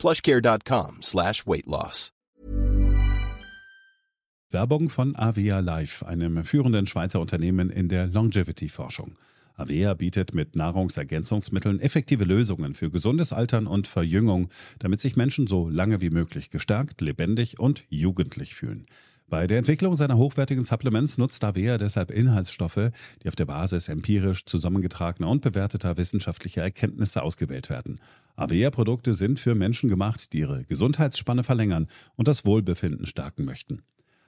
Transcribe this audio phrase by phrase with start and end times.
[0.00, 2.10] plushcare.com slash weight loss.
[4.50, 9.16] Werbung von Avea Life, einem führenden Schweizer Unternehmen in der Longevity-Forschung.
[9.54, 14.48] Avea bietet mit Nahrungsergänzungsmitteln effektive Lösungen für gesundes Altern und Verjüngung,
[14.80, 18.86] damit sich Menschen so lange wie möglich gestärkt, lebendig und jugendlich fühlen.
[19.30, 22.90] Bei der Entwicklung seiner hochwertigen Supplements nutzt Avea deshalb Inhaltsstoffe,
[23.22, 28.00] die auf der Basis empirisch zusammengetragener und bewerteter wissenschaftlicher Erkenntnisse ausgewählt werden.
[28.40, 33.82] Avea-Produkte sind für Menschen gemacht, die ihre Gesundheitsspanne verlängern und das Wohlbefinden stärken möchten.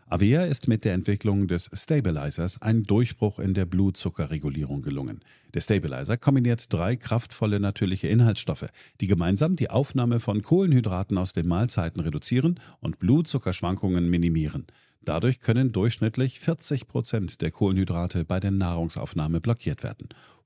[0.07, 5.21] Avea ist mit der Entwicklung des Stabilizers ein Durchbruch in der Blutzuckerregulierung gelungen.
[5.55, 8.67] Der Stabilizer kombiniert drei kraftvolle natürliche Inhaltsstoffe,
[9.01, 14.67] die gemeinsam die Aufnahme von Kohlenhydraten aus den Mahlzeiten reduzieren und Blutzuckerschwankungen minimieren.
[15.05, 20.11] Dadurch können durchschnittlich 40 Prozent der Kohlenhydrate bei der Nahrungsaufnahme blockiert werden.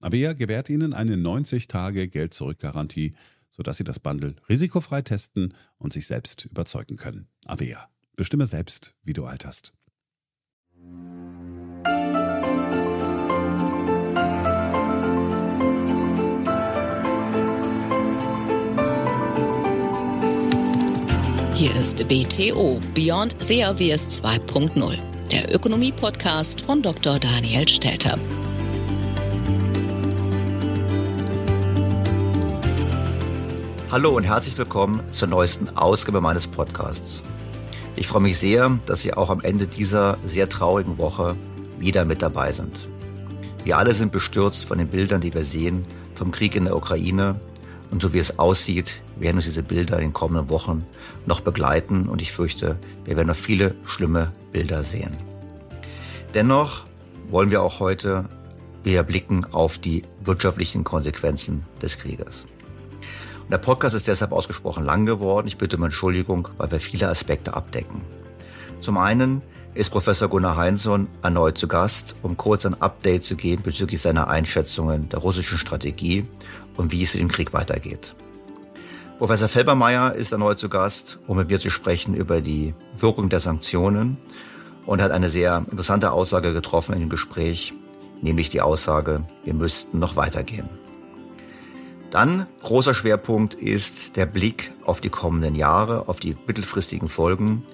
[0.00, 3.14] Avea gewährt Ihnen eine 90-Tage-Geld-Zurück-Garantie,
[3.50, 7.28] sodass Sie das Bundle risikofrei testen und sich selbst überzeugen können.
[7.44, 7.88] Avea.
[8.16, 9.74] Bestimme selbst, wie du alterst.
[21.54, 24.96] Hier ist BTO Beyond the Obvious 2.0
[25.30, 27.18] der Ökonomie-Podcast von Dr.
[27.18, 28.18] Daniel Stelter.
[33.92, 37.24] Hallo und herzlich willkommen zur neuesten Ausgabe meines Podcasts.
[37.96, 41.34] Ich freue mich sehr, dass Sie auch am Ende dieser sehr traurigen Woche
[41.76, 42.88] wieder mit dabei sind.
[43.64, 45.84] Wir alle sind bestürzt von den Bildern, die wir sehen
[46.14, 47.40] vom Krieg in der Ukraine.
[47.90, 50.86] Und so wie es aussieht, werden uns diese Bilder in den kommenden Wochen
[51.26, 52.08] noch begleiten.
[52.08, 55.16] Und ich fürchte, wir werden noch viele schlimme Bilder sehen.
[56.32, 56.86] Dennoch
[57.28, 58.26] wollen wir auch heute
[58.84, 62.44] wieder blicken auf die wirtschaftlichen Konsequenzen des Krieges.
[63.50, 65.48] Der Podcast ist deshalb ausgesprochen lang geworden.
[65.48, 68.02] Ich bitte um Entschuldigung, weil wir viele Aspekte abdecken.
[68.80, 69.42] Zum einen
[69.74, 74.28] ist Professor Gunnar Heinsohn erneut zu Gast, um kurz ein Update zu geben bezüglich seiner
[74.28, 76.28] Einschätzungen der russischen Strategie
[76.76, 78.14] und wie es mit dem Krieg weitergeht.
[79.18, 83.40] Professor Felbermeier ist erneut zu Gast, um mit mir zu sprechen über die Wirkung der
[83.40, 84.16] Sanktionen
[84.86, 87.74] und hat eine sehr interessante Aussage getroffen in dem Gespräch,
[88.22, 90.79] nämlich die Aussage, wir müssten noch weitergehen.
[92.10, 97.64] Dann großer Schwerpunkt ist der Blick auf die kommenden Jahre, auf die mittelfristigen Folgen.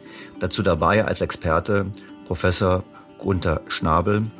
[0.40, 1.86] Dazu dabei als Experte
[2.26, 2.84] Professor
[3.18, 4.30] Gunther Schnabel,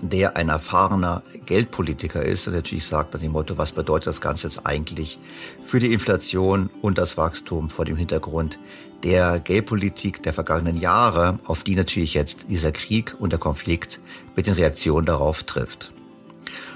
[0.00, 4.48] der ein erfahrener Geldpolitiker ist und natürlich sagt nach dem Motto, was bedeutet das Ganze
[4.48, 5.20] jetzt eigentlich
[5.64, 8.58] für die Inflation und das Wachstum vor dem Hintergrund
[9.04, 14.00] der Geldpolitik der vergangenen Jahre, auf die natürlich jetzt dieser Krieg und der Konflikt
[14.34, 15.91] mit den Reaktionen darauf trifft.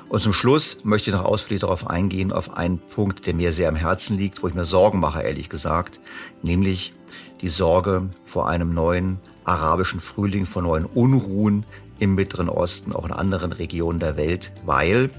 [0.09, 3.69] Und zum Schluss möchte ich noch ausführlich darauf eingehen, auf einen Punkt, der mir sehr
[3.69, 6.01] am Herzen liegt, wo ich mir Sorgen mache, ehrlich gesagt,
[6.43, 6.95] nämlich
[7.41, 11.65] die Sorge vor einem neuen arabischen Frühling, vor neuen Unruhen
[11.99, 15.11] im Mittleren Osten, auch in anderen Regionen der Welt, weil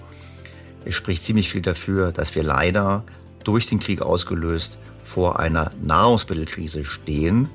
[0.85, 3.03] es spricht ziemlich viel dafür, dass wir leider
[3.43, 7.49] durch den Krieg ausgelöst vor einer Nahrungsmittelkrise stehen.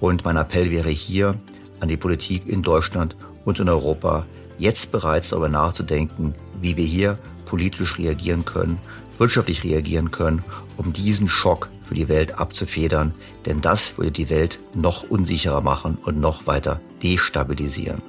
[0.00, 1.34] Und mein Appell wäre hier
[1.80, 4.26] an die Politik in Deutschland und in Europa,
[4.58, 8.78] jetzt bereits darüber nachzudenken, wie wir hier politisch reagieren können,
[9.16, 10.44] wirtschaftlich reagieren können,
[10.76, 13.12] um diesen Schock für die Welt abzufedern.
[13.46, 18.02] Denn das würde die Welt noch unsicherer machen und noch weiter destabilisieren.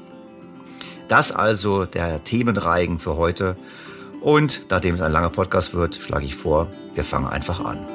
[1.07, 3.57] Das also der Themenreigen für heute.
[4.21, 7.87] Und nachdem es ein langer Podcast wird, schlage ich vor, wir fangen einfach an.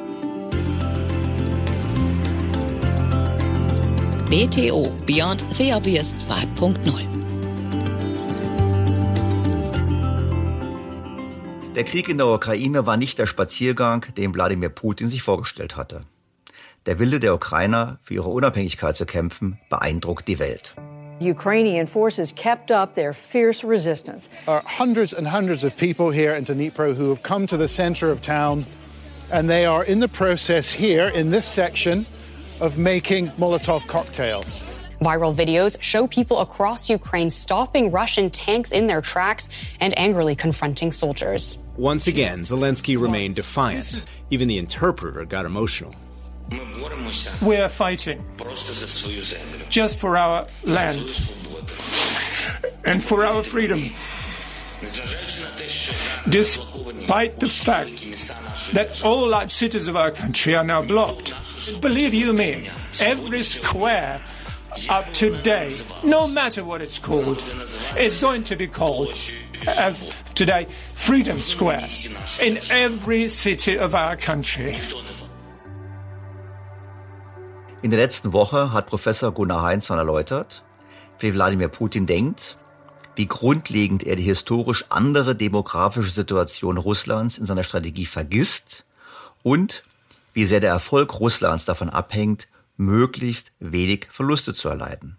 [4.30, 7.23] BTO Beyond the Obvious 2.0
[11.74, 16.04] Der Krieg in der Ukraine war nicht der Spaziergang, den Wladimir Putin sich vorgestellt hatte.
[16.86, 20.76] Der Wille der Ukrainer, für ihre Unabhängigkeit zu kämpfen, beeindruckt die Welt.
[21.20, 24.28] Ukrainian forces kept up their fierce resistance.
[24.44, 27.66] There are hundreds and hundreds of people here in Dnipro who have come to the
[27.66, 28.66] center of town,
[29.32, 32.06] and they are in the process here in this section
[32.60, 34.62] of making Molotov cocktails.
[35.00, 39.48] Viral videos show people across Ukraine stopping Russian tanks in their tracks
[39.80, 41.58] and angrily confronting soldiers.
[41.76, 44.04] Once again, Zelensky remained defiant.
[44.30, 45.94] Even the interpreter got emotional.
[47.42, 48.24] We are fighting
[49.70, 51.00] just for our land
[52.84, 53.90] and for our freedom.
[56.28, 61.34] Despite the fact that all large cities of our country are now blocked.
[61.80, 62.70] Believe you me,
[63.00, 64.22] every square
[64.88, 67.42] of today, no matter what it's called,
[67.96, 69.12] it's going to be called
[69.66, 71.88] as today Freedom Square
[72.40, 74.76] in every city of our country.
[77.82, 80.62] In der letzten Woche hat Professor Gunnar Heinzmann erläutert,
[81.18, 82.56] wie Wladimir Putin denkt,
[83.14, 88.84] wie grundlegend er die historisch andere demografische Situation Russlands in seiner Strategie vergisst
[89.42, 89.84] und
[90.32, 95.16] wie sehr der Erfolg Russlands davon abhängt, möglichst wenig Verluste zu erleiden.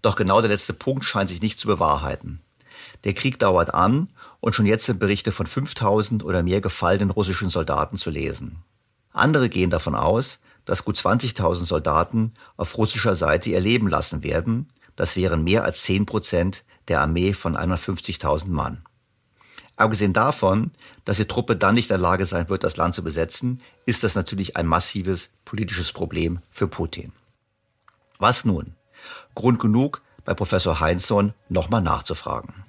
[0.00, 2.40] Doch genau der letzte Punkt scheint sich nicht zu bewahrheiten.
[3.04, 4.08] Der Krieg dauert an
[4.40, 8.58] und schon jetzt sind Berichte von 5000 oder mehr gefallenen russischen Soldaten zu lesen.
[9.12, 14.68] Andere gehen davon aus, dass gut 20.000 Soldaten auf russischer Seite ihr Leben lassen werden.
[14.96, 18.82] Das wären mehr als 10 Prozent der Armee von 150.000 Mann.
[19.76, 20.70] Abgesehen davon,
[21.04, 24.04] dass die Truppe dann nicht in der Lage sein wird, das Land zu besetzen, ist
[24.04, 27.12] das natürlich ein massives politisches Problem für Putin.
[28.18, 28.74] Was nun?
[29.34, 32.64] Grund genug, bei Professor Heinzson nochmal nachzufragen.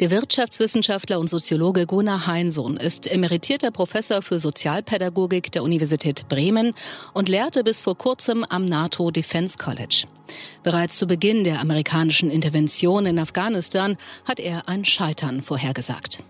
[0.00, 6.72] Der Wirtschaftswissenschaftler und Soziologe Gunnar Heinsohn ist emeritierter Professor für Sozialpädagogik der Universität Bremen
[7.12, 10.06] und lehrte bis vor kurzem am NATO Defense College.
[10.62, 16.24] Bereits zu Beginn der amerikanischen Intervention in Afghanistan hat er ein Scheitern vorhergesagt.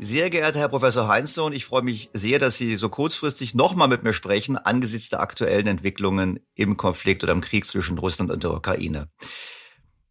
[0.00, 4.02] Sehr geehrter Herr Professor Heinzsohn, ich freue mich sehr, dass Sie so kurzfristig nochmal mit
[4.02, 8.50] mir sprechen angesichts der aktuellen Entwicklungen im Konflikt oder im Krieg zwischen Russland und der
[8.50, 9.06] Ukraine.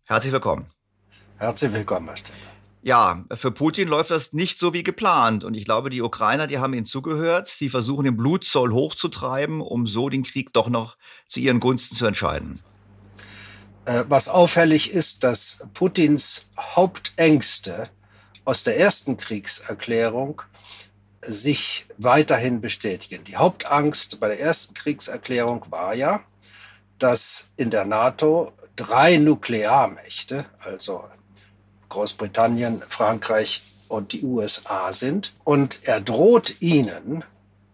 [0.05, 0.67] Herzlich willkommen.
[1.37, 2.52] Herzlich willkommen, Herr Steller.
[2.85, 5.45] Ja, für Putin läuft das nicht so wie geplant.
[5.45, 7.47] Und ich glaube, die Ukrainer, die haben ihnen zugehört.
[7.47, 10.97] Sie versuchen den Blutzoll hochzutreiben, um so den Krieg doch noch
[11.27, 12.61] zu ihren Gunsten zu entscheiden.
[13.85, 17.89] Äh, was auffällig ist, dass Putins Hauptängste
[18.43, 20.41] aus der ersten Kriegserklärung
[21.21, 23.23] sich weiterhin bestätigen.
[23.23, 26.21] Die Hauptangst bei der ersten Kriegserklärung war ja,
[26.99, 31.05] dass in der NATO drei Nuklearmächte, also
[31.93, 35.33] Großbritannien, Frankreich und die USA sind.
[35.43, 37.23] Und er droht ihnen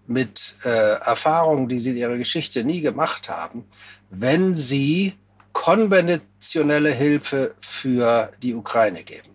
[0.08, 3.66] mit äh, Erfahrungen, die sie in ihrer Geschichte nie gemacht haben,
[4.10, 5.14] wenn sie
[5.54, 9.30] konventionelle Hilfe für die Ukraine geben.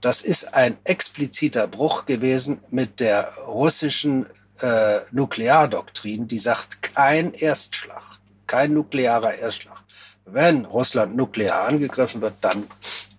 [0.00, 4.26] Das ist ein expliziter Bruch gewesen mit der russischen
[4.60, 8.02] äh, Nukleardoktrin, die sagt, kein Erstschlag,
[8.46, 9.82] kein nuklearer Erstschlag.
[10.28, 12.66] Wenn Russland nuklear angegriffen wird, dann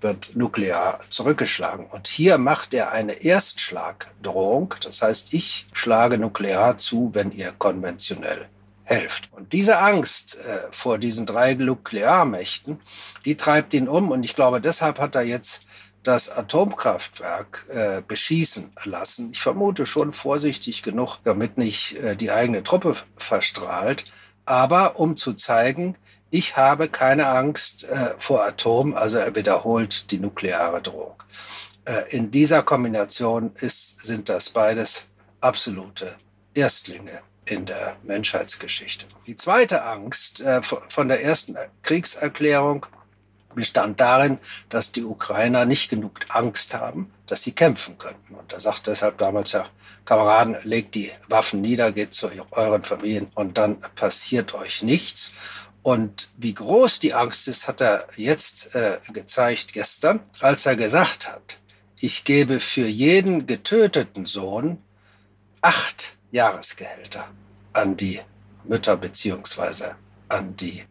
[0.02, 1.86] wird nuklear zurückgeschlagen.
[1.86, 4.76] Und hier macht er eine Erstschlagdrohung.
[4.84, 8.50] Das heißt, ich schlage nuklear zu, wenn ihr konventionell
[8.84, 9.30] helft.
[9.32, 12.82] Und diese Angst äh, vor diesen drei Nuklearmächten,
[13.24, 14.12] die treibt ihn um.
[14.12, 15.62] Und ich glaube, deshalb hat er jetzt
[16.04, 19.32] das Atomkraftwerk äh, beschießen lassen.
[19.32, 24.06] Ich vermute schon vorsichtig genug, damit nicht äh, die eigene Truppe verstrahlt.
[24.46, 25.96] Aber um zu zeigen,
[26.30, 31.22] ich habe keine Angst äh, vor Atom, also er wiederholt die nukleare Drohung.
[31.86, 35.06] Äh, in dieser Kombination ist, sind das beides
[35.40, 36.16] absolute
[36.54, 39.06] Erstlinge in der Menschheitsgeschichte.
[39.26, 42.86] Die zweite Angst äh, von der ersten Kriegserklärung
[43.56, 44.38] bestand darin,
[44.70, 48.36] dass die Ukrainer nicht genug Angst haben, dass sie kämpfen könnten.
[48.36, 49.66] Und er sagt deshalb damals ja,
[50.06, 55.32] Kameraden, legt die Waffen nieder, geht zu euren Familien und dann passiert euch nichts.
[55.88, 61.30] Und wie groß die Angst ist, hat er jetzt äh, gezeigt gestern, als er gesagt
[61.30, 61.60] hat,
[61.98, 64.84] ich gebe für jeden getöteten Sohn
[65.62, 67.30] acht Jahresgehälter
[67.72, 68.20] an die
[68.66, 69.96] Mütter beziehungsweise
[70.28, 70.84] an die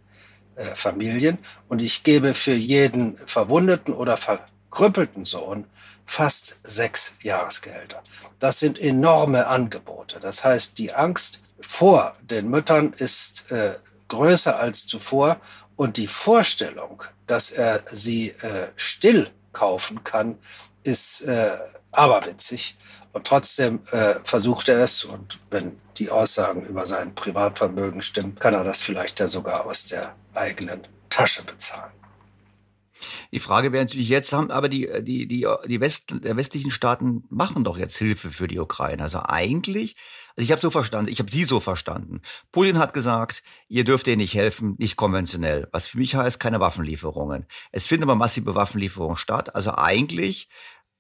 [0.55, 1.37] äh, Familien
[1.69, 5.67] und ich gebe für jeden verwundeten oder verkrüppelten Sohn
[6.07, 8.03] fast sechs Jahresgehälter.
[8.39, 10.21] Das sind enorme Angebote.
[10.21, 13.75] Das heißt, die Angst vor den Müttern ist äh,
[14.09, 15.41] größer als zuvor
[15.77, 20.39] und die Vorstellung, dass er sie äh, still kaufen kann,
[20.83, 21.51] ist äh,
[21.93, 22.77] aberwitzig.
[23.13, 25.05] Und trotzdem äh, versucht er es.
[25.05, 29.87] Und wenn die Aussagen über sein Privatvermögen stimmen, kann er das vielleicht ja sogar aus
[29.87, 31.93] der eigenen Tasche bezahlen.
[33.33, 37.25] Die Frage wäre natürlich jetzt, haben aber die, die, die, die West, der westlichen Staaten
[37.29, 39.03] machen doch jetzt Hilfe für die Ukraine.
[39.03, 39.97] Also eigentlich,
[40.37, 42.21] also ich habe so verstanden, ich habe sie so verstanden.
[42.53, 45.67] Putin hat gesagt, ihr dürft ihr nicht helfen, nicht konventionell.
[45.73, 47.47] Was für mich heißt, keine Waffenlieferungen.
[47.73, 49.55] Es finden aber massive Waffenlieferungen statt.
[49.55, 50.51] Also eigentlich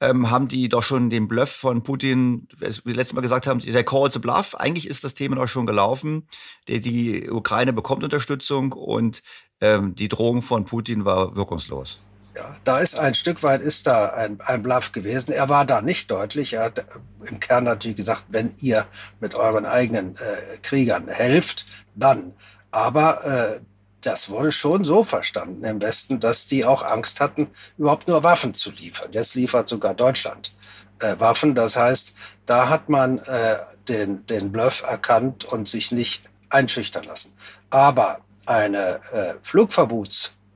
[0.00, 2.48] ähm, haben die doch schon den Bluff von Putin,
[2.84, 4.54] wie letztes Mal gesagt haben, der calls a bluff.
[4.54, 6.28] Eigentlich ist das Thema doch schon gelaufen.
[6.68, 9.22] Die, die Ukraine bekommt Unterstützung und
[9.60, 11.98] ähm, die Drohung von Putin war wirkungslos.
[12.36, 15.32] Ja, da ist ein Stück weit ist da ein, ein Bluff gewesen.
[15.32, 16.52] Er war da nicht deutlich.
[16.52, 16.84] Er hat
[17.24, 18.86] im Kern natürlich gesagt, wenn ihr
[19.20, 22.34] mit euren eigenen äh, Kriegern helft, dann.
[22.70, 23.60] Aber äh,
[24.02, 28.52] das wurde schon so verstanden im Westen, dass die auch Angst hatten, überhaupt nur Waffen
[28.52, 29.12] zu liefern.
[29.12, 30.52] Jetzt liefert sogar Deutschland
[31.00, 31.54] äh, Waffen.
[31.54, 32.14] Das heißt,
[32.44, 33.56] da hat man äh,
[33.88, 37.32] den, den Bluff erkannt und sich nicht einschüchtern lassen.
[37.70, 39.34] Aber eine äh,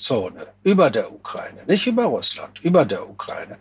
[0.01, 3.59] Flugverbotszone über der Ukraine, nicht über Russland, über der Ukraine,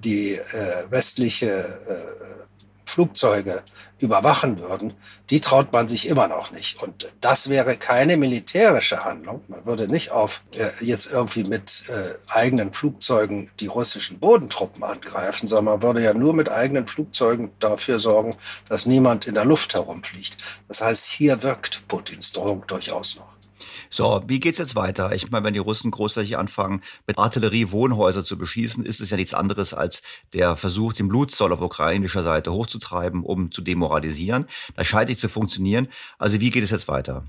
[0.00, 2.44] die äh, westliche äh,
[2.86, 3.62] Flugzeuge
[3.98, 4.92] überwachen würden,
[5.30, 6.80] die traut man sich immer noch nicht.
[6.82, 9.42] Und das wäre keine militärische Handlung.
[9.48, 15.48] Man würde nicht auf äh, jetzt irgendwie mit äh, eigenen Flugzeugen die russischen Bodentruppen angreifen,
[15.48, 18.36] sondern man würde ja nur mit eigenen Flugzeugen dafür sorgen,
[18.68, 20.36] dass niemand in der Luft herumfliegt.
[20.68, 23.34] Das heißt, hier wirkt Putins Drohung durchaus noch.
[23.90, 25.12] So, wie geht's jetzt weiter?
[25.12, 29.16] Ich meine, wenn die Russen großflächig anfangen, mit Artillerie Wohnhäuser zu beschießen, ist es ja
[29.16, 34.46] nichts anderes als der Versuch, den Blutzoll auf ukrainischer Seite hochzutreiben, um zu demoralisieren.
[34.76, 35.88] Das scheint nicht zu funktionieren.
[36.18, 37.24] Also wie geht es jetzt weiter?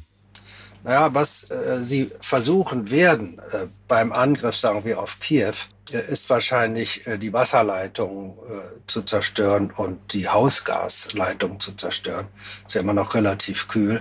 [0.85, 5.53] Naja, was äh, sie versuchen werden äh, beim Angriff, sagen wir, auf Kiew,
[5.91, 12.27] äh, ist wahrscheinlich äh, die Wasserleitung äh, zu zerstören und die Hausgasleitung zu zerstören.
[12.67, 13.99] Ist ja immer noch relativ kühl.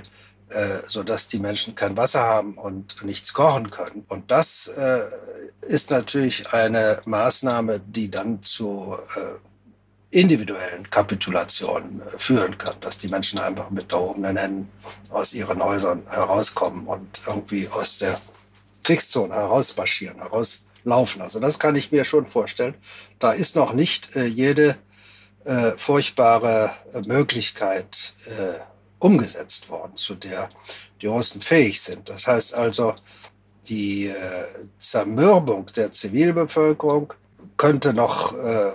[0.54, 4.04] Äh, so dass die Menschen kein Wasser haben und nichts kochen können.
[4.08, 5.00] Und das äh,
[5.62, 13.40] ist natürlich eine Maßnahme, die dann zu äh, individuellen Kapitulationen führen kann, dass die Menschen
[13.40, 14.70] einfach mit erhobenen Händen
[15.10, 18.20] aus ihren Häusern herauskommen und irgendwie aus der
[18.84, 21.20] Kriegszone herausmarschieren, herauslaufen.
[21.20, 22.76] Also das kann ich mir schon vorstellen.
[23.18, 24.76] Da ist noch nicht jede
[25.76, 26.70] furchtbare
[27.06, 28.14] Möglichkeit
[29.04, 30.48] umgesetzt worden, zu der
[31.02, 32.08] die Russen fähig sind.
[32.08, 32.94] Das heißt also,
[33.68, 34.14] die äh,
[34.78, 37.12] Zermürbung der Zivilbevölkerung
[37.58, 38.72] könnte noch äh,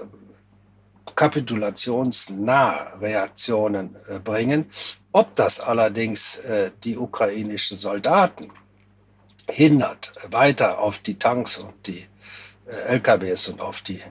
[1.16, 4.70] kapitulationsnahe Reaktionen äh, bringen.
[5.12, 8.52] Ob das allerdings äh, die ukrainischen Soldaten
[9.50, 12.06] hindert, weiter auf die Tanks und die
[12.68, 14.02] äh, LKWs und auf die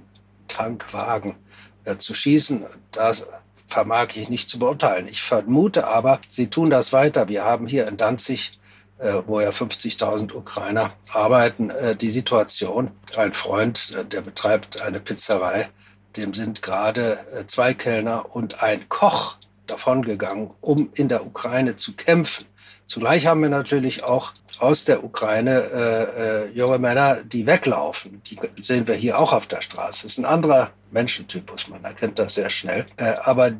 [0.48, 1.36] Tankwagen
[1.84, 3.28] äh, zu schießen, das
[3.68, 5.06] vermag ich nicht zu beurteilen.
[5.08, 7.28] Ich vermute aber, sie tun das weiter.
[7.28, 8.58] Wir haben hier in Danzig
[8.98, 12.90] äh, wo ja 50.000 Ukrainer arbeiten, äh, die Situation.
[13.16, 15.68] Ein Freund, äh, der betreibt eine Pizzerei,
[16.16, 19.36] dem sind gerade zwei Kellner und ein Koch
[19.68, 22.46] davongegangen, um in der Ukraine zu kämpfen.
[22.88, 28.22] Zugleich haben wir natürlich auch aus der Ukraine äh, äh, junge Männer, die weglaufen.
[28.24, 30.04] Die sehen wir hier auch auf der Straße.
[30.04, 32.86] Das ist ein anderer Menschentypus, man erkennt das sehr schnell.
[32.96, 33.52] Äh, aber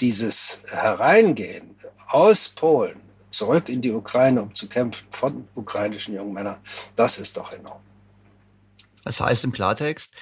[0.00, 1.74] dieses Hereingehen
[2.08, 3.00] aus Polen
[3.30, 6.58] zurück in die Ukraine, um zu kämpfen von ukrainischen jungen Männern,
[6.94, 7.80] das ist doch enorm.
[9.02, 10.14] Das heißt im Klartext,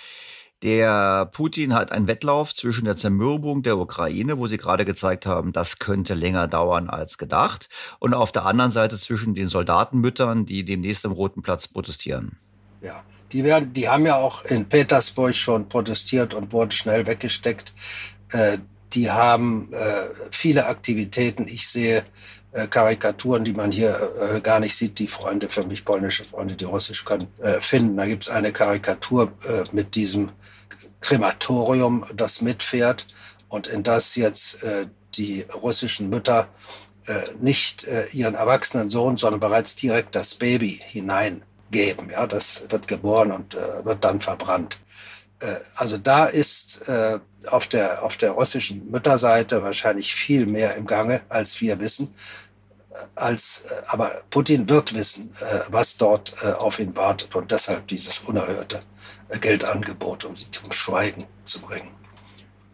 [0.63, 5.53] der Putin hat einen Wettlauf zwischen der Zermürbung der Ukraine, wo sie gerade gezeigt haben,
[5.53, 7.69] das könnte länger dauern als gedacht,
[8.01, 12.39] und auf der anderen Seite zwischen den Soldatenmüttern, die demnächst am Roten Platz protestieren.
[12.81, 17.73] Ja, die, werden, die haben ja auch in Petersburg schon protestiert und wurden schnell weggesteckt.
[18.33, 18.59] Äh,
[18.93, 19.77] die haben äh,
[20.31, 21.47] viele Aktivitäten.
[21.47, 22.05] Ich sehe
[22.67, 23.97] Karikaturen, die man hier
[24.35, 27.97] äh, gar nicht sieht, die Freunde, für mich polnische Freunde, die Russisch können, äh, finden.
[27.97, 30.31] Da gibt es eine Karikatur äh, mit diesem
[31.01, 33.07] Krematorium, das mitfährt
[33.49, 36.49] und in das jetzt äh, die russischen Mütter
[37.07, 42.11] äh, nicht äh, ihren erwachsenen Sohn, sondern bereits direkt das Baby hineingeben.
[42.11, 44.79] Ja, das wird geboren und äh, wird dann verbrannt.
[45.41, 47.19] Äh, also da ist äh,
[47.51, 52.15] auf der auf der russischen Mütterseite wahrscheinlich viel mehr im Gange, als wir wissen.
[53.15, 57.87] Als, äh, aber Putin wird wissen, äh, was dort äh, auf ihn wartet und deshalb
[57.89, 58.81] dieses unerhörte
[59.41, 61.99] Geldangebot, um sie zum Schweigen zu bringen.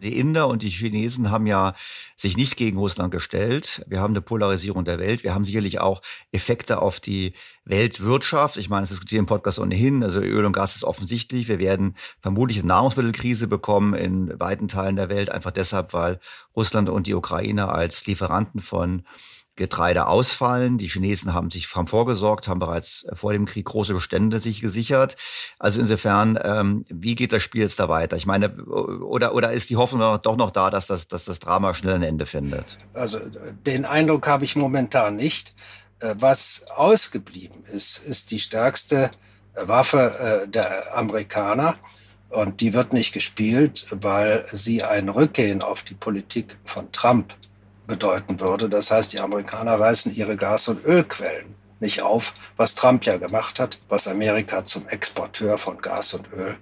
[0.01, 1.73] Die Inder und die Chinesen haben ja
[2.15, 3.83] sich nicht gegen Russland gestellt.
[3.87, 5.23] Wir haben eine Polarisierung der Welt.
[5.23, 6.01] Wir haben sicherlich auch
[6.31, 8.57] Effekte auf die Weltwirtschaft.
[8.57, 10.03] Ich meine, das diskutieren im Podcast ohnehin.
[10.03, 11.47] Also Öl und Gas ist offensichtlich.
[11.47, 16.19] Wir werden vermutlich eine Nahrungsmittelkrise bekommen in weiten Teilen der Welt, einfach deshalb, weil
[16.55, 19.03] Russland und die Ukraine als Lieferanten von
[19.55, 20.77] Getreide ausfallen.
[20.77, 25.15] Die Chinesen haben sich haben vorgesorgt, haben bereits vor dem Krieg große Bestände sich gesichert.
[25.59, 28.17] Also insofern, ähm, wie geht das Spiel jetzt da weiter?
[28.17, 31.73] Ich meine, oder, oder ist die Hoffnung doch noch da, dass das, dass das Drama
[31.73, 32.77] schnell ein Ende findet?
[32.93, 33.19] Also
[33.65, 35.55] den Eindruck habe ich momentan nicht.
[35.99, 39.11] Äh, was ausgeblieben ist, ist die stärkste
[39.53, 41.75] äh, Waffe äh, der Amerikaner.
[42.29, 47.33] Und die wird nicht gespielt, weil sie ein Rückgehen auf die Politik von Trump
[47.87, 48.69] bedeuten würde.
[48.69, 53.59] Das heißt, die Amerikaner reißen ihre Gas- und Ölquellen nicht auf, was Trump ja gemacht
[53.59, 56.57] hat, was Amerika zum Exporteur von Gas und Öl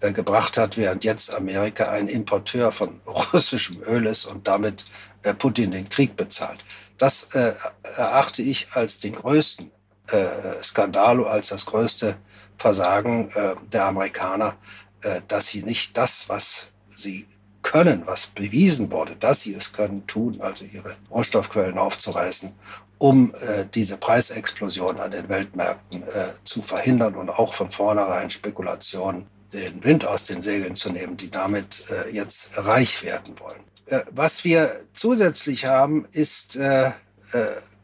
[0.00, 3.00] äh, gebracht hat, während jetzt Amerika ein Importeur von
[3.32, 4.86] russischem Öl ist und damit
[5.22, 6.64] äh, Putin den Krieg bezahlt.
[6.98, 7.54] Das äh,
[7.96, 9.70] erachte ich als den größten
[10.08, 12.16] äh, Skandal, als das größte
[12.58, 14.56] Versagen äh, der Amerikaner,
[15.02, 17.26] äh, dass sie nicht das, was sie
[17.66, 22.52] können, was bewiesen wurde, dass sie es können, tun, also ihre Rohstoffquellen aufzureißen,
[22.98, 26.06] um äh, diese Preisexplosion an den Weltmärkten äh,
[26.44, 31.30] zu verhindern und auch von vornherein Spekulationen den Wind aus den Segeln zu nehmen, die
[31.30, 33.60] damit äh, jetzt reich werden wollen.
[33.86, 36.92] Äh, was wir zusätzlich haben, ist äh, äh,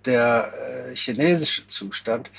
[0.04, 0.52] der
[0.90, 2.30] äh, chinesische Zustand.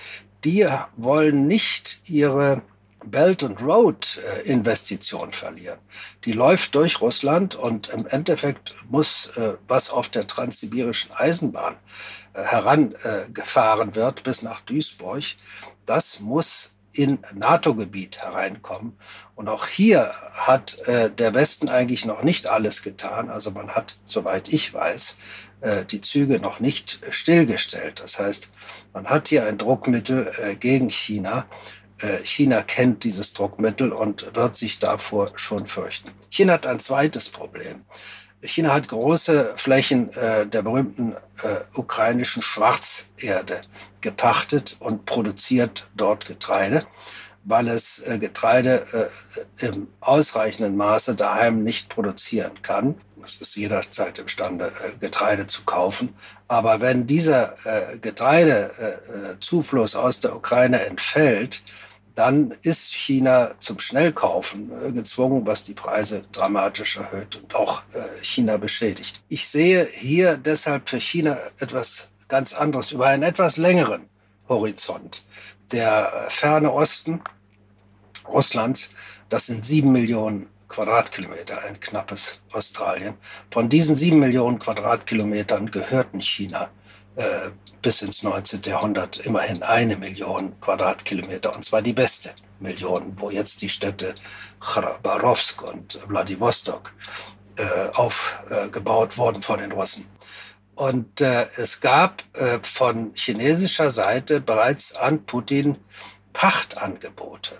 [0.45, 2.61] Die wollen nicht ihre
[3.05, 5.79] Belt and Road Investition verlieren.
[6.25, 11.75] Die läuft durch Russland und im Endeffekt muss, äh, was auf der transsibirischen Eisenbahn
[12.33, 15.23] äh, herangefahren wird bis nach Duisburg,
[15.85, 18.95] das muss in NATO-Gebiet hereinkommen.
[19.35, 23.31] Und auch hier hat äh, der Westen eigentlich noch nicht alles getan.
[23.31, 25.15] Also man hat, soweit ich weiß,
[25.91, 28.01] die Züge noch nicht stillgestellt.
[28.01, 28.51] Das heißt,
[28.91, 31.45] man hat hier ein Druckmittel gegen China,
[32.23, 36.11] China kennt dieses Druckmittel und wird sich davor schon fürchten.
[36.29, 37.85] China hat ein zweites Problem.
[38.47, 41.17] China hat große Flächen äh, der berühmten äh,
[41.75, 43.61] ukrainischen Schwarzerde
[44.01, 46.85] gepachtet und produziert dort Getreide,
[47.45, 52.95] weil es äh, Getreide äh, im ausreichenden Maße daheim nicht produzieren kann.
[53.23, 56.13] Es ist jederzeit imstande, äh, Getreide zu kaufen.
[56.49, 61.63] Aber wenn dieser äh, Getreidezufluss aus der Ukraine entfällt,
[62.15, 68.23] dann ist China zum Schnellkaufen äh, gezwungen, was die Preise dramatisch erhöht und auch äh,
[68.23, 69.23] China beschädigt.
[69.29, 74.07] Ich sehe hier deshalb für China etwas ganz anderes über einen etwas längeren
[74.47, 75.23] Horizont.
[75.71, 77.21] Der ferne Osten
[78.27, 78.89] Russlands,
[79.29, 83.15] das sind sieben Millionen Quadratkilometer, ein knappes Australien.
[83.51, 86.69] Von diesen sieben Millionen Quadratkilometern gehörten China
[87.15, 87.51] äh,
[87.83, 88.61] bis ins 19.
[88.65, 94.15] Jahrhundert immerhin eine Million Quadratkilometer, und zwar die beste Million, wo jetzt die Städte
[94.59, 96.93] Chabarovsk und Vladivostok
[97.57, 100.07] äh, aufgebaut wurden von den Russen.
[100.75, 105.77] Und äh, es gab äh, von chinesischer Seite bereits an Putin
[106.31, 107.59] Pachtangebote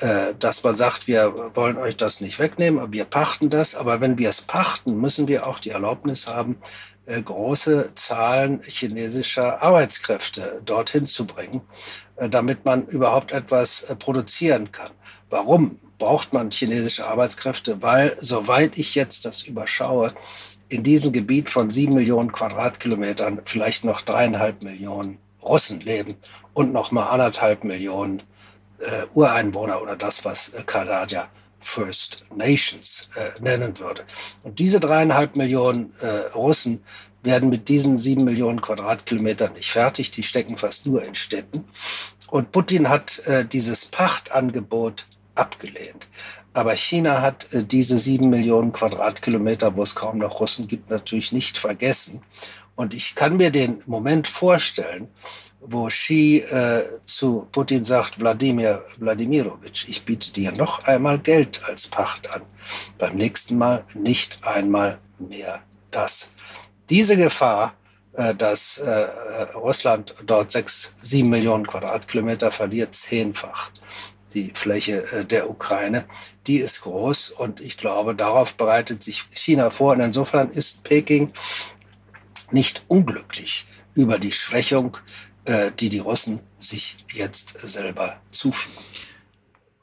[0.00, 3.74] äh, dass man sagt, wir wollen euch das nicht wegnehmen, wir pachten das.
[3.74, 6.89] Aber wenn wir es pachten, müssen wir auch die Erlaubnis haben, äh,
[7.22, 11.62] große Zahlen chinesischer Arbeitskräfte dorthin zu bringen,
[12.16, 14.90] äh, damit man überhaupt etwas äh, produzieren kann.
[15.28, 17.82] Warum braucht man chinesische Arbeitskräfte?
[17.82, 20.12] Weil, soweit ich jetzt das überschaue,
[20.68, 26.16] in diesem Gebiet von sieben Millionen Quadratkilometern vielleicht noch dreieinhalb Millionen Russen leben
[26.54, 28.22] und noch mal anderthalb Millionen
[28.78, 31.28] äh, Ureinwohner oder das, was äh, Kanadier
[31.60, 34.04] First Nations äh, nennen würde.
[34.42, 36.82] Und diese dreieinhalb Millionen äh, Russen
[37.22, 40.10] werden mit diesen sieben Millionen Quadratkilometern nicht fertig.
[40.10, 41.64] Die stecken fast nur in Städten.
[42.28, 46.08] Und Putin hat äh, dieses Pachtangebot abgelehnt.
[46.52, 51.32] Aber China hat äh, diese sieben Millionen Quadratkilometer, wo es kaum noch Russen gibt, natürlich
[51.32, 52.22] nicht vergessen
[52.80, 55.06] Und ich kann mir den Moment vorstellen,
[55.60, 61.86] wo Xi äh, zu Putin sagt, Wladimir Wladimirovich, ich biete dir noch einmal Geld als
[61.86, 62.40] Pacht an.
[62.96, 66.30] Beim nächsten Mal nicht einmal mehr das.
[66.88, 67.74] Diese Gefahr,
[68.14, 69.06] äh, dass äh,
[69.54, 73.70] Russland dort sechs, sieben Millionen Quadratkilometer verliert, zehnfach
[74.32, 76.06] die Fläche äh, der Ukraine,
[76.46, 79.92] die ist groß und ich glaube, darauf bereitet sich China vor.
[79.92, 81.30] Und insofern ist Peking
[82.52, 84.96] nicht unglücklich über die Schwächung
[85.44, 88.76] äh, die die Russen sich jetzt selber zufügen.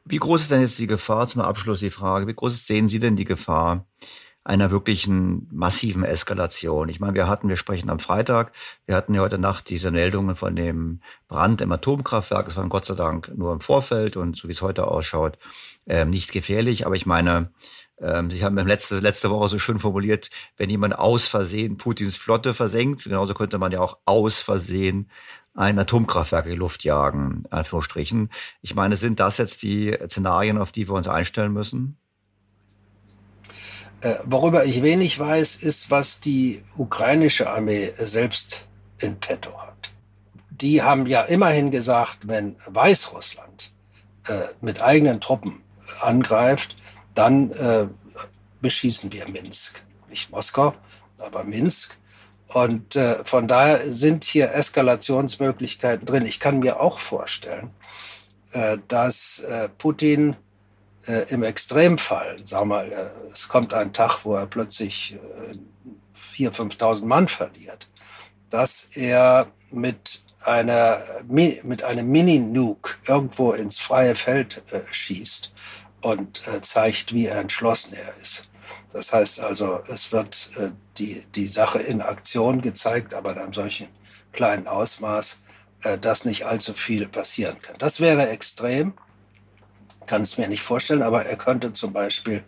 [0.06, 3.00] Wie groß ist denn jetzt die Gefahr, zum Abschluss die Frage, wie groß sehen Sie
[3.00, 3.86] denn die Gefahr
[4.46, 6.88] einer wirklichen massiven Eskalation?
[6.88, 8.54] Ich meine, wir hatten, wir sprechen am Freitag,
[8.86, 12.48] wir hatten ja heute Nacht diese Meldungen von dem Brand im Atomkraftwerk.
[12.48, 15.38] Es waren Gott sei Dank nur im Vorfeld und so wie es heute ausschaut,
[15.86, 16.86] äh, nicht gefährlich.
[16.86, 17.52] Aber ich meine,
[18.00, 22.54] ähm, Sie haben letzte, letzte Woche so schön formuliert, wenn jemand aus Versehen Putins Flotte
[22.54, 25.10] versenkt, genauso könnte man ja auch aus Versehen
[25.56, 28.30] ein Atomkraftwerk in die Luft jagen, Anführungsstrichen.
[28.62, 31.98] Ich meine, sind das jetzt die Szenarien, auf die wir uns einstellen müssen?
[34.02, 38.68] Äh, worüber ich wenig weiß, ist, was die ukrainische Armee selbst
[39.02, 39.92] in petto hat.
[40.52, 43.72] Die haben ja immerhin gesagt, wenn Weißrussland
[44.28, 45.64] äh, mit eigenen Truppen
[46.02, 46.76] angreift,
[47.18, 47.88] dann äh,
[48.62, 49.82] beschießen wir Minsk.
[50.10, 50.74] Nicht Moskau,
[51.20, 51.98] aber Minsk.
[52.54, 56.26] Und äh, von daher sind hier Eskalationsmöglichkeiten drin.
[56.26, 57.72] Ich kann mir auch vorstellen,
[58.54, 60.36] äh, dass äh, Putin
[61.08, 65.58] äh, im Extremfall, sag mal, äh, es kommt ein Tag, wo er plötzlich äh,
[66.16, 67.90] 4.000, 5.000 Mann verliert,
[68.50, 75.52] dass er mit einer mit einem Mini-Nuke irgendwo ins freie Feld äh, schießt
[76.08, 78.50] und äh, zeigt, wie entschlossen er ist.
[78.94, 83.54] Das heißt also, es wird äh, die, die Sache in Aktion gezeigt, aber in einem
[83.54, 83.90] solchen
[84.32, 85.40] kleinen Ausmaß,
[85.84, 87.76] äh, dass nicht allzu viel passieren kann.
[87.80, 88.94] Das wäre extrem,
[90.06, 92.42] kann es mir nicht vorstellen, aber er könnte zum Beispiel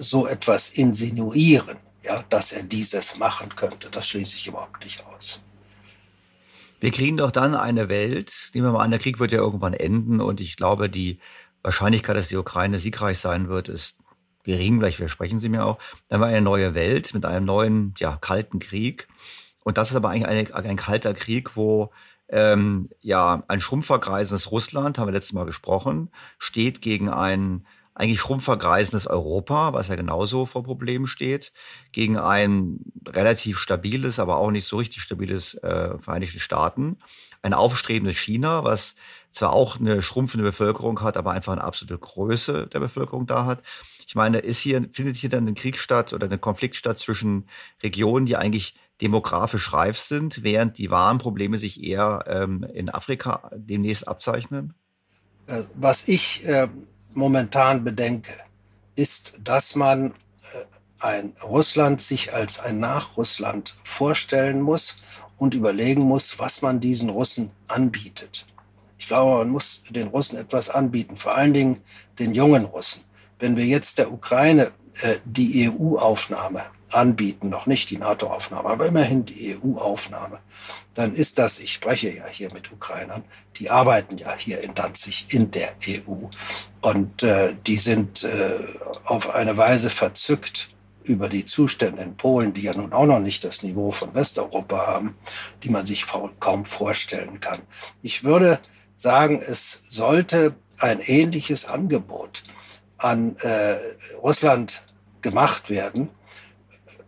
[0.00, 3.88] so etwas insinuieren, ja, dass er dieses machen könnte.
[3.90, 5.40] Das schließe ich überhaupt nicht aus.
[6.80, 9.74] Wir kriegen doch dann eine Welt, nehmen wir mal an, der Krieg wird ja irgendwann
[9.74, 11.20] enden und ich glaube, die
[11.62, 13.96] Wahrscheinlichkeit, dass die Ukraine siegreich sein wird, ist
[14.44, 15.78] gering, vielleicht versprechen Sie mir auch.
[16.08, 19.08] Dann war eine neue Welt mit einem neuen, ja, kalten Krieg.
[19.62, 21.90] Und das ist aber eigentlich eine, ein kalter Krieg, wo
[22.28, 29.06] ähm, ja ein schrumpfergreisendes Russland, haben wir letztes Mal gesprochen, steht gegen ein eigentlich schrumpfergreisendes
[29.06, 31.52] Europa, was ja genauso vor Problemen steht,
[31.92, 36.98] gegen ein relativ stabiles, aber auch nicht so richtig stabiles äh, Vereinigte Staaten,
[37.42, 38.94] ein aufstrebendes China, was
[39.32, 43.62] zwar auch eine schrumpfende Bevölkerung hat, aber einfach eine absolute Größe der Bevölkerung da hat.
[44.06, 47.46] Ich meine, ist hier, findet hier dann ein Krieg statt oder ein Konflikt statt zwischen
[47.82, 53.50] Regionen, die eigentlich demografisch reif sind, während die wahren Probleme sich eher ähm, in Afrika
[53.54, 54.74] demnächst abzeichnen?
[55.46, 56.68] Äh, was ich äh,
[57.14, 58.32] momentan bedenke,
[58.96, 60.12] ist, dass man äh,
[60.98, 64.96] ein Russland sich als ein Nachrussland vorstellen muss
[65.40, 68.46] und überlegen muss, was man diesen Russen anbietet.
[68.98, 71.80] Ich glaube, man muss den Russen etwas anbieten, vor allen Dingen
[72.18, 73.04] den jungen Russen.
[73.38, 79.24] Wenn wir jetzt der Ukraine äh, die EU-Aufnahme anbieten, noch nicht die NATO-Aufnahme, aber immerhin
[79.24, 80.40] die EU-Aufnahme,
[80.92, 83.24] dann ist das, ich spreche ja hier mit Ukrainern,
[83.56, 86.26] die arbeiten ja hier in Danzig in der EU
[86.82, 88.58] und äh, die sind äh,
[89.06, 90.68] auf eine Weise verzückt,
[91.10, 94.86] über die Zustände in Polen, die ja nun auch noch nicht das Niveau von Westeuropa
[94.86, 95.16] haben,
[95.62, 96.06] die man sich
[96.38, 97.58] kaum vorstellen kann.
[98.02, 98.60] Ich würde
[98.96, 102.44] sagen, es sollte ein ähnliches Angebot
[102.96, 103.76] an äh,
[104.22, 104.82] Russland
[105.20, 106.08] gemacht werden,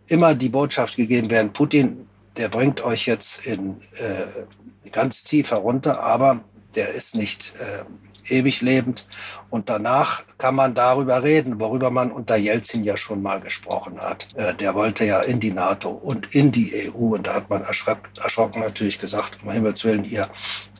[0.07, 6.03] immer die Botschaft gegeben werden, Putin, der bringt euch jetzt in äh, ganz tief herunter,
[6.03, 6.43] aber
[6.75, 7.85] der ist nicht äh,
[8.27, 9.05] ewig lebend.
[9.49, 14.27] Und danach kann man darüber reden, worüber man unter Jelzin ja schon mal gesprochen hat.
[14.35, 17.15] Äh, der wollte ja in die NATO und in die EU.
[17.15, 20.29] Und da hat man erschrocken natürlich gesagt, um Himmels Willen, ihr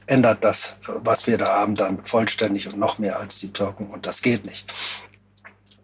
[0.06, 3.88] ändert das, was wir da haben, dann vollständig und noch mehr als die Türken.
[3.88, 4.74] Und das geht nicht.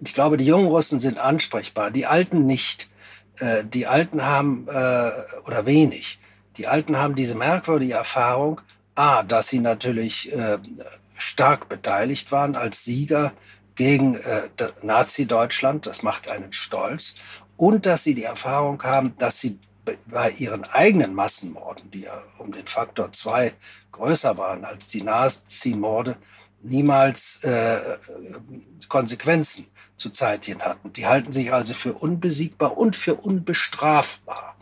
[0.01, 2.89] Ich glaube, die jungen Russen sind ansprechbar, die Alten nicht.
[3.39, 5.11] Äh, die Alten haben, äh,
[5.45, 6.19] oder wenig,
[6.57, 8.61] die Alten haben diese merkwürdige Erfahrung,
[8.95, 10.33] A, dass sie natürlich
[11.19, 13.33] stark beteiligt waren als Sieger
[13.75, 14.49] gegen äh,
[14.81, 15.85] Nazi-Deutschland.
[15.85, 17.15] Das macht einen stolz.
[17.57, 19.59] Und dass sie die Erfahrung haben, dass sie
[20.07, 23.53] bei ihren eigenen Massenmorden, die ja um den Faktor zwei
[23.91, 26.17] größer waren als die Nazi-Morde,
[26.61, 27.77] niemals äh,
[28.87, 30.93] Konsequenzen zu Zeitchen hatten.
[30.93, 34.55] Die halten sich also für unbesiegbar und für unbestrafbar.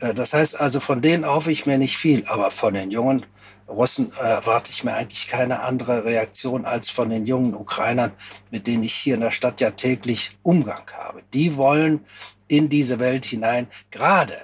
[0.00, 3.26] Äh, das heißt also, von denen hoffe ich mir nicht viel, aber von den jungen
[3.70, 8.12] Russen äh, erwarte ich mir eigentlich keine andere Reaktion als von den jungen Ukrainern,
[8.50, 11.22] mit denen ich hier in der Stadt ja täglich Umgang habe.
[11.32, 12.04] Die wollen
[12.48, 14.36] in diese Welt hinein, gerade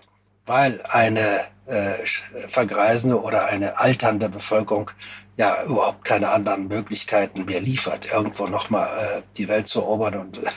[0.46, 2.06] weil eine äh,
[2.46, 4.92] vergreisende oder eine alternde Bevölkerung
[5.36, 10.38] ja überhaupt keine anderen Möglichkeiten mehr liefert, irgendwo nochmal äh, die Welt zu erobern und
[10.38, 10.48] äh,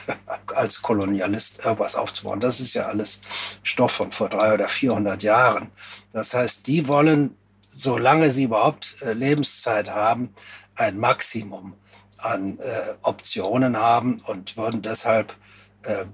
[0.54, 2.40] als Kolonialist irgendwas aufzubauen.
[2.40, 3.20] Das ist ja alles
[3.62, 5.70] Stoff von vor drei oder vierhundert Jahren.
[6.12, 7.36] Das heißt, die wollen,
[7.72, 10.34] solange sie überhaupt äh, Lebenszeit haben,
[10.74, 11.74] ein Maximum
[12.18, 12.62] an äh,
[13.02, 15.36] Optionen haben und würden deshalb
[15.84, 16.04] äh,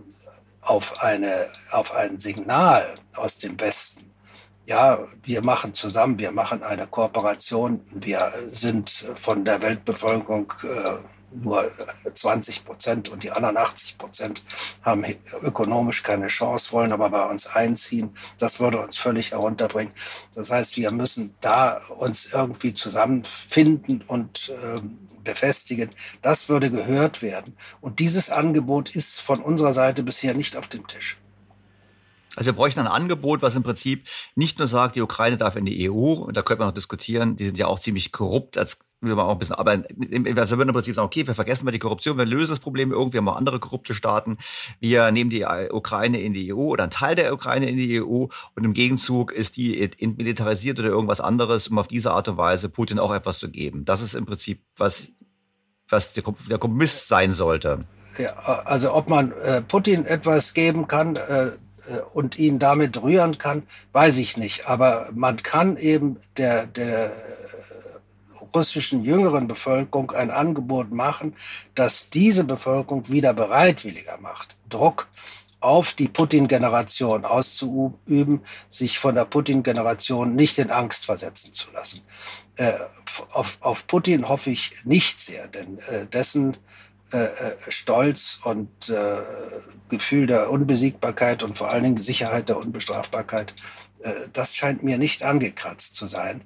[0.61, 2.85] auf, eine, auf ein Signal
[3.17, 4.07] aus dem Westen
[4.67, 11.65] ja, wir machen zusammen, wir machen eine Kooperation, wir sind von der Weltbevölkerung äh, nur
[12.13, 14.43] 20 Prozent und die anderen 80 Prozent
[14.83, 15.05] haben
[15.43, 18.11] ökonomisch keine Chance, wollen aber bei uns einziehen.
[18.39, 19.93] Das würde uns völlig herunterbringen.
[20.35, 24.81] Das heißt, wir müssen da uns irgendwie zusammenfinden und äh,
[25.25, 25.91] befestigen.
[26.23, 27.55] Das würde gehört werden.
[27.81, 31.19] Und dieses Angebot ist von unserer Seite bisher nicht auf dem Tisch.
[32.37, 35.65] Also wir bräuchten ein Angebot, was im Prinzip nicht nur sagt, die Ukraine darf in
[35.65, 38.79] die EU, und da könnte man noch diskutieren, die sind ja auch ziemlich korrupt, als
[39.01, 41.79] man auch ein bisschen, aber wir würden im Prinzip sagen, okay, wir vergessen mal die
[41.79, 44.39] Korruption, wir lösen das Problem irgendwie, haben auch andere korrupte Staaten,
[44.81, 48.27] wir nehmen die Ukraine in die EU oder einen Teil der Ukraine in die EU
[48.55, 52.69] und im Gegenzug ist die militarisiert oder irgendwas anderes, um auf diese Art und Weise
[52.69, 53.85] Putin auch etwas zu geben.
[53.85, 55.09] Das ist im Prinzip, was,
[55.89, 57.85] was der Kompromiss sein sollte.
[58.19, 58.33] Ja,
[58.65, 61.51] also ob man äh, Putin etwas geben kann, äh,
[61.89, 64.69] äh, und ihn damit rühren kann, weiß ich nicht.
[64.69, 67.13] Aber man kann eben der, der
[68.55, 71.35] russischen jüngeren Bevölkerung ein Angebot machen,
[71.75, 75.09] das diese Bevölkerung wieder bereitwilliger macht, Druck
[75.61, 82.03] auf die Putin-Generation auszuüben, sich von der Putin-Generation nicht in Angst versetzen zu lassen.
[82.57, 82.73] Äh,
[83.33, 86.57] auf, auf Putin hoffe ich nicht sehr, denn äh, dessen
[87.13, 89.17] äh, äh, Stolz und äh,
[89.89, 93.55] Gefühl der Unbesiegbarkeit und vor allen Dingen Sicherheit der Unbestrafbarkeit,
[94.01, 96.43] äh, das scheint mir nicht angekratzt zu sein.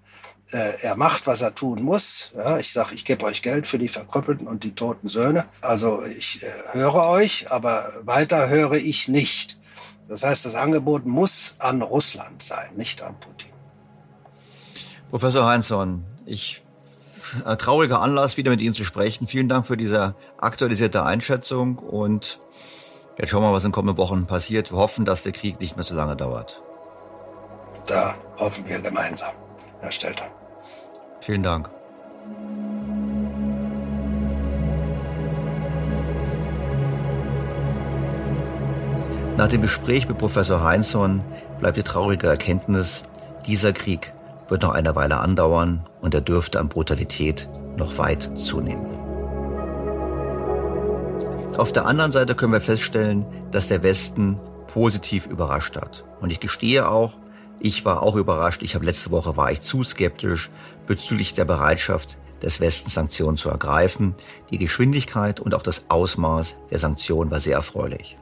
[0.52, 2.32] Äh, er macht, was er tun muss.
[2.36, 5.46] Ja, ich sage, ich gebe euch Geld für die Verkrüppelten und die toten Söhne.
[5.60, 9.58] Also ich äh, höre euch, aber weiter höre ich nicht.
[10.08, 13.50] Das heißt, das Angebot muss an Russland sein, nicht an Putin.
[15.10, 16.62] Professor Heinzson, ich
[17.44, 19.28] ein trauriger Anlass, wieder mit Ihnen zu sprechen.
[19.28, 22.40] Vielen Dank für diese aktualisierte Einschätzung und
[23.18, 24.72] jetzt schauen wir mal, was in kommenden Wochen passiert.
[24.72, 26.60] Wir hoffen, dass der Krieg nicht mehr so lange dauert.
[27.86, 29.32] Da hoffen wir gemeinsam,
[29.80, 30.39] Herr Stelter.
[31.20, 31.70] Vielen Dank.
[39.36, 41.22] Nach dem Gespräch mit Professor Heinzson
[41.60, 43.04] bleibt die traurige Erkenntnis,
[43.46, 44.12] dieser Krieg
[44.48, 48.86] wird noch eine Weile andauern und er dürfte an Brutalität noch weit zunehmen.
[51.56, 56.04] Auf der anderen Seite können wir feststellen, dass der Westen positiv überrascht hat.
[56.20, 57.12] Und ich gestehe auch,
[57.60, 58.62] ich war auch überrascht.
[58.62, 60.50] Ich habe letzte Woche war ich zu skeptisch
[60.86, 64.14] bezüglich der Bereitschaft des Westens Sanktionen zu ergreifen.
[64.50, 68.16] Die Geschwindigkeit und auch das Ausmaß der Sanktionen war sehr erfreulich.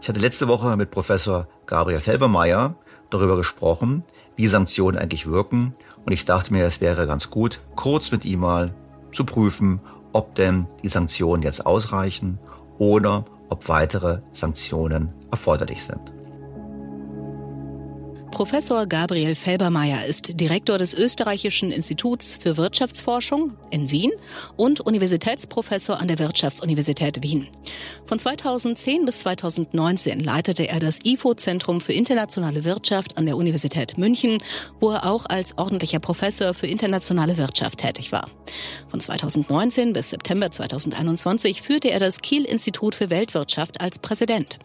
[0.00, 2.74] Ich hatte letzte Woche mit Professor Gabriel Felbermeier
[3.10, 4.02] darüber gesprochen,
[4.36, 5.76] wie Sanktionen eigentlich wirken.
[6.04, 8.74] Und ich dachte mir, es wäre ganz gut, kurz mit ihm mal
[9.12, 9.80] zu prüfen,
[10.12, 12.40] ob denn die Sanktionen jetzt ausreichen
[12.78, 16.11] oder ob weitere Sanktionen erforderlich sind.
[18.32, 24.10] Professor Gabriel Felbermeier ist Direktor des Österreichischen Instituts für Wirtschaftsforschung in Wien
[24.56, 27.48] und Universitätsprofessor an der Wirtschaftsuniversität Wien.
[28.06, 34.38] Von 2010 bis 2019 leitete er das IFO-Zentrum für internationale Wirtschaft an der Universität München,
[34.80, 38.30] wo er auch als ordentlicher Professor für internationale Wirtschaft tätig war.
[38.88, 44.58] Von 2019 bis September 2021 führte er das Kiel-Institut für Weltwirtschaft als Präsident.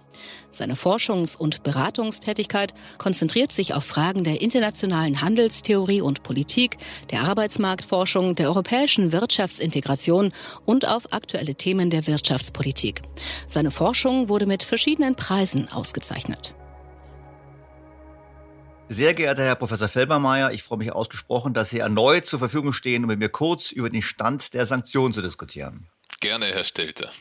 [0.50, 6.78] Seine Forschungs- und Beratungstätigkeit konzentriert sich auf Fragen der internationalen Handelstheorie und Politik,
[7.12, 10.32] der Arbeitsmarktforschung, der europäischen Wirtschaftsintegration
[10.66, 13.02] und auf aktuelle Themen der Wirtschaftspolitik.
[13.48, 16.56] Seine Forschung wurde mit verschiedenen Preisen ausgezeichnet.
[18.90, 23.04] Sehr geehrter Herr Professor Felbermeier, ich freue mich ausgesprochen, dass Sie erneut zur Verfügung stehen,
[23.04, 25.90] um mit mir kurz über den Stand der Sanktionen zu diskutieren.
[26.20, 27.12] Gerne, Herr Stelter.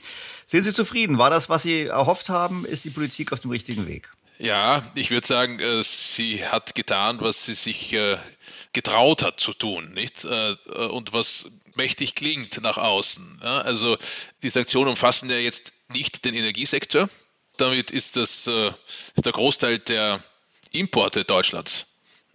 [0.47, 1.19] Sind Sie zufrieden?
[1.19, 2.65] War das, was Sie erhofft haben?
[2.65, 4.11] Ist die Politik auf dem richtigen Weg?
[4.39, 8.19] Ja, ich würde sagen, äh, sie hat getan, was sie sich äh,
[8.73, 10.25] getraut hat zu tun, nicht?
[10.25, 10.57] Äh,
[10.91, 13.43] und was mächtig klingt nach außen.
[13.43, 13.99] Also
[14.43, 17.11] die Sanktionen umfassen ja jetzt nicht den Energiesektor.
[17.59, 20.23] Damit ist das ist der Großteil der
[20.73, 21.85] Importe Deutschlands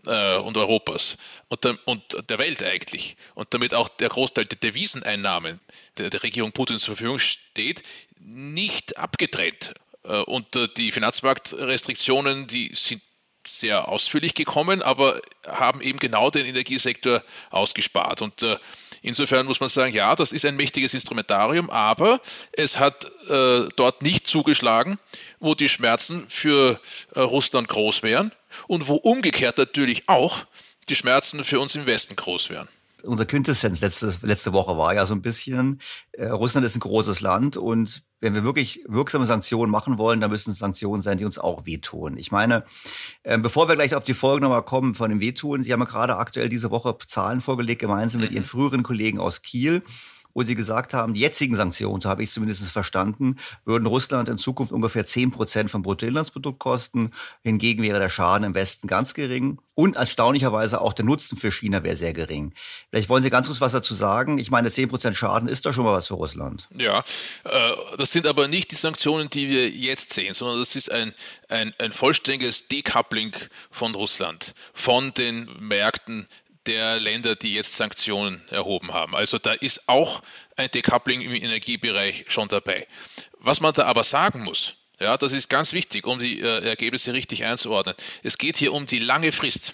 [0.05, 4.57] äh, und Europas und der, und der, Welt eigentlich und damit auch der Großteil der
[4.57, 5.59] Deviseneinnahmen
[5.97, 7.83] der, der Regierung Putin zur Verfügung steht,
[8.19, 9.73] nicht abgetrennt.
[10.03, 13.01] Äh, und äh, die Finanzmarktrestriktionen, die sind
[13.45, 18.21] sehr ausführlich gekommen, aber haben eben genau den Energiesektor ausgespart.
[18.21, 18.57] Und äh,
[19.01, 24.03] insofern muss man sagen, ja, das ist ein mächtiges Instrumentarium, aber es hat äh, dort
[24.03, 24.99] nicht zugeschlagen,
[25.39, 26.79] wo die Schmerzen für
[27.15, 28.31] äh, Russland groß wären
[28.67, 30.45] und wo umgekehrt natürlich auch
[30.89, 32.67] die Schmerzen für uns im Westen groß wären
[33.03, 35.81] unser Quintessenz letzte, letzte Woche war ja so ein bisschen,
[36.13, 40.29] äh, Russland ist ein großes Land und wenn wir wirklich wirksame Sanktionen machen wollen, dann
[40.29, 42.17] müssen es Sanktionen sein, die uns auch wehtun.
[42.17, 42.63] Ich meine,
[43.23, 45.85] äh, bevor wir gleich auf die Folge nochmal kommen von dem Wehtun, Sie haben ja
[45.85, 48.37] gerade aktuell diese Woche Zahlen vorgelegt, gemeinsam mit mhm.
[48.37, 49.83] Ihren früheren Kollegen aus Kiel
[50.33, 54.37] wo sie gesagt haben, die jetzigen Sanktionen, so habe ich zumindest verstanden, würden Russland in
[54.37, 57.11] Zukunft ungefähr 10 Prozent vom Bruttoinlandsprodukt kosten.
[57.43, 59.59] Hingegen wäre der Schaden im Westen ganz gering.
[59.73, 62.53] Und erstaunlicherweise auch der Nutzen für China wäre sehr gering.
[62.89, 64.37] Vielleicht wollen Sie ganz kurz was dazu sagen.
[64.37, 66.67] Ich meine, 10 Prozent Schaden ist doch schon mal was für Russland.
[66.75, 67.03] Ja,
[67.45, 71.13] äh, das sind aber nicht die Sanktionen, die wir jetzt sehen, sondern das ist ein,
[71.47, 73.33] ein, ein vollständiges Decoupling
[73.71, 76.27] von Russland, von den Märkten
[76.67, 79.15] der Länder, die jetzt Sanktionen erhoben haben.
[79.15, 80.21] Also da ist auch
[80.56, 82.88] ein Decoupling im Energiebereich schon dabei.
[83.39, 87.13] Was man da aber sagen muss, ja, das ist ganz wichtig, um die äh, Ergebnisse
[87.13, 87.95] richtig einzuordnen.
[88.21, 89.74] Es geht hier um die lange Frist.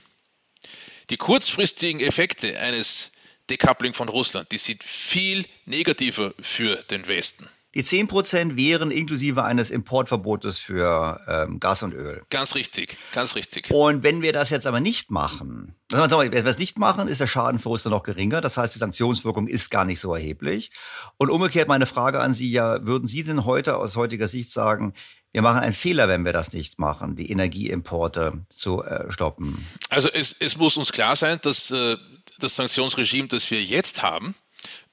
[1.10, 3.12] Die kurzfristigen Effekte eines
[3.50, 7.50] Decoupling von Russland, die sind viel negativer für den Westen.
[7.78, 12.24] Die 10% wären inklusive eines Importverbotes für ähm, Gas und Öl.
[12.32, 13.70] Ganz richtig, ganz richtig.
[13.70, 17.22] Und wenn wir das jetzt aber nicht machen, also wenn wir es nicht machen, ist
[17.22, 18.42] der Schaden für Russland noch geringer.
[18.42, 20.72] Das heißt, die Sanktionswirkung ist gar nicht so erheblich.
[21.18, 24.96] Und umgekehrt meine Frage an Sie ja, würden Sie denn heute aus heutiger Sicht sagen,
[25.32, 29.68] wir machen einen Fehler, wenn wir das nicht machen, die Energieimporte zu äh, stoppen?
[29.90, 31.98] Also es, es muss uns klar sein, dass äh,
[32.40, 34.34] das Sanktionsregime, das wir jetzt haben,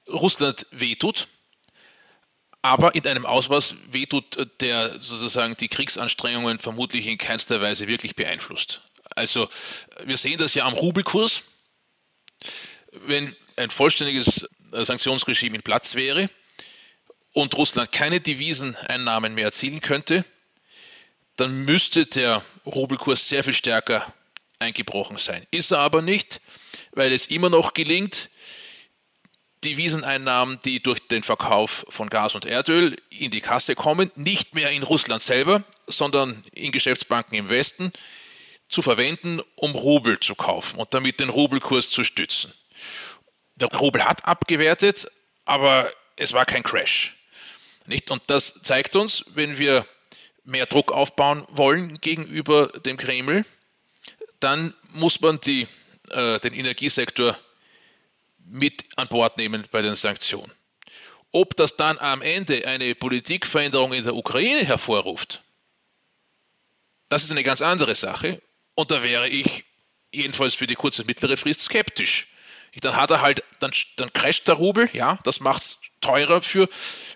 [0.07, 1.27] Russland wehtut
[2.65, 8.15] aber in einem Ausmaß wehtut, äh, der sozusagen die Kriegsanstrengungen vermutlich in keinster Weise wirklich
[8.15, 8.81] beeinflusst.
[9.15, 9.47] Also
[10.03, 11.43] wir sehen das ja am Rubelkurs.
[13.05, 16.27] Wenn ein vollständiges äh, Sanktionsregime in Platz wäre
[17.33, 20.25] und Russland keine Deviseneinnahmen mehr erzielen könnte,
[21.35, 24.11] dann müsste der Rubelkurs sehr viel stärker
[24.57, 25.45] eingebrochen sein.
[25.51, 26.41] Ist er aber nicht,
[26.93, 28.31] weil es immer noch gelingt,
[29.65, 34.69] Deviseneinnahmen, die durch den Verkauf von Gas und Erdöl in die Kasse kommen, nicht mehr
[34.69, 37.91] in Russland selber, sondern in Geschäftsbanken im Westen,
[38.69, 42.53] zu verwenden, um Rubel zu kaufen und damit den Rubelkurs zu stützen.
[43.55, 45.07] Der Rubel hat abgewertet,
[45.45, 47.15] aber es war kein Crash.
[47.85, 48.09] Nicht?
[48.11, 49.85] Und das zeigt uns, wenn wir
[50.43, 53.45] mehr Druck aufbauen wollen gegenüber dem Kreml,
[54.39, 55.67] dann muss man die,
[56.09, 57.37] äh, den Energiesektor
[58.45, 60.51] mit an Bord nehmen bei den Sanktionen.
[61.31, 65.41] Ob das dann am Ende eine Politikveränderung in der Ukraine hervorruft,
[67.09, 68.41] das ist eine ganz andere Sache.
[68.73, 69.65] Und da wäre ich
[70.11, 72.27] jedenfalls für die kurze und mittlere Frist skeptisch.
[72.81, 76.67] Dann hat er halt, dann, dann crasht der Rubel, ja, das macht es teurer für,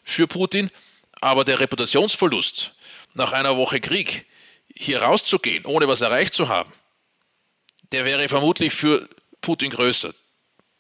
[0.03, 0.71] für Putin,
[1.19, 2.73] aber der Reputationsverlust
[3.13, 4.25] nach einer Woche Krieg
[4.73, 6.71] hier rauszugehen, ohne was erreicht zu haben,
[7.91, 9.09] der wäre vermutlich für
[9.41, 10.13] Putin größer.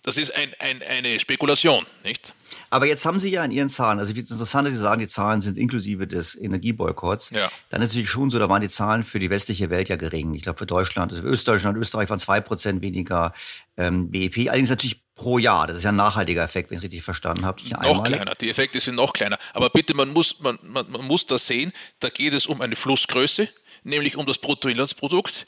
[0.03, 2.33] Das ist ein, ein, eine Spekulation, nicht?
[2.69, 5.07] Aber jetzt haben Sie ja in Ihren Zahlen, also wie interessant, dass Sie sagen, die
[5.07, 7.31] Zahlen sind inklusive des Energieboykotts.
[7.31, 7.51] Ja.
[7.69, 10.33] Dann ist natürlich schon so, da waren die Zahlen für die westliche Welt ja gering.
[10.33, 13.33] Ich glaube für Deutschland, also für Österreich und Österreich waren zwei Prozent weniger
[13.75, 14.47] ähm, BIP.
[14.47, 15.67] Allerdings natürlich pro Jahr.
[15.67, 17.61] Das ist ja ein nachhaltiger Effekt, wenn ich richtig verstanden habe.
[17.61, 18.13] noch einmalig.
[18.13, 19.37] kleiner, die Effekte sind noch kleiner.
[19.53, 22.77] Aber bitte, man muss, man, man, man muss das sehen, da geht es um eine
[22.77, 23.49] Flussgröße,
[23.83, 25.45] nämlich um das Bruttoinlandsprodukt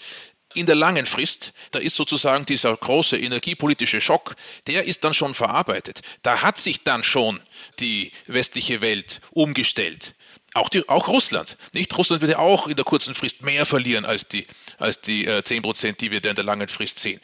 [0.54, 4.36] in der langen Frist, da ist sozusagen dieser große energiepolitische Schock,
[4.68, 6.02] der ist dann schon verarbeitet.
[6.22, 7.42] Da hat sich dann schon
[7.80, 10.14] die westliche Welt umgestellt.
[10.54, 11.58] Auch, die, auch Russland.
[11.74, 11.98] Nicht?
[11.98, 14.46] Russland würde auch in der kurzen Frist mehr verlieren als die,
[14.78, 17.22] als die äh, 10 Prozent, die wir da in der langen Frist sehen.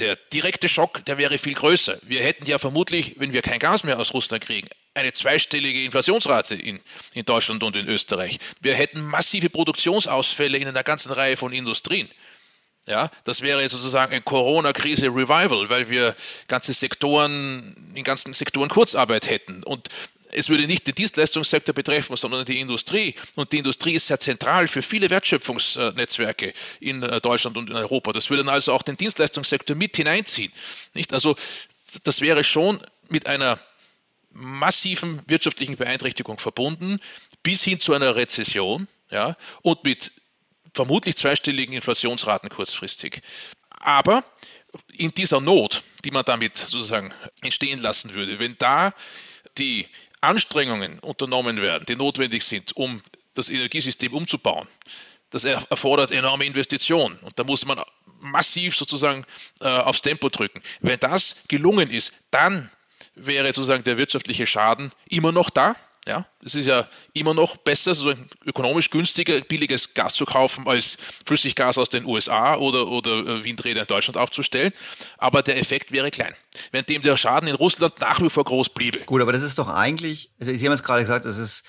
[0.00, 1.98] Der direkte Schock, der wäre viel größer.
[2.02, 6.56] Wir hätten ja vermutlich, wenn wir kein Gas mehr aus Russland kriegen, eine zweistellige Inflationsrate
[6.56, 6.80] in,
[7.14, 8.38] in Deutschland und in Österreich.
[8.60, 12.08] Wir hätten massive Produktionsausfälle in einer ganzen Reihe von Industrien.
[12.88, 16.16] Ja, das wäre sozusagen ein Corona-Krise-Revival, weil wir
[16.46, 19.62] ganze Sektoren, in ganzen Sektoren Kurzarbeit hätten.
[19.62, 19.90] Und
[20.30, 23.14] es würde nicht den Dienstleistungssektor betreffen, sondern die Industrie.
[23.34, 28.12] Und die Industrie ist sehr zentral für viele Wertschöpfungsnetzwerke in äh, Deutschland und in Europa.
[28.12, 30.52] Das würde dann also auch den Dienstleistungssektor mit hineinziehen.
[30.94, 31.12] Nicht?
[31.12, 31.36] Also
[32.04, 33.58] das wäre schon mit einer
[34.30, 37.00] massiven wirtschaftlichen Beeinträchtigung verbunden,
[37.42, 40.12] bis hin zu einer Rezession ja, und mit
[40.78, 43.20] vermutlich zweistelligen Inflationsraten kurzfristig.
[43.68, 44.22] Aber
[44.92, 47.12] in dieser Not, die man damit sozusagen
[47.42, 48.94] entstehen lassen würde, wenn da
[49.58, 49.88] die
[50.20, 53.02] Anstrengungen unternommen werden, die notwendig sind, um
[53.34, 54.68] das Energiesystem umzubauen,
[55.30, 57.82] das erfordert enorme Investitionen und da muss man
[58.20, 59.24] massiv sozusagen
[59.60, 60.62] äh, aufs Tempo drücken.
[60.80, 62.70] Wenn das gelungen ist, dann
[63.16, 65.74] wäre sozusagen der wirtschaftliche Schaden immer noch da.
[66.06, 68.12] Ja, es ist ja immer noch besser, so
[68.46, 70.96] ökonomisch günstiger, billiges Gas zu kaufen, als
[71.26, 74.72] Flüssiggas aus den USA oder, oder äh, Windräder in Deutschland aufzustellen.
[75.18, 76.34] Aber der Effekt wäre klein.
[76.72, 79.00] Währenddem der Schaden in Russland nach wie vor groß bliebe.
[79.00, 81.64] Gut, aber das ist doch eigentlich, also Sie haben es gerade gesagt, das ist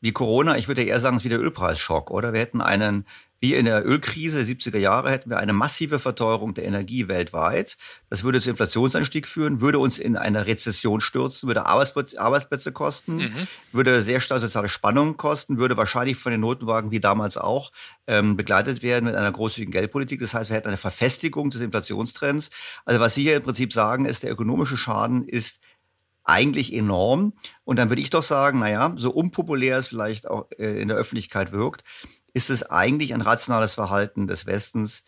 [0.00, 2.32] wie Corona, ich würde eher sagen, es ist wie der Ölpreisschock, oder?
[2.34, 3.06] Wir hätten einen
[3.44, 7.76] wie in der Ölkrise der 70er Jahre hätten wir eine massive Verteuerung der Energie weltweit.
[8.08, 13.16] Das würde zu Inflationsanstieg führen, würde uns in eine Rezession stürzen, würde Arbeitsplätze, Arbeitsplätze kosten,
[13.16, 13.48] mhm.
[13.70, 17.70] würde sehr stark soziale Spannungen kosten, würde wahrscheinlich von den Notenwagen wie damals auch
[18.06, 20.20] ähm, begleitet werden mit einer großzügigen Geldpolitik.
[20.20, 22.48] Das heißt, wir hätten eine Verfestigung des Inflationstrends.
[22.86, 25.60] Also was Sie hier im Prinzip sagen, ist, der ökonomische Schaden ist
[26.24, 27.34] eigentlich enorm.
[27.64, 30.96] Und dann würde ich doch sagen, naja, so unpopulär es vielleicht auch äh, in der
[30.96, 31.84] Öffentlichkeit wirkt,
[32.34, 35.04] ist es eigentlich ein rationales Verhalten des Westens,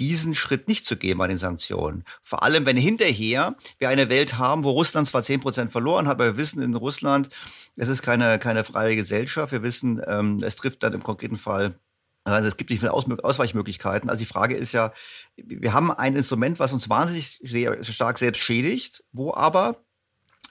[0.00, 2.02] diesen Schritt nicht zu gehen bei den Sanktionen.
[2.20, 6.14] Vor allem, wenn hinterher wir eine Welt haben, wo Russland zwar zehn Prozent verloren hat,
[6.14, 7.28] aber wir wissen in Russland,
[7.76, 9.52] es ist keine, keine freie Gesellschaft.
[9.52, 11.78] Wir wissen, ähm, es trifft dann im konkreten Fall
[12.24, 14.08] also es gibt nicht viele Ausweichmöglichkeiten.
[14.08, 14.92] Also die Frage ist ja,
[15.36, 19.84] wir haben ein Instrument, was uns wahnsinnig sehr stark selbst schädigt, wo aber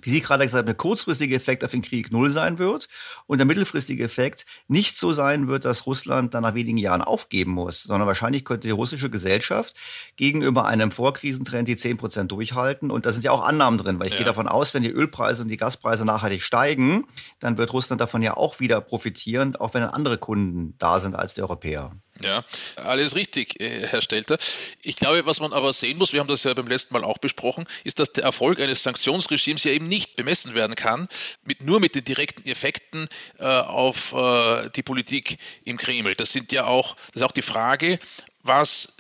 [0.04, 2.88] wie Sie gerade gesagt haben, der kurzfristige Effekt auf den Krieg null sein wird
[3.26, 7.52] und der mittelfristige Effekt nicht so sein wird, dass Russland dann nach wenigen Jahren aufgeben
[7.52, 9.76] muss, sondern wahrscheinlich könnte die russische Gesellschaft
[10.16, 12.92] gegenüber einem Vorkrisentrend die 10 Prozent durchhalten.
[12.92, 14.18] Und da sind ja auch Annahmen drin, weil ich ja.
[14.18, 17.06] gehe davon aus, wenn die Ölpreise und die Gaspreise nachhaltig steigen,
[17.40, 21.34] dann wird Russland davon ja auch wieder profitieren, auch wenn andere Kunden da sind als
[21.34, 21.92] die Europäer.
[22.22, 22.46] Ja,
[22.76, 24.38] alles richtig, äh, Herr Stelter.
[24.82, 27.18] Ich glaube, was man aber sehen muss, wir haben das ja beim letzten Mal auch
[27.18, 31.08] besprochen, ist, dass der Erfolg eines Sanktionsregimes ja eben nicht bemessen werden kann,
[31.44, 33.10] mit, nur mit den direkten Effekten
[33.40, 36.14] äh, auf äh, die Politik im Kreml.
[36.16, 38.00] Das sind ja auch, das ist auch die Frage,
[38.44, 38.96] was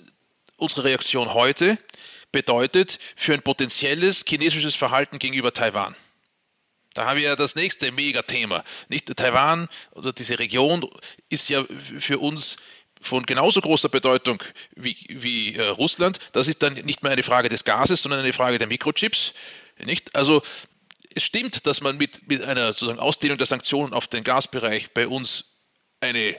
[0.57, 1.77] unsere Reaktion heute
[2.31, 5.95] bedeutet für ein potenzielles chinesisches Verhalten gegenüber Taiwan.
[6.93, 8.63] Da haben wir ja das nächste Megathema.
[8.87, 10.87] Nicht Taiwan oder diese Region
[11.29, 11.65] ist ja
[11.99, 12.57] für uns
[13.03, 14.41] von genauso großer Bedeutung
[14.75, 16.19] wie, wie äh, Russland.
[16.31, 19.33] Das ist dann nicht mehr eine Frage des Gases, sondern eine Frage der Mikrochips.
[19.83, 20.15] Nicht?
[20.15, 20.41] Also
[21.15, 25.07] es stimmt, dass man mit, mit einer sozusagen Ausdehnung der Sanktionen auf den Gasbereich bei
[25.07, 25.45] uns
[26.01, 26.35] eine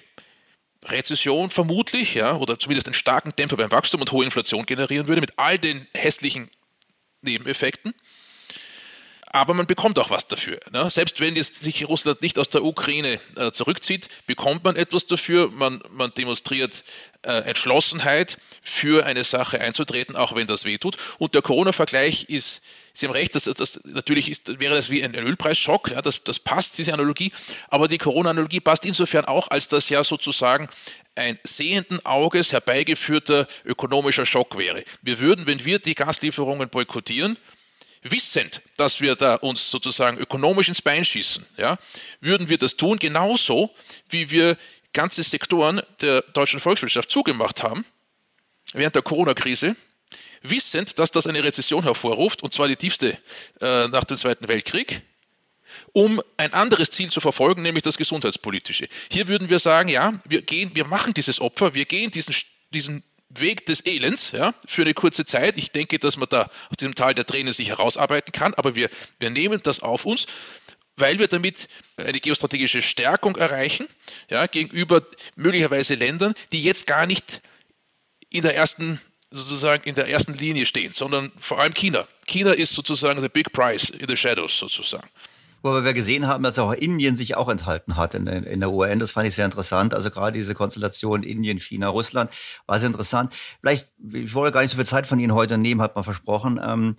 [0.84, 5.20] Rezession vermutlich, ja, oder zumindest einen starken Dämpfer beim Wachstum und hohe Inflation generieren würde,
[5.20, 6.50] mit all den hässlichen
[7.22, 7.94] Nebeneffekten
[9.34, 10.60] aber man bekommt auch was dafür.
[10.70, 10.88] Ne?
[10.90, 15.50] Selbst wenn jetzt sich Russland nicht aus der Ukraine äh, zurückzieht, bekommt man etwas dafür.
[15.50, 16.84] Man, man demonstriert
[17.22, 20.98] äh, Entschlossenheit, für eine Sache einzutreten, auch wenn das wehtut.
[21.18, 22.62] Und der Corona-Vergleich ist,
[22.92, 26.38] Sie haben recht, das, das, natürlich ist, wäre das wie ein, Ölpreisschock, ja, das, das
[26.38, 27.32] passt, diese Analogie.
[27.68, 30.68] Aber die Corona-Analogie passt insofern auch, als das ja sozusagen
[31.16, 34.84] ein sehenden Auges herbeigeführter ökonomischer Schock wäre.
[35.02, 37.36] Wir würden, wenn wir die Gaslieferungen boykottieren,
[38.04, 41.78] wissend, dass wir da uns sozusagen ökonomisch ins Bein schießen, ja,
[42.20, 43.74] würden wir das tun, genauso
[44.10, 44.56] wie wir
[44.92, 47.84] ganze Sektoren der deutschen Volkswirtschaft zugemacht haben
[48.72, 49.76] während der Corona-Krise,
[50.42, 53.18] wissend, dass das eine Rezession hervorruft, und zwar die tiefste
[53.60, 55.02] äh, nach dem Zweiten Weltkrieg,
[55.92, 58.88] um ein anderes Ziel zu verfolgen, nämlich das gesundheitspolitische.
[59.10, 62.34] Hier würden wir sagen, ja, wir gehen, wir machen dieses Opfer, wir gehen diesen,
[62.70, 63.02] diesen
[63.36, 65.58] Weg des Elends ja, für eine kurze Zeit.
[65.58, 68.90] Ich denke, dass man da aus diesem Tal der Tränen sich herausarbeiten kann, aber wir,
[69.18, 70.26] wir nehmen das auf uns,
[70.96, 73.86] weil wir damit eine geostrategische Stärkung erreichen
[74.28, 75.02] ja, gegenüber
[75.36, 77.40] möglicherweise Ländern, die jetzt gar nicht
[78.30, 82.06] in der ersten sozusagen in der ersten Linie stehen, sondern vor allem China.
[82.26, 85.08] China ist sozusagen the big prize in the shadows sozusagen
[85.64, 88.98] wo wir gesehen haben, dass auch Indien sich auch enthalten hat in, in der UN.
[88.98, 89.94] Das fand ich sehr interessant.
[89.94, 92.30] Also gerade diese Konstellation Indien, China, Russland
[92.66, 93.32] war sehr interessant.
[93.60, 96.60] Vielleicht, ich wollte gar nicht so viel Zeit von Ihnen heute nehmen, hat man versprochen.
[96.62, 96.96] Ähm,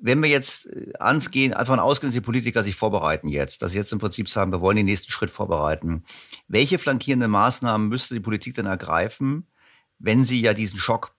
[0.00, 3.78] wenn wir jetzt äh, angehen, einfach ausgehen, dass die Politiker sich vorbereiten jetzt, dass sie
[3.78, 6.02] jetzt im Prinzip sagen, wir wollen den nächsten Schritt vorbereiten.
[6.48, 9.46] Welche flankierenden Maßnahmen müsste die Politik denn ergreifen,
[9.98, 11.14] wenn sie ja diesen Schock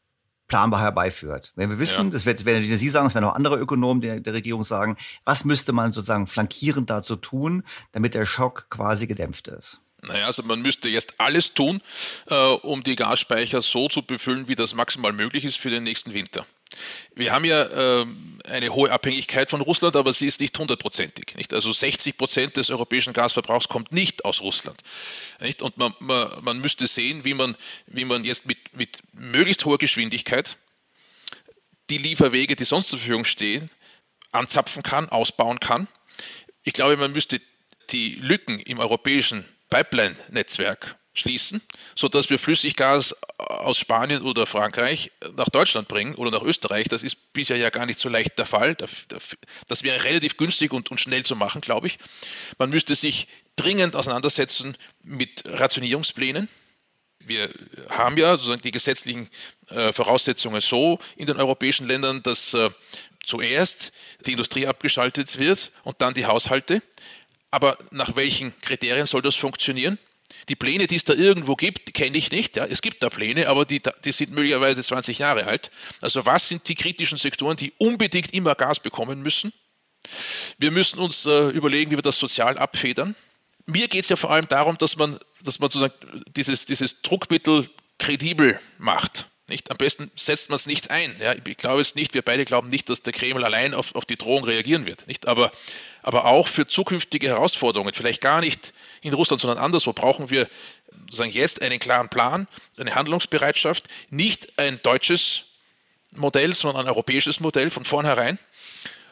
[0.52, 1.54] planbar herbeiführt.
[1.56, 2.12] Wenn wir wissen, ja.
[2.12, 5.46] das wird, wenn Sie sagen, es werden auch andere Ökonomen der, der Regierung sagen, was
[5.46, 9.80] müsste man sozusagen flankierend dazu tun, damit der Schock quasi gedämpft ist?
[10.02, 11.80] Naja, also man müsste jetzt alles tun,
[12.26, 16.14] äh, um die Gasspeicher so zu befüllen, wie das maximal möglich ist für den nächsten
[16.14, 16.46] Winter.
[17.16, 18.06] Wir haben ja äh,
[18.46, 21.36] eine hohe Abhängigkeit von Russland, aber sie ist nicht hundertprozentig.
[21.36, 21.54] Nicht?
[21.54, 24.82] Also 60 Prozent des europäischen Gasverbrauchs kommt nicht aus Russland.
[25.40, 25.62] Nicht?
[25.62, 27.56] Und man, man, man müsste sehen, wie man,
[27.88, 30.58] wie man jetzt mit, mit möglichst hoher Geschwindigkeit
[31.90, 33.70] die Lieferwege, die sonst zur Verfügung stehen,
[34.32, 35.88] anzapfen kann, ausbauen kann.
[36.64, 37.42] Ich glaube, man müsste
[37.90, 41.62] die Lücken im europäischen Pipeline-Netzwerk schließen,
[41.96, 46.88] sodass wir Flüssiggas aus Spanien oder Frankreich nach Deutschland bringen oder nach Österreich.
[46.88, 48.76] Das ist bisher ja gar nicht so leicht der Fall.
[49.68, 51.98] Das wäre relativ günstig und, schnell zu machen, glaube ich.
[52.58, 56.48] Man müsste sich dringend auseinandersetzen mit Rationierungsplänen.
[57.20, 57.54] Wir
[57.90, 59.30] haben ja sozusagen die gesetzlichen
[59.68, 62.72] äh, Voraussetzungen so in den europäischen Ländern, dass äh,
[63.26, 63.92] zuerst
[64.26, 66.82] die Industrie abgeschaltet wird und dann die Haushalte.
[67.52, 70.00] Aber nach welchen Kriterien soll das funktionieren?
[70.50, 72.56] Die Pläne, die es da irgendwo gibt, kenne ich nicht.
[72.56, 72.66] Ja.
[72.66, 75.72] Es gibt da Pläne, aber die, die sind möglicherweise 20 Jahre alt.
[76.02, 79.54] Also was sind die kritischen Sektoren, die unbedingt immer Gas bekommen müssen?
[80.58, 83.16] Wir müssen uns äh, überlegen, wie wir das sozial abfedern.
[83.66, 87.70] Mir geht es ja vor allem darum, dass man, dass man sozusagen dieses, dieses Druckmittel
[88.00, 89.28] kredibel macht.
[89.48, 89.70] Nicht?
[89.70, 91.16] Am besten setzt man es nicht ein.
[91.20, 91.34] Ja?
[91.34, 94.16] Ich glaube es nicht, wir beide glauben nicht, dass der Kreml allein auf, auf die
[94.16, 95.08] Drohung reagieren wird.
[95.08, 95.28] Nicht?
[95.28, 95.52] Aber,
[96.02, 100.48] aber auch für zukünftige Herausforderungen, vielleicht gar nicht in Russland, sondern anderswo, brauchen wir
[101.10, 105.44] sagen jetzt einen klaren Plan, eine Handlungsbereitschaft, nicht ein deutsches
[106.16, 108.40] Modell, sondern ein europäisches Modell von vornherein,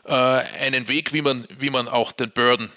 [0.06, 2.72] äh, einen Weg, wie man, wie man auch den Burden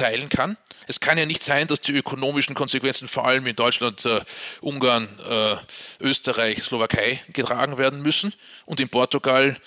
[0.00, 0.56] teilen kann.
[0.86, 4.20] Es kann ja nicht sein, dass die ökonomischen Konsequenzen vor allem in Deutschland, äh,
[4.60, 5.56] Ungarn, äh,
[6.00, 8.32] Österreich, Slowakei getragen werden müssen
[8.64, 9.58] und in Portugal,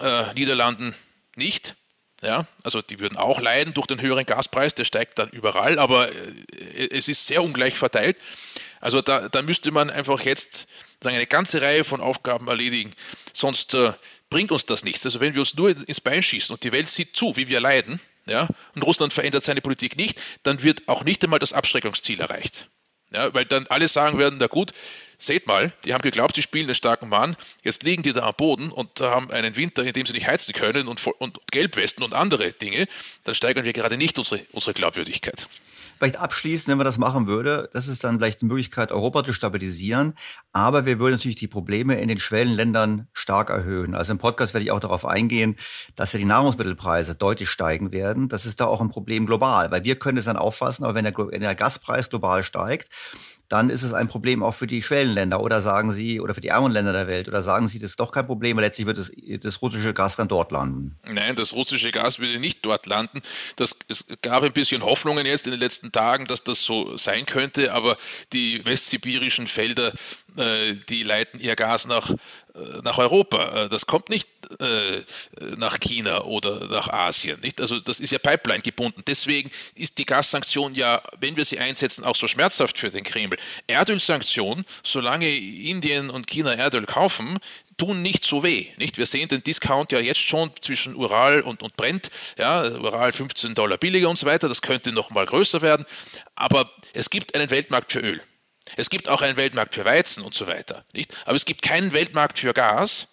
[0.00, 0.94] äh, Niederlanden
[1.34, 1.74] nicht.
[2.22, 6.12] Ja, also die würden auch leiden durch den höheren Gaspreis, der steigt dann überall, aber
[6.12, 8.18] äh, es ist sehr ungleich verteilt.
[8.80, 10.66] Also da, da müsste man einfach jetzt
[11.02, 12.92] sagen, eine ganze Reihe von Aufgaben erledigen,
[13.32, 13.94] sonst äh,
[14.28, 15.06] bringt uns das nichts.
[15.06, 17.60] Also wenn wir uns nur ins Bein schießen und die Welt sieht zu, wie wir
[17.60, 22.20] leiden, ja, und Russland verändert seine Politik nicht, dann wird auch nicht einmal das Abschreckungsziel
[22.20, 22.68] erreicht.
[23.12, 24.72] Ja, weil dann alle sagen werden, na gut,
[25.18, 28.34] seht mal, die haben geglaubt, sie spielen einen starken Mann, jetzt liegen die da am
[28.36, 32.14] Boden und haben einen Winter, in dem sie nicht heizen können und, und Gelbwesten und
[32.14, 32.86] andere Dinge,
[33.24, 35.48] dann steigern wir gerade nicht unsere, unsere Glaubwürdigkeit
[36.00, 37.68] vielleicht abschließen, wenn man das machen würde.
[37.74, 40.14] Das ist dann vielleicht die Möglichkeit, Europa zu stabilisieren.
[40.52, 43.94] Aber wir würden natürlich die Probleme in den Schwellenländern stark erhöhen.
[43.94, 45.56] Also im Podcast werde ich auch darauf eingehen,
[45.96, 48.28] dass ja die Nahrungsmittelpreise deutlich steigen werden.
[48.28, 51.04] Das ist da auch ein Problem global, weil wir können es dann auffassen, aber wenn
[51.04, 52.88] der, wenn der Gaspreis global steigt,
[53.50, 56.48] dann ist es ein Problem auch für die Schwellenländer oder sagen Sie, oder für die
[56.48, 58.96] ärmeren Länder der Welt, oder sagen Sie, das ist doch kein Problem, weil letztlich wird
[58.96, 59.10] das,
[59.42, 60.96] das russische Gas dann dort landen?
[61.04, 63.20] Nein, das russische Gas würde nicht dort landen.
[63.56, 67.26] Das, es gab ein bisschen Hoffnungen jetzt in den letzten Tagen, dass das so sein
[67.26, 67.96] könnte, aber
[68.32, 69.92] die westsibirischen Felder,
[70.36, 73.64] äh, die leiten ihr Gas nach äh, nach Europa.
[73.64, 74.28] Äh, das kommt nicht
[75.56, 77.38] nach China oder nach Asien.
[77.40, 77.60] Nicht?
[77.60, 79.02] Also das ist ja Pipeline gebunden.
[79.06, 83.36] Deswegen ist die Gassanktion ja, wenn wir sie einsetzen, auch so schmerzhaft für den Kreml.
[83.68, 87.38] Erdölsanktionen, solange Indien und China Erdöl kaufen,
[87.80, 88.68] tun nicht so weh.
[88.76, 88.98] Nicht?
[88.98, 92.10] Wir sehen den Discount ja jetzt schon zwischen Ural und, und Brent.
[92.36, 94.48] Ja, Ural 15 Dollar billiger und so weiter.
[94.48, 95.86] Das könnte noch mal größer werden.
[96.34, 98.20] Aber es gibt einen Weltmarkt für Öl.
[98.76, 100.84] Es gibt auch einen Weltmarkt für Weizen und so weiter.
[100.92, 101.16] Nicht?
[101.24, 103.08] Aber es gibt keinen Weltmarkt für Gas,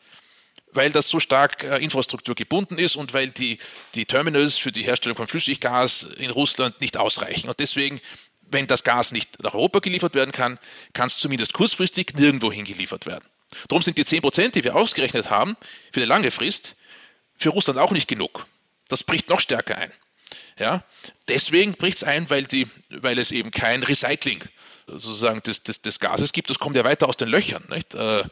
[0.74, 3.60] weil das so stark äh, Infrastruktur gebunden ist und weil die,
[3.96, 7.48] die Terminals für die Herstellung von Flüssiggas in Russland nicht ausreichen.
[7.48, 8.02] Und deswegen,
[8.42, 10.60] wenn das Gas nicht nach Europa geliefert werden kann,
[10.92, 13.24] kann es zumindest kurzfristig nirgendwo hingeliefert werden.
[13.68, 15.56] Darum sind die 10 Prozent, die wir ausgerechnet haben,
[15.92, 16.76] für eine lange Frist
[17.38, 18.46] für Russland auch nicht genug.
[18.88, 19.92] Das bricht noch stärker ein.
[20.58, 20.84] Ja?
[21.28, 24.44] Deswegen bricht es ein, weil, die, weil es eben kein Recycling
[24.88, 26.50] sozusagen des, des, des Gases gibt.
[26.50, 27.94] Das kommt ja weiter aus den Löchern nicht?
[27.94, 28.24] Äh,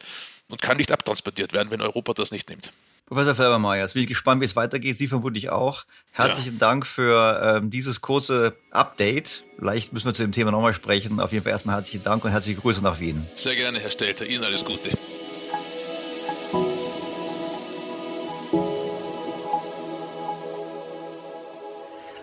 [0.48, 2.72] und kann nicht abtransportiert werden, wenn Europa das nicht nimmt.
[3.08, 4.98] Professor Felbermeier, jetzt bin ich gespannt, wie es weitergeht.
[4.98, 5.84] Sie vermutlich auch.
[6.10, 6.58] Herzlichen ja.
[6.58, 9.44] Dank für ähm, dieses kurze Update.
[9.60, 11.20] Vielleicht müssen wir zu dem Thema nochmal sprechen.
[11.20, 13.24] Auf jeden Fall erstmal herzlichen Dank und herzliche Grüße nach Wien.
[13.36, 14.26] Sehr gerne, Herr Stelter.
[14.26, 14.90] Ihnen alles Gute.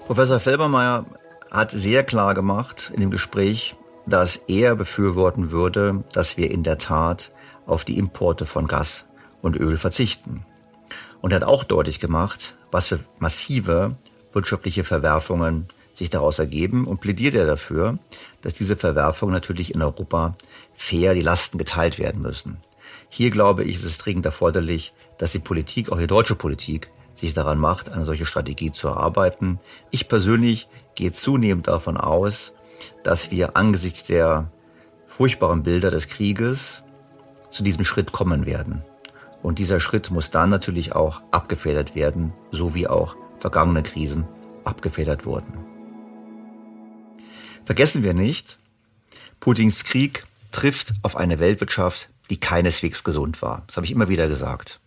[0.05, 1.05] Professor Felbermeier
[1.49, 6.77] hat sehr klar gemacht in dem Gespräch, dass er befürworten würde, dass wir in der
[6.77, 7.31] Tat
[7.65, 9.05] auf die Importe von Gas
[9.41, 10.45] und Öl verzichten.
[11.23, 13.95] Und er hat auch deutlich gemacht, was für massive
[14.33, 17.97] wirtschaftliche Verwerfungen sich daraus ergeben und plädiert er dafür,
[18.41, 20.35] dass diese Verwerfungen natürlich in Europa
[20.73, 22.57] fair die Lasten geteilt werden müssen.
[23.07, 27.33] Hier glaube ich, ist es dringend erforderlich, dass die Politik, auch die deutsche Politik, sich
[27.33, 29.61] daran macht, eine solche Strategie zu erarbeiten.
[29.91, 32.51] Ich persönlich gehe zunehmend davon aus,
[33.03, 34.51] dass wir angesichts der
[35.07, 36.83] furchtbaren Bilder des Krieges
[37.47, 38.83] zu diesem Schritt kommen werden.
[39.43, 44.25] Und dieser Schritt muss dann natürlich auch abgefedert werden, so wie auch vergangene Krisen
[44.63, 45.53] abgefedert wurden.
[47.65, 48.57] Vergessen wir nicht,
[49.41, 53.63] Putins Krieg trifft auf eine Weltwirtschaft, die keineswegs gesund war.
[53.67, 54.79] Das habe ich immer wieder gesagt.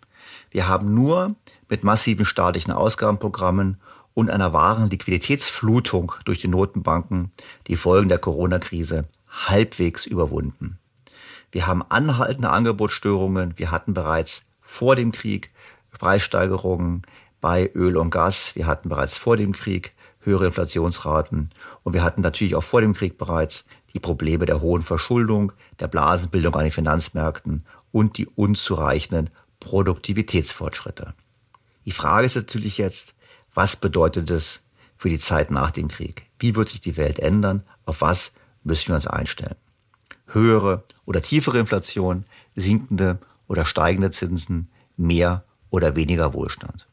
[0.51, 1.35] Wir haben nur
[1.69, 3.79] mit massiven staatlichen Ausgabenprogrammen
[4.15, 7.31] und einer wahren Liquiditätsflutung durch die Notenbanken
[7.67, 10.79] die Folgen der Corona-Krise halbwegs überwunden.
[11.53, 13.59] Wir haben anhaltende Angebotsstörungen.
[13.59, 14.46] Wir hatten bereits
[14.77, 15.51] vor dem Krieg
[15.91, 17.03] Preissteigerungen
[17.41, 18.55] bei Öl und Gas.
[18.55, 21.51] Wir hatten bereits vor dem Krieg höhere Inflationsraten.
[21.83, 23.65] Und wir hatten natürlich auch vor dem Krieg bereits
[23.95, 31.15] die Probleme der hohen Verschuldung, der Blasenbildung an den Finanzmärkten und die unzureichenden Produktivitätsfortschritte.
[31.87, 33.15] Die Frage ist natürlich jetzt,
[33.55, 34.61] was bedeutet es
[34.99, 36.27] für die Zeit nach dem Krieg?
[36.39, 37.63] Wie wird sich die Welt ändern?
[37.87, 38.33] Auf was
[38.65, 39.57] müssen wir uns einstellen?
[40.27, 43.19] Höhere oder tiefere Inflation, sinkende
[43.49, 46.87] oder steigende Zinsen, mehr oder weniger Wohlstand.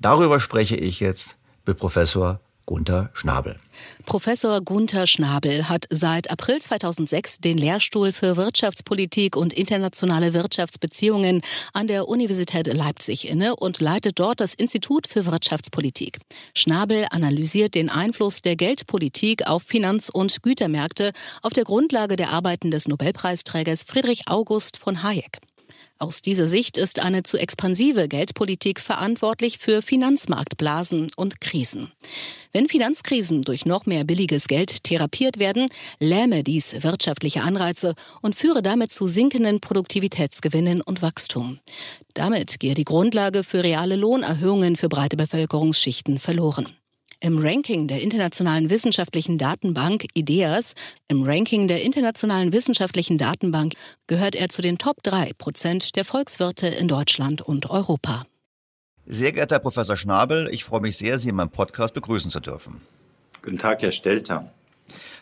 [0.00, 1.36] Darüber spreche ich jetzt
[1.66, 3.58] mit Professor Gunther Schnabel.
[4.04, 11.40] Professor Gunther Schnabel hat seit April 2006 den Lehrstuhl für Wirtschaftspolitik und internationale Wirtschaftsbeziehungen
[11.72, 16.18] an der Universität Leipzig inne und leitet dort das Institut für Wirtschaftspolitik.
[16.54, 22.70] Schnabel analysiert den Einfluss der Geldpolitik auf Finanz- und Gütermärkte auf der Grundlage der Arbeiten
[22.70, 25.38] des Nobelpreisträgers Friedrich August von Hayek.
[26.00, 31.90] Aus dieser Sicht ist eine zu expansive Geldpolitik verantwortlich für Finanzmarktblasen und Krisen.
[32.52, 35.68] Wenn Finanzkrisen durch noch mehr billiges Geld therapiert werden,
[35.98, 41.58] lähme dies wirtschaftliche Anreize und führe damit zu sinkenden Produktivitätsgewinnen und Wachstum.
[42.14, 46.68] Damit gehe die Grundlage für reale Lohnerhöhungen für breite Bevölkerungsschichten verloren.
[47.20, 50.74] Im Ranking der internationalen wissenschaftlichen Datenbank IDEAS,
[51.08, 53.74] im Ranking der internationalen wissenschaftlichen Datenbank
[54.06, 58.24] gehört er zu den Top 3 Prozent der Volkswirte in Deutschland und Europa.
[59.04, 62.38] Sehr geehrter Herr Professor Schnabel, ich freue mich sehr, Sie in meinem Podcast begrüßen zu
[62.38, 62.82] dürfen.
[63.42, 64.52] Guten Tag, Herr Stelter.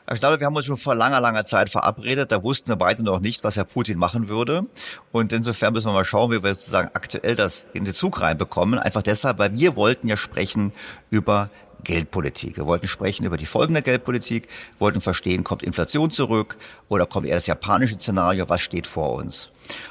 [0.07, 2.31] Herr Schnabel, wir haben uns schon vor langer, langer Zeit verabredet.
[2.31, 4.67] Da wussten wir beide noch nicht, was Herr Putin machen würde.
[5.11, 8.79] Und insofern müssen wir mal schauen, wie wir sozusagen aktuell das in den Zug reinbekommen.
[8.79, 10.73] Einfach deshalb, weil wir wollten ja sprechen
[11.11, 11.51] über
[11.87, 12.57] Geldpolitik.
[12.57, 14.49] Wir wollten sprechen über die Folgen der Geldpolitik,
[14.81, 16.57] wollten verstehen, kommt Inflation zurück
[16.89, 19.51] oder kommt eher das japanische Szenario, was steht vor uns?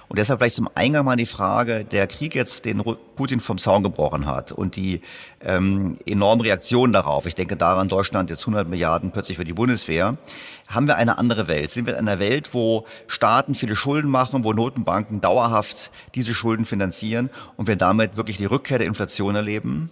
[0.10, 2.84] Und deshalb gleich zum Eingang mal die Frage, der Krieg jetzt, den
[3.16, 5.00] Putin vom Zaun gebrochen hat und die
[5.42, 10.18] ähm, enormen Reaktionen darauf, ich denke daran, Deutschland jetzt 100 Milliarden plötzlich für die Bundeswehr,
[10.68, 11.72] haben wir eine andere Welt.
[11.72, 16.66] Sind wir in einer Welt, wo Staaten viele Schulden machen, wo Notenbanken dauerhaft diese Schulden
[16.66, 19.92] finanzieren und wir damit wirklich die Rückkehr der Inflation erleben?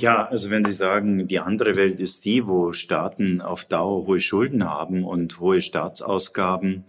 [0.00, 4.18] Ja, also wenn Sie sagen, die andere Welt ist die, wo Staaten auf Dauer hohe
[4.18, 6.84] Schulden haben und hohe Staatsausgaben,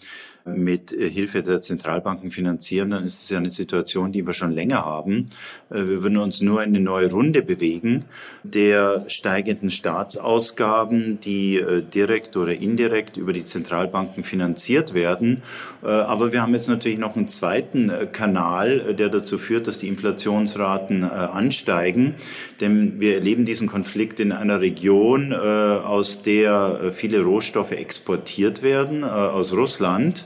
[0.45, 4.51] mit äh, Hilfe der Zentralbanken finanzieren, dann ist es ja eine Situation, die wir schon
[4.51, 5.27] länger haben.
[5.69, 8.05] Äh, wir würden uns nur in eine neue Runde bewegen
[8.43, 15.43] der steigenden Staatsausgaben, die äh, direkt oder indirekt über die Zentralbanken finanziert werden.
[15.81, 21.03] Aber wir haben jetzt natürlich noch einen zweiten Kanal, der dazu führt, dass die Inflationsraten
[21.03, 22.15] ansteigen.
[22.59, 29.53] Denn wir erleben diesen Konflikt in einer Region, aus der viele Rohstoffe exportiert werden, aus
[29.53, 30.25] Russland.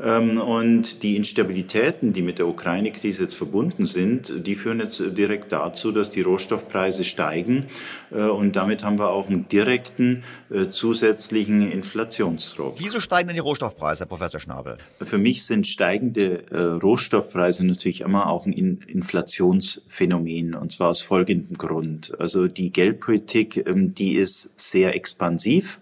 [0.00, 5.92] und die Instabilitäten, die mit der Ukraine-Krise jetzt verbunden sind, die führen jetzt direkt dazu,
[5.92, 7.66] dass die Rohstoffpreise steigen.
[8.10, 12.76] Äh, und damit haben wir auch einen direkten äh, zusätzlichen Inflationsdruck.
[12.78, 14.78] Wieso steigen denn die Rohstoffpreise, Herr Professor Schnabel?
[15.02, 20.54] Für mich sind steigende äh, Rohstoffpreise natürlich immer auch ein Inflationsphänomen.
[20.54, 22.18] Und zwar aus folgendem Grund.
[22.18, 25.78] Also die Geldpolitik, ähm, die ist sehr expansiv.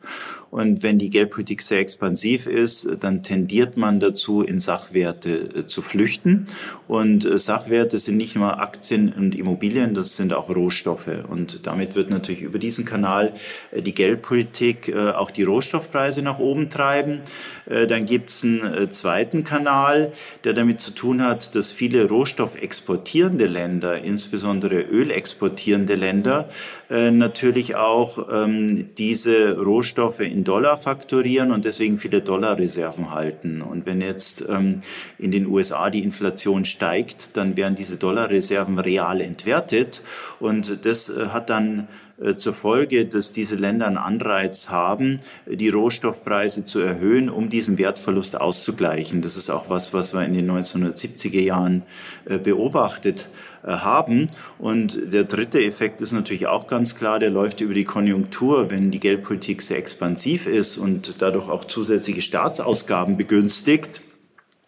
[0.51, 4.08] Und wenn die Geldpolitik sehr expansiv ist, dann tendiert man dazu,
[4.43, 6.47] in Sachwerte äh, zu flüchten.
[6.87, 11.11] Und äh, Sachwerte sind nicht nur Aktien und Immobilien, das sind auch Rohstoffe.
[11.29, 13.35] Und damit wird natürlich über diesen Kanal
[13.71, 17.21] äh, die Geldpolitik auch die Rohstoffpreise nach oben treiben.
[17.69, 20.13] Dann gibt es einen zweiten Kanal,
[20.45, 26.49] der damit zu tun hat, dass viele rohstoffexportierende Länder, insbesondere ölexportierende Länder,
[26.89, 33.63] natürlich auch ähm, diese Rohstoffe in Dollar fakturieren und deswegen viele Dollarreserven halten.
[33.63, 34.81] Und wenn jetzt ähm,
[35.19, 40.03] in den USA die Inflation steigt, dann werden diese Dollarreserven real entwertet
[40.41, 45.69] und das äh, hat dann äh, zur Folge, dass diese Länder einen Anreiz haben, die
[45.69, 49.23] Rohstoffpreise zu erhöhen, um diesen Wertverlust auszugleichen.
[49.23, 51.83] Das ist auch was, was wir in den 1970er Jahren
[52.25, 53.29] äh, beobachtet
[53.63, 54.27] äh, haben.
[54.59, 58.71] Und der dritte Effekt ist natürlich auch ganz klar, der läuft über die Konjunktur.
[58.71, 64.03] Wenn die Geldpolitik sehr expansiv ist und dadurch auch zusätzliche Staatsausgaben begünstigt,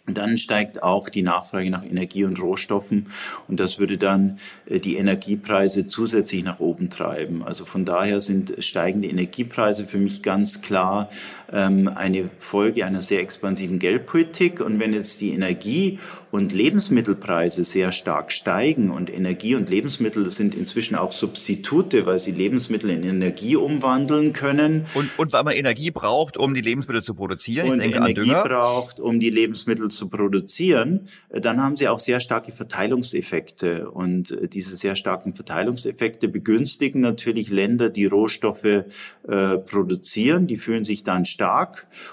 [0.06, 3.06] dann steigt auch die Nachfrage nach Energie und Rohstoffen
[3.48, 7.42] und das würde dann äh, die Energiepreise zusätzlich nach oben treiben.
[7.42, 11.10] Also von daher sind steigende Energiepreise für mich ganz klar
[11.52, 14.60] eine Folge einer sehr expansiven Geldpolitik.
[14.60, 15.98] Und wenn jetzt die Energie-
[16.30, 22.30] und Lebensmittelpreise sehr stark steigen und Energie und Lebensmittel sind inzwischen auch Substitute, weil sie
[22.30, 24.86] Lebensmittel in Energie umwandeln können.
[24.94, 27.70] Und, und weil man Energie braucht, um die Lebensmittel zu produzieren.
[27.70, 33.90] Und Energie braucht, um die Lebensmittel zu produzieren, dann haben sie auch sehr starke Verteilungseffekte.
[33.90, 38.84] Und äh, diese sehr starken Verteilungseffekte begünstigen natürlich Länder, die Rohstoffe äh,
[39.24, 40.46] produzieren.
[40.46, 41.39] Die fühlen sich dann stark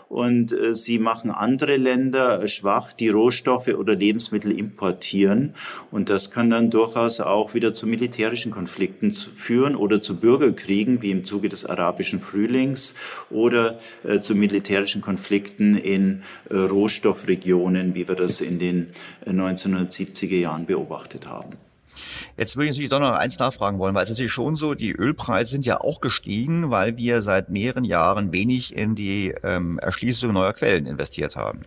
[0.09, 5.53] und äh, sie machen andere Länder schwach, die Rohstoffe oder Lebensmittel importieren.
[5.91, 11.11] Und das kann dann durchaus auch wieder zu militärischen Konflikten führen oder zu Bürgerkriegen, wie
[11.11, 12.93] im Zuge des arabischen Frühlings,
[13.29, 18.87] oder äh, zu militärischen Konflikten in äh, Rohstoffregionen, wie wir das in den
[19.25, 21.66] 1970er äh, Jahren beobachtet haben.
[22.37, 24.91] Jetzt würde ich natürlich doch noch eins nachfragen wollen, weil es natürlich schon so, die
[24.91, 30.33] Ölpreise sind ja auch gestiegen, weil wir seit mehreren Jahren wenig in die ähm, Erschließung
[30.33, 31.61] neuer Quellen investiert haben.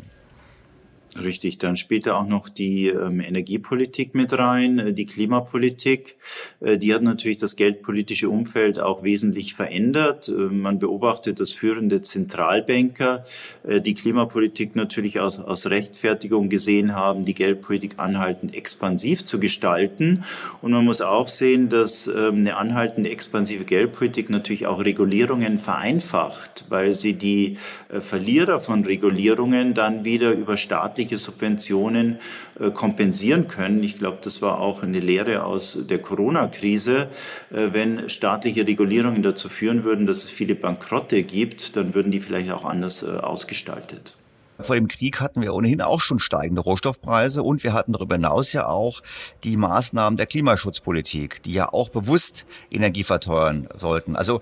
[1.19, 6.17] Richtig, dann spielt da auch noch die ähm, Energiepolitik mit rein, äh, die Klimapolitik.
[6.61, 10.29] Äh, die hat natürlich das geldpolitische Umfeld auch wesentlich verändert.
[10.29, 13.25] Äh, man beobachtet, dass führende Zentralbanker
[13.65, 20.23] äh, die Klimapolitik natürlich aus, aus Rechtfertigung gesehen haben, die Geldpolitik anhaltend expansiv zu gestalten.
[20.63, 26.67] Und man muss auch sehen, dass ähm, eine anhaltende expansive Geldpolitik natürlich auch Regulierungen vereinfacht,
[26.69, 27.59] weil sie die
[27.89, 32.19] äh, Verlierer von Regulierungen dann wieder über staatliche staatliche Subventionen
[32.59, 33.83] äh, kompensieren können.
[33.83, 37.09] Ich glaube, das war auch eine Lehre aus der Corona-Krise.
[37.51, 42.21] Äh, wenn staatliche Regulierungen dazu führen würden, dass es viele Bankrotte gibt, dann würden die
[42.21, 44.15] vielleicht auch anders äh, ausgestaltet.
[44.63, 48.53] Vor dem Krieg hatten wir ohnehin auch schon steigende Rohstoffpreise und wir hatten darüber hinaus
[48.53, 49.01] ja auch
[49.43, 54.17] die Maßnahmen der Klimaschutzpolitik, die ja auch bewusst Energie verteuern sollten.
[54.17, 54.41] Also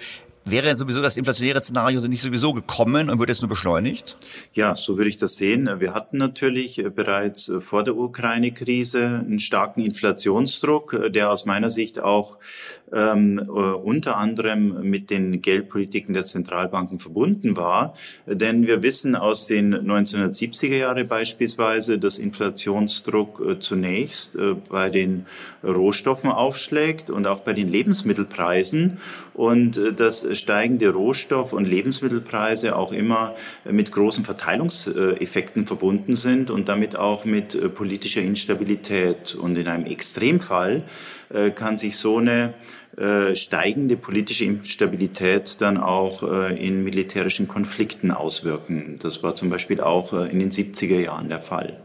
[0.51, 4.17] Wäre sowieso das inflationäre Szenario nicht sowieso gekommen und wird jetzt nur beschleunigt?
[4.55, 5.69] Ja, so würde ich das sehen.
[5.79, 11.45] Wir hatten natürlich äh, bereits äh, vor der Ukraine-Krise einen starken Inflationsdruck, äh, der aus
[11.45, 12.39] meiner Sicht auch
[12.93, 17.95] ähm, unter anderem mit den Geldpolitiken der Zentralbanken verbunden war.
[18.27, 25.27] Denn wir wissen aus den 1970er Jahre beispielsweise, dass Inflationsdruck äh, zunächst äh, bei den
[25.65, 28.99] Rohstoffen aufschlägt und auch bei den Lebensmittelpreisen
[29.35, 33.35] und äh, dass steigende Rohstoff- und Lebensmittelpreise auch immer
[33.65, 39.35] mit großen Verteilungseffekten verbunden sind und damit auch mit politischer Instabilität.
[39.35, 40.83] Und in einem Extremfall
[41.55, 42.55] kann sich so eine
[42.99, 48.97] äh, steigende politische Instabilität dann auch äh, in militärischen Konflikten auswirken.
[49.01, 51.79] Das war zum Beispiel auch äh, in den 70er Jahren der Fall.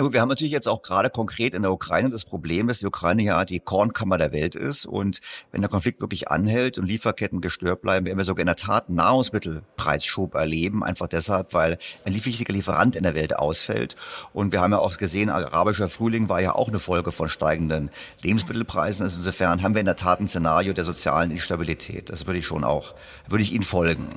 [0.00, 2.78] Na gut, wir haben natürlich jetzt auch gerade konkret in der Ukraine das Problem, dass
[2.78, 5.20] die Ukraine ja die Kornkammer der Welt ist und
[5.52, 8.88] wenn der Konflikt wirklich anhält und Lieferketten gestört bleiben, werden wir sogar in der Tat
[8.88, 11.76] Nahrungsmittelpreisschub erleben, einfach deshalb, weil
[12.06, 13.94] ein wichtiger Lieferant in der Welt ausfällt.
[14.32, 17.90] Und wir haben ja auch gesehen, arabischer Frühling war ja auch eine Folge von steigenden
[18.22, 19.04] Lebensmittelpreisen.
[19.04, 22.08] Also insofern haben wir in der Tat ein Szenario der sozialen Instabilität.
[22.08, 22.94] Das würde ich schon auch,
[23.28, 24.08] würde ich Ihnen folgen.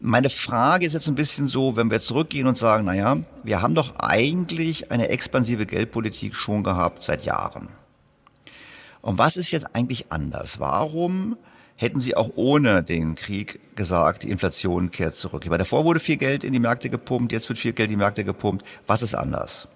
[0.00, 3.74] Meine Frage ist jetzt ein bisschen so, wenn wir zurückgehen und sagen, naja, wir haben
[3.74, 7.68] doch eigentlich eine expansive Geldpolitik schon gehabt seit Jahren.
[9.00, 10.60] Und was ist jetzt eigentlich anders?
[10.60, 11.36] Warum
[11.76, 15.44] hätten Sie auch ohne den Krieg gesagt, die Inflation kehrt zurück?
[15.48, 18.02] Weil davor wurde viel Geld in die Märkte gepumpt, jetzt wird viel Geld in die
[18.02, 18.64] Märkte gepumpt.
[18.86, 19.68] Was ist anders?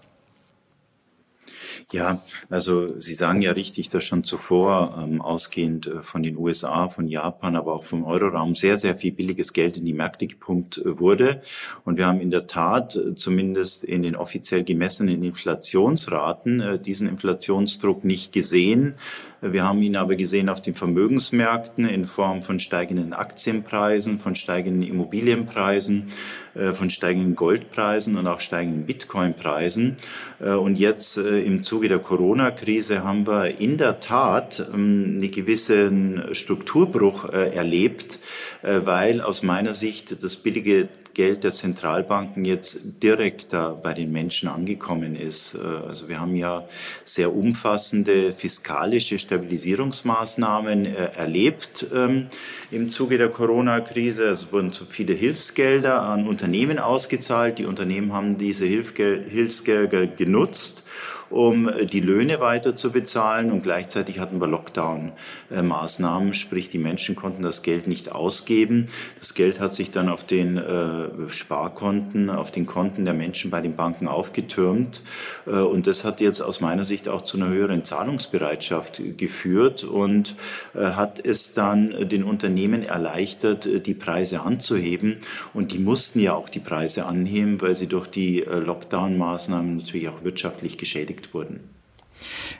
[1.92, 6.88] Ja, also Sie sagen ja richtig, dass schon zuvor ähm, ausgehend äh, von den USA,
[6.88, 10.78] von Japan, aber auch vom Euroraum sehr, sehr viel billiges Geld in die Märkte gepumpt
[10.78, 11.42] äh, wurde.
[11.84, 17.08] Und wir haben in der Tat äh, zumindest in den offiziell gemessenen Inflationsraten äh, diesen
[17.08, 18.94] Inflationsdruck nicht gesehen.
[19.40, 24.82] Wir haben ihn aber gesehen auf den Vermögensmärkten in Form von steigenden Aktienpreisen, von steigenden
[24.82, 26.08] Immobilienpreisen,
[26.54, 29.96] äh, von steigenden Goldpreisen und auch steigenden Bitcoinpreisen.
[30.40, 35.30] Äh, und jetzt äh, im Zuge der Corona-Krise haben wir in der Tat ähm, einen
[35.30, 38.18] gewissen Strukturbruch erlebt,
[38.62, 45.16] weil aus meiner Sicht das billige Geld der Zentralbanken jetzt direkter bei den Menschen angekommen
[45.16, 45.56] ist.
[45.56, 46.68] Äh, also wir haben ja
[47.02, 52.28] sehr umfassende fiskalische Stabilisierungsmaßnahmen äh, erlebt ähm,
[52.70, 54.28] im Zuge der Corona-Krise.
[54.28, 57.58] Es wurden zu viele Hilfsgelder an Unternehmen ausgezahlt.
[57.58, 60.84] Die Unternehmen haben diese Hilfsgelder genutzt
[61.30, 63.52] um die Löhne weiter zu bezahlen.
[63.52, 68.86] Und gleichzeitig hatten wir Lockdown-Maßnahmen, sprich die Menschen konnten das Geld nicht ausgeben.
[69.18, 73.60] Das Geld hat sich dann auf den äh, Sparkonten, auf den Konten der Menschen bei
[73.60, 75.02] den Banken aufgetürmt.
[75.46, 80.36] Äh, und das hat jetzt aus meiner Sicht auch zu einer höheren Zahlungsbereitschaft geführt und
[80.74, 85.18] äh, hat es dann den Unternehmen erleichtert, die Preise anzuheben.
[85.52, 90.24] Und die mussten ja auch die Preise anheben, weil sie durch die Lockdown-Maßnahmen natürlich auch
[90.24, 91.60] wirtschaftlich geschädigt wurden.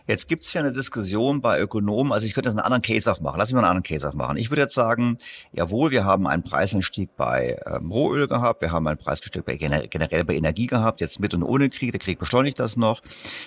[0.07, 3.11] Jetzt gibt es ja eine Diskussion bei Ökonomen, also ich könnte jetzt einen anderen Case
[3.11, 3.39] aufmachen.
[3.39, 4.37] Lass mich mal einen anderen Case aufmachen.
[4.37, 5.19] Ich würde jetzt sagen,
[5.53, 10.25] jawohl, wir haben einen Preisanstieg bei ähm, Rohöl gehabt, wir haben einen Preisanstieg bei, generell
[10.25, 13.03] bei Energie gehabt, jetzt mit und ohne Krieg, der Krieg beschleunigt das noch.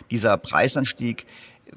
[0.09, 1.25] Dieser Preisanstieg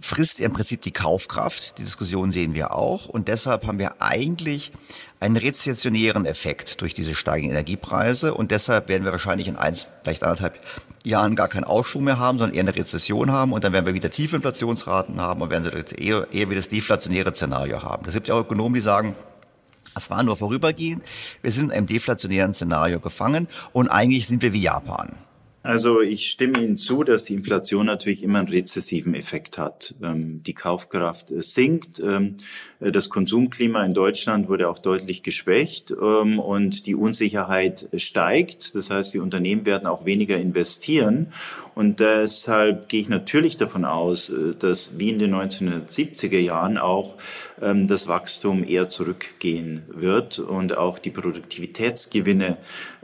[0.00, 1.78] frisst im Prinzip die Kaufkraft.
[1.78, 3.06] Die Diskussion sehen wir auch.
[3.06, 4.72] Und deshalb haben wir eigentlich
[5.20, 8.34] einen rezessionären Effekt durch diese steigenden Energiepreise.
[8.34, 10.58] Und deshalb werden wir wahrscheinlich in eins, vielleicht anderthalb
[11.04, 13.52] Jahren gar keinen Aufschwung mehr haben, sondern eher eine Rezession haben.
[13.52, 17.34] Und dann werden wir wieder tiefe Inflationsraten haben und werden eher, eher wieder das deflationäre
[17.34, 18.06] Szenario haben.
[18.06, 19.14] Es gibt ja auch Ökonomen, die sagen,
[19.94, 21.04] das war nur vorübergehend.
[21.42, 25.16] Wir sind in einem deflationären Szenario gefangen und eigentlich sind wir wie Japan.
[25.64, 29.94] Also ich stimme Ihnen zu, dass die Inflation natürlich immer einen rezessiven Effekt hat.
[30.02, 32.34] Ähm, die Kaufkraft sinkt, ähm,
[32.80, 38.74] das Konsumklima in Deutschland wurde auch deutlich geschwächt ähm, und die Unsicherheit steigt.
[38.74, 41.32] Das heißt, die Unternehmen werden auch weniger investieren
[41.74, 47.16] und deshalb gehe ich natürlich davon aus, äh, dass wie in den 1970er Jahren auch
[47.56, 52.56] das Wachstum eher zurückgehen wird und auch die Produktivitätsgewinne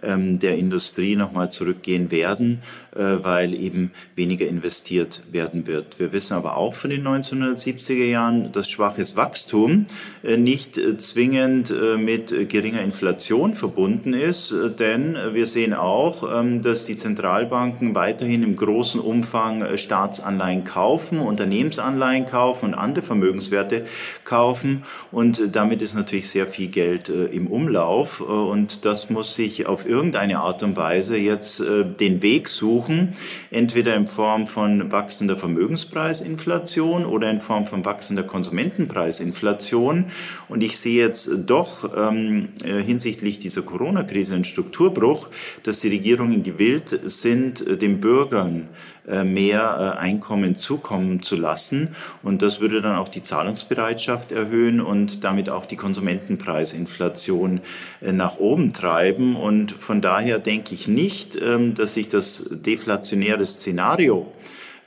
[0.02, 2.62] der Industrie nochmal zurückgehen werden.
[2.96, 6.00] Äh, weil eben weniger investiert werden wird.
[6.00, 9.86] Wir wissen aber auch von den 1970er Jahren, dass schwaches Wachstum
[10.24, 16.84] äh, nicht äh, zwingend mit geringer Inflation verbunden ist, denn wir sehen auch, ähm, dass
[16.84, 23.84] die Zentralbanken weiterhin im großen Umfang Staatsanleihen kaufen, Unternehmensanleihen kaufen und andere Vermögenswerte
[24.24, 24.82] kaufen
[25.12, 30.38] und damit ist natürlich sehr viel Geld im Umlauf und das muss sich auf irgendeine
[30.38, 33.14] Art und Weise jetzt den Weg suchen,
[33.50, 40.06] entweder in Form von wachsender Vermögenspreisinflation oder in Form von wachsender Konsumentenpreisinflation.
[40.48, 45.28] Und ich sehe jetzt doch ähm, äh, hinsichtlich dieser Corona-Krise einen Strukturbruch,
[45.62, 48.68] dass die Regierungen gewillt sind, äh, den Bürgern
[48.99, 51.96] äh, mehr Einkommen zukommen zu lassen.
[52.22, 57.60] Und das würde dann auch die Zahlungsbereitschaft erhöhen und damit auch die Konsumentenpreisinflation
[58.00, 59.36] nach oben treiben.
[59.36, 64.32] Und von daher denke ich nicht, ähm, dass sich das deflationäre Szenario,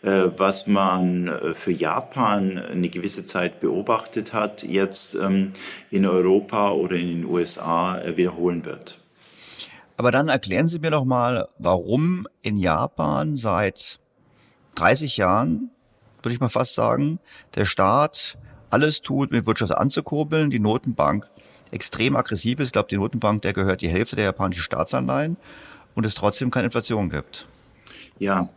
[0.01, 5.51] äh, was man äh, für Japan eine gewisse Zeit beobachtet hat, jetzt ähm,
[5.89, 8.99] in Europa oder in den USA äh, wiederholen wird.
[9.95, 13.99] Aber dann erklären Sie mir doch mal, warum in Japan seit
[14.75, 15.69] 30 Jahren,
[16.21, 17.19] würde ich mal fast sagen,
[17.55, 18.37] der Staat
[18.69, 21.27] alles tut, mit Wirtschaft anzukurbeln, die Notenbank
[21.71, 22.67] extrem aggressiv ist.
[22.67, 25.37] Ich glaube, die Notenbank, der gehört die Hälfte der japanischen Staatsanleihen
[25.95, 27.47] und es trotzdem keine Inflation gibt.
[28.19, 28.49] Ja,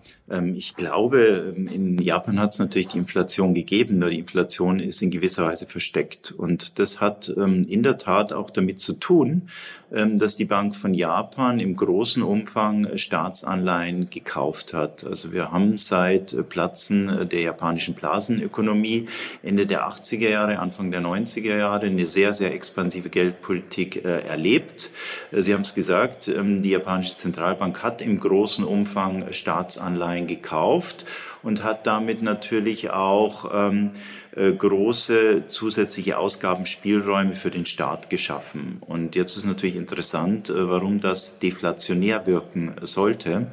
[0.55, 5.03] ich glaube, ähm, in Japan hat es natürlich die Inflation gegeben, nur die Inflation ist
[5.03, 6.33] in gewisser Weise versteckt.
[6.33, 9.49] Und das hat ähm, in der Tat auch damit zu tun,
[9.89, 15.07] dass die Bank von Japan im großen Umfang Staatsanleihen gekauft hat.
[15.07, 19.07] Also wir haben seit äh, Platzen äh, der japanischen Blasenökonomie
[19.45, 24.91] Ende der 80er Jahre, Anfang der 90er Jahre eine sehr, sehr expansive Geldpolitik äh, erlebt.
[25.31, 31.05] Sie haben es gesagt, die japanische Zentralbank hat im großen Umfang Staatsanleihen Anleihen gekauft
[31.43, 33.91] und hat damit natürlich auch ähm,
[34.35, 38.79] äh, große zusätzliche Ausgabenspielräume für den Staat geschaffen.
[38.81, 43.53] Und jetzt ist natürlich interessant, äh, warum das deflationär wirken sollte.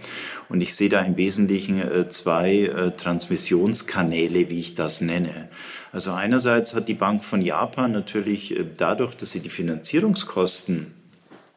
[0.49, 5.49] Und ich sehe da im Wesentlichen äh, zwei Transmissionskanäle, wie ich das nenne.
[5.91, 10.93] Also einerseits hat die Bank von Japan natürlich dadurch, dass sie die Finanzierungskosten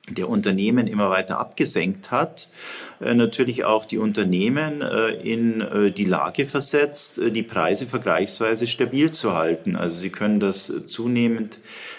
[0.09, 2.49] der Unternehmen immer weiter abgesenkt hat,
[3.01, 9.35] natürlich auch die Unternehmen äh, in äh, die Lage versetzt, die Preise vergleichsweise stabil zu
[9.35, 9.77] halten.
[9.77, 11.59] Also sie können das zunehmend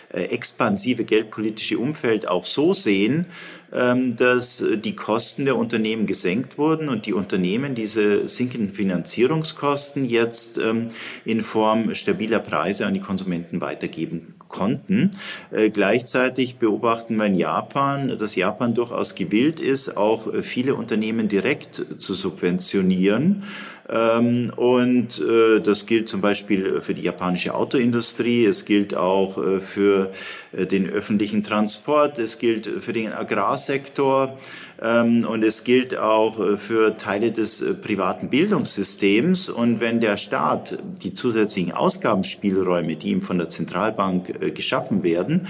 [0.09, 3.25] expansive geldpolitische Umfeld auch so sehen,
[3.73, 10.57] ähm, dass die Kosten der Unternehmen gesenkt wurden und die Unternehmen diese sinkenden Finanzierungskosten jetzt
[10.57, 10.87] ähm,
[11.25, 15.11] in Form stabiler Preise an die Konsumenten weitergeben konnten.
[15.51, 21.27] Äh, gleichzeitig beobachten wir in Japan, dass Japan durchaus gewillt ist, auch äh, viele Unternehmen
[21.27, 23.43] direkt zu subventionieren.
[23.89, 29.59] Ähm, und äh, das gilt zum Beispiel für die japanische Autoindustrie, es gilt auch äh,
[29.59, 30.11] für
[30.51, 34.37] äh, den öffentlichen Transport, es gilt für den Agrar Agrarsektor.
[34.79, 39.49] Ähm, und es gilt auch äh, für Teile des äh, privaten Bildungssystems.
[39.49, 45.47] Und wenn der Staat die zusätzlichen Ausgabenspielräume, die ihm von der Zentralbank äh, geschaffen werden,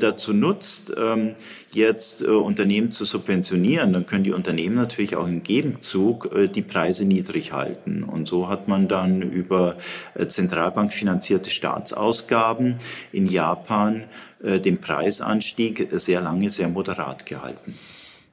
[0.00, 0.94] dazu nutzt,
[1.74, 7.52] jetzt Unternehmen zu subventionieren, dann können die Unternehmen natürlich auch im Gegenzug die Preise niedrig
[7.52, 8.04] halten.
[8.04, 9.76] Und so hat man dann über
[10.26, 12.76] zentralbankfinanzierte Staatsausgaben
[13.12, 14.04] in Japan
[14.40, 17.74] den Preisanstieg sehr lange sehr moderat gehalten.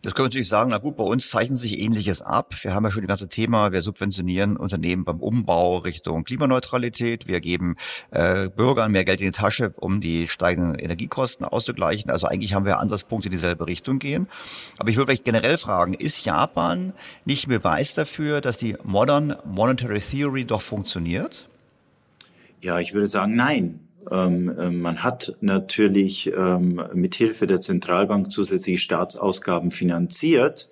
[0.03, 2.55] Das können wir natürlich sagen, na gut, bei uns zeichnet sich Ähnliches ab.
[2.63, 7.27] Wir haben ja schon das ganze Thema, wir subventionieren Unternehmen beim Umbau Richtung Klimaneutralität.
[7.27, 7.75] Wir geben
[8.09, 12.09] äh, Bürgern mehr Geld in die Tasche, um die steigenden Energiekosten auszugleichen.
[12.09, 14.27] Also eigentlich haben wir Ansatzpunkte, die in dieselbe Richtung gehen.
[14.79, 16.93] Aber ich würde vielleicht generell fragen, ist Japan
[17.25, 21.47] nicht ein Beweis dafür, dass die Modern Monetary Theory doch funktioniert?
[22.61, 23.79] Ja, ich würde sagen, nein.
[24.09, 30.69] Ähm, äh, man hat natürlich ähm, mithilfe der Zentralbank zusätzliche Staatsausgaben finanziert.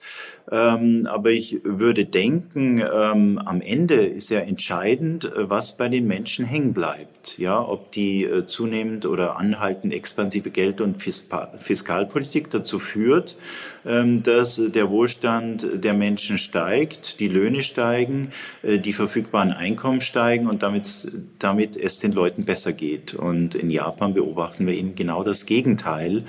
[0.52, 6.08] Ähm, aber ich würde denken, ähm, am Ende ist ja entscheidend, äh, was bei den
[6.08, 7.38] Menschen hängen bleibt.
[7.38, 13.38] Ja, ob die äh, zunehmend oder anhaltend expansive Geld- und Fiskalpolitik dazu führt,
[13.86, 18.32] ähm, dass der Wohlstand der Menschen steigt, die Löhne steigen,
[18.64, 23.14] äh, die verfügbaren Einkommen steigen und damit, damit es den Leuten besser geht.
[23.14, 26.24] Und in Japan beobachten wir eben genau das Gegenteil.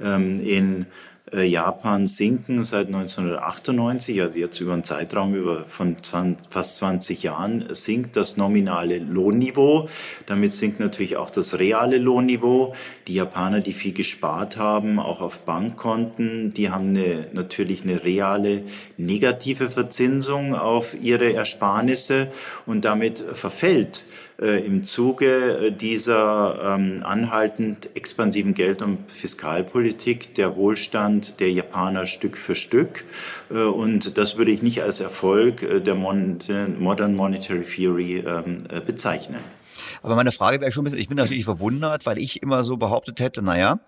[0.00, 0.86] Ähm, in
[1.42, 7.66] Japan sinken seit 1998, also jetzt über einen Zeitraum über von 20, fast 20 Jahren,
[7.74, 9.88] sinkt das nominale Lohnniveau.
[10.26, 12.74] Damit sinkt natürlich auch das reale Lohnniveau.
[13.08, 18.62] Die Japaner, die viel gespart haben, auch auf Bankkonten, die haben eine, natürlich eine reale
[18.96, 22.28] negative Verzinsung auf ihre Ersparnisse
[22.64, 30.56] und damit verfällt äh, im Zuge äh, dieser ähm, anhaltend expansiven Geld- und Fiskalpolitik der
[30.56, 33.04] Wohlstand der Japaner Stück für Stück.
[33.50, 38.80] Äh, und das würde ich nicht als Erfolg äh, der Modern Monetary Theory ähm, äh,
[38.80, 39.40] bezeichnen.
[40.02, 42.76] Aber meine Frage wäre schon ein bisschen, ich bin natürlich verwundert, weil ich immer so
[42.76, 43.78] behauptet hätte, naja,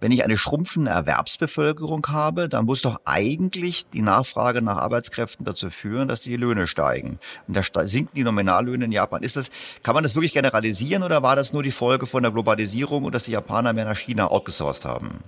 [0.00, 5.70] wenn ich eine schrumpfende Erwerbsbevölkerung habe, dann muss doch eigentlich die Nachfrage nach Arbeitskräften dazu
[5.70, 7.18] führen, dass die Löhne steigen.
[7.48, 9.22] Und da sinken die Nominallöhne in Japan.
[9.22, 9.50] Ist das,
[9.82, 13.14] kann man das wirklich generalisieren oder war das nur die Folge von der Globalisierung und
[13.14, 15.20] dass die Japaner mehr nach China outgesourced haben?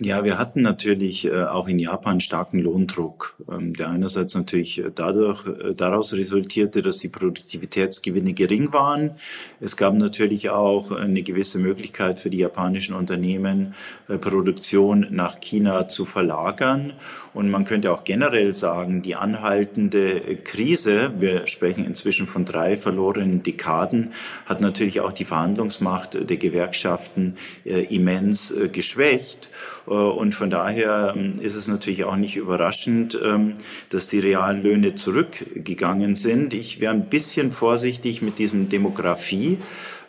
[0.00, 4.92] Ja, wir hatten natürlich äh, auch in Japan starken Lohndruck, ähm, der einerseits natürlich äh,
[4.94, 9.16] dadurch, äh, daraus resultierte, dass die Produktivitätsgewinne gering waren.
[9.58, 13.74] Es gab natürlich auch eine gewisse Möglichkeit für die japanischen Unternehmen,
[14.20, 16.92] Produktion nach China zu verlagern.
[17.38, 23.44] Und man könnte auch generell sagen, die anhaltende Krise, wir sprechen inzwischen von drei verlorenen
[23.44, 24.12] Dekaden,
[24.44, 29.50] hat natürlich auch die Verhandlungsmacht der Gewerkschaften immens geschwächt.
[29.88, 33.54] Äh, und von daher ähm, ist es natürlich auch nicht überraschend, ähm,
[33.90, 36.54] dass die realen Löhne zurückgegangen sind.
[36.54, 39.58] Ich wäre ein bisschen vorsichtig mit diesem Demografie.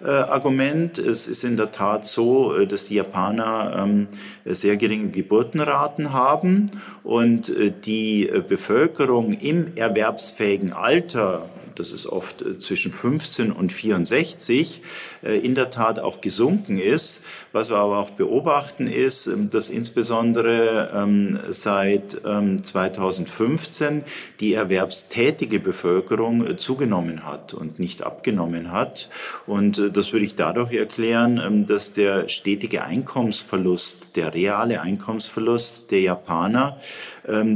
[0.05, 0.97] Argument.
[0.97, 4.07] Es ist in der Tat so, äh, dass die Japaner ähm,
[4.45, 6.71] sehr geringe Geburtenraten haben
[7.03, 14.81] und äh, die Bevölkerung im erwerbsfähigen Alter das ist oft äh, zwischen 15 und 64,
[15.23, 17.21] äh, in der Tat auch gesunken ist.
[17.51, 24.03] Was wir aber auch beobachten ist, ähm, dass insbesondere ähm, seit 2015 ähm,
[24.39, 29.09] die erwerbstätige Bevölkerung äh, zugenommen hat und nicht abgenommen hat.
[29.47, 36.77] Und das würde ich dadurch erklären, dass der stetige Einkommensverlust, der reale Einkommensverlust der Japaner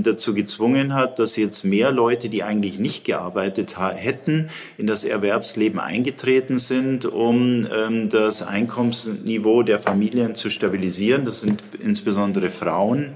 [0.03, 5.03] dazu gezwungen hat, dass jetzt mehr Leute, die eigentlich nicht gearbeitet hätten, hätten, in das
[5.03, 11.26] Erwerbsleben eingetreten sind, um ähm, das Einkommensniveau der Familien zu stabilisieren.
[11.26, 13.13] Das sind insbesondere Frauen,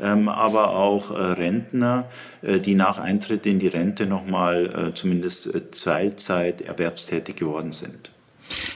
[0.00, 2.08] ähm, aber auch äh, Rentner,
[2.42, 8.10] äh, die nach Eintritt in die Rente nochmal äh, zumindest äh, Teilzeit erwerbstätig geworden sind.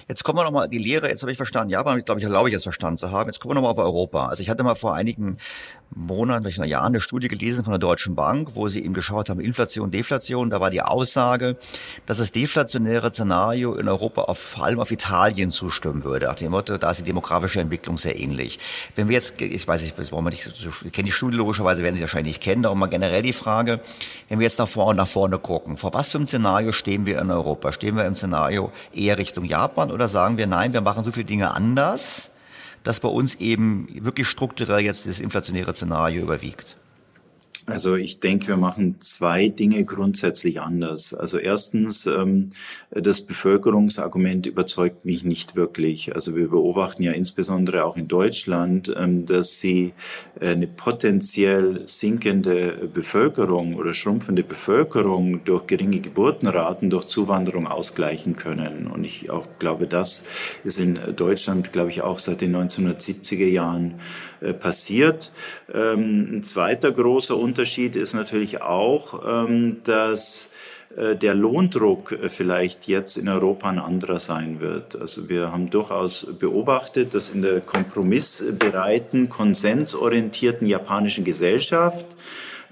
[0.08, 2.48] Jetzt kommen wir nochmal, die Lehre, jetzt habe ich verstanden, Japan, ich glaube, ich glaube
[2.48, 3.28] ich jetzt verstanden zu haben.
[3.28, 4.28] Jetzt kommen wir nochmal auf Europa.
[4.28, 5.36] Also ich hatte mal vor einigen
[5.94, 9.28] Monaten, durch ein Jahr eine Studie gelesen von der Deutschen Bank, wo sie eben geschaut
[9.28, 10.48] haben, Inflation, Deflation.
[10.48, 11.58] Da war die Aussage,
[12.06, 16.24] dass das deflationäre Szenario in Europa auf, vor allem auf Italien zustimmen würde.
[16.24, 18.58] Nach dem Motto, da ist die demografische Entwicklung sehr ähnlich.
[18.96, 20.46] Wenn wir jetzt, ich weiß nicht, warum man nicht,
[20.84, 23.80] ich kenne die Studie logischerweise, werden Sie wahrscheinlich nicht kennen, darum mal generell die Frage,
[24.30, 27.20] wenn wir jetzt nach vorne, nach vorne gucken, vor was für einem Szenario stehen wir
[27.20, 27.72] in Europa?
[27.72, 31.26] Stehen wir im Szenario eher Richtung Japan oder sagen wir, nein, wir machen so viele
[31.26, 32.30] Dinge anders?
[32.84, 36.76] dass bei uns eben wirklich strukturell jetzt das inflationäre Szenario überwiegt?
[37.68, 41.12] Also ich denke, wir machen zwei Dinge grundsätzlich anders.
[41.12, 42.50] Also erstens, ähm,
[42.90, 46.14] das Bevölkerungsargument überzeugt mich nicht wirklich.
[46.14, 49.92] Also wir beobachten ja insbesondere auch in Deutschland, ähm, dass sie
[50.40, 58.86] äh, eine potenziell sinkende Bevölkerung oder schrumpfende Bevölkerung durch geringe Geburtenraten, durch Zuwanderung ausgleichen können.
[58.86, 60.24] Und ich auch glaube, das
[60.64, 63.96] ist in Deutschland, glaube ich, auch seit den 1970er Jahren
[64.52, 65.32] passiert.
[65.72, 70.48] Ähm, ein zweiter großer Unterschied ist natürlich auch, ähm, dass
[70.96, 75.00] äh, der Lohndruck äh, vielleicht jetzt in Europa ein anderer sein wird.
[75.00, 82.06] Also wir haben durchaus beobachtet, dass in der kompromissbereiten, konsensorientierten japanischen Gesellschaft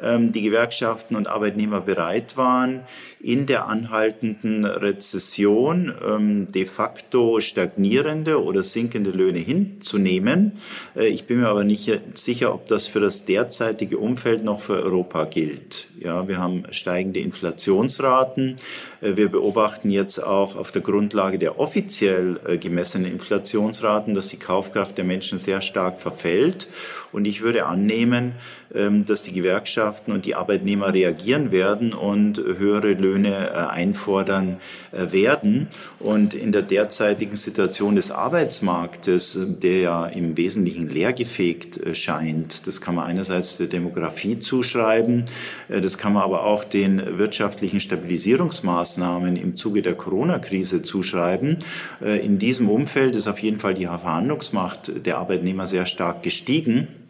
[0.02, 2.82] ähm, die Gewerkschaften und Arbeitnehmer bereit waren,
[3.20, 10.52] in der anhaltenden Rezession ähm, de facto stagnierende oder sinkende Löhne hinzunehmen.
[10.94, 14.82] Äh, ich bin mir aber nicht sicher, ob das für das derzeitige Umfeld noch für
[14.82, 15.88] Europa gilt.
[15.98, 18.56] Ja, wir haben steigende Inflationsraten.
[19.00, 24.36] Äh, wir beobachten jetzt auch auf der Grundlage der offiziell äh, gemessenen Inflationsraten, dass die
[24.36, 26.68] Kaufkraft der Menschen sehr stark verfällt.
[27.12, 28.32] Und ich würde annehmen,
[28.74, 34.58] ähm, dass die Gewerkschaften und die Arbeitnehmer reagieren werden und höhere Löhne äh, einfordern
[34.92, 35.68] werden.
[35.98, 42.94] Und in der derzeitigen Situation des Arbeitsmarktes, der ja im Wesentlichen leergefegt scheint, das kann
[42.94, 45.24] man einerseits der Demografie zuschreiben,
[45.68, 51.58] das kann man aber auch den wirtschaftlichen Stabilisierungsmaßnahmen im Zuge der Corona-Krise zuschreiben.
[52.02, 57.05] Äh, in diesem Umfeld ist auf jeden Fall die Verhandlungsmacht der Arbeitnehmer sehr stark gestiegen.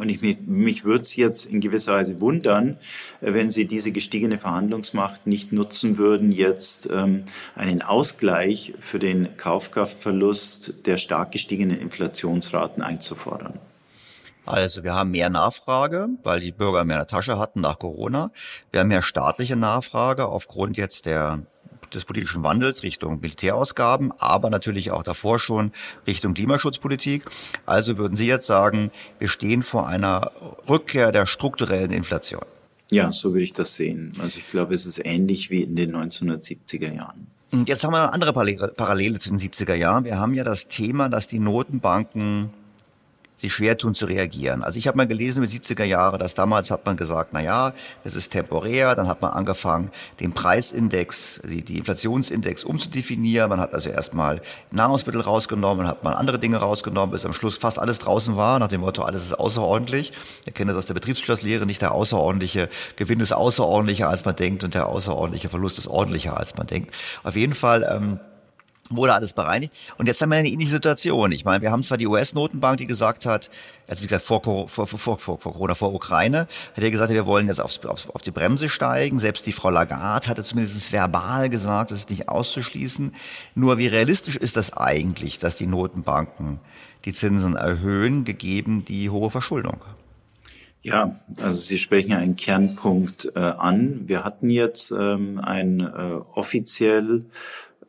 [0.00, 2.78] Und ich, mich, mich würde es jetzt in gewisser Weise wundern,
[3.20, 7.24] äh, wenn Sie diese gestiegene Verhandlungsmacht nicht nutzen würden, jetzt ähm,
[7.54, 13.58] einen Ausgleich für den Kaufkraftverlust der stark gestiegenen Inflationsraten einzufordern.
[14.48, 18.30] Also wir haben mehr Nachfrage, weil die Bürger mehr in der Tasche hatten nach Corona.
[18.72, 21.42] Wir haben mehr staatliche Nachfrage aufgrund jetzt der
[21.94, 25.72] des politischen Wandels Richtung Militärausgaben, aber natürlich auch davor schon
[26.06, 27.24] Richtung Klimaschutzpolitik.
[27.66, 30.32] Also würden Sie jetzt sagen, wir stehen vor einer
[30.68, 32.44] Rückkehr der strukturellen Inflation.
[32.90, 34.14] Ja, so würde ich das sehen.
[34.18, 37.26] Also ich glaube, es ist ähnlich wie in den 1970er Jahren.
[37.50, 40.04] Und jetzt haben wir eine andere Parallele zu den 70er Jahren.
[40.04, 42.50] Wir haben ja das Thema, dass die Notenbanken
[43.38, 44.62] sich schwer tun zu reagieren.
[44.62, 47.72] Also ich habe mal gelesen mit 70er Jahre, dass damals hat man gesagt, na ja,
[48.02, 53.48] das ist temporär, dann hat man angefangen, den Preisindex, die, die Inflationsindex umzudefinieren.
[53.48, 54.40] Man hat also erstmal
[54.72, 58.68] Nahrungsmittel rausgenommen, hat mal andere Dinge rausgenommen, bis am Schluss fast alles draußen war, nach
[58.68, 60.12] dem Motto, alles ist außerordentlich.
[60.44, 64.64] Ich kenne das aus der Betriebsschlusslehre, nicht der außerordentliche Gewinn ist außerordentlicher, als man denkt
[64.64, 66.92] und der außerordentliche Verlust ist ordentlicher, als man denkt.
[67.22, 68.18] Auf jeden Fall ähm,
[68.90, 69.72] wurde alles bereinigt.
[69.96, 71.32] Und jetzt haben wir eine ähnliche Situation.
[71.32, 73.50] Ich meine, wir haben zwar die US-Notenbank, die gesagt hat,
[73.88, 77.46] also wie gesagt, vor, vor, vor, vor, Corona, vor Ukraine, hat er gesagt, wir wollen
[77.48, 79.18] jetzt auf, auf, auf die Bremse steigen.
[79.18, 83.14] Selbst die Frau Lagarde hatte zumindest verbal gesagt, das ist nicht auszuschließen.
[83.54, 86.60] Nur wie realistisch ist das eigentlich, dass die Notenbanken
[87.04, 89.78] die Zinsen erhöhen, gegeben die hohe Verschuldung?
[90.82, 94.02] Ja, also Sie sprechen einen Kernpunkt äh, an.
[94.06, 97.26] Wir hatten jetzt ähm, ein äh, offiziell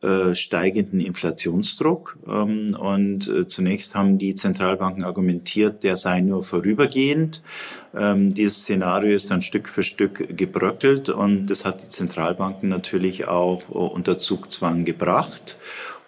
[0.02, 2.18] äh, steigenden Inflationsdruck.
[2.26, 7.42] Ähm, und äh, zunächst haben die Zentralbanken argumentiert, der sei nur vorübergehend.
[7.94, 13.28] Ähm, dieses Szenario ist dann Stück für Stück gebröckelt und das hat die Zentralbanken natürlich
[13.28, 15.58] auch äh, unter Zugzwang gebracht.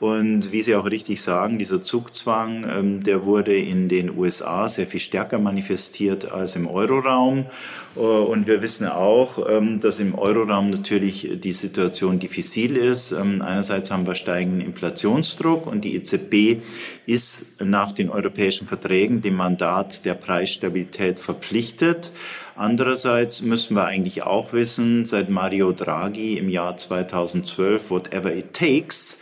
[0.02, 4.88] Und wie Sie auch richtig sagen, dieser Zugzwang, ähm, der wurde in den USA sehr
[4.88, 7.46] viel stärker manifestiert als im Euroraum.
[7.94, 13.12] Äh, und wir wissen auch, ähm, dass im Euroraum natürlich die Situation diffizil ist.
[13.12, 16.62] Ähm, einerseits haben wir steigenden Inflationsdruck und die EZB
[17.06, 22.10] ist nach den europäischen Verträgen dem Mandat der Preisstabilität verpflichtet.
[22.56, 29.16] Andererseits müssen wir eigentlich auch wissen, seit Mario Draghi im Jahr 2012, whatever it takes,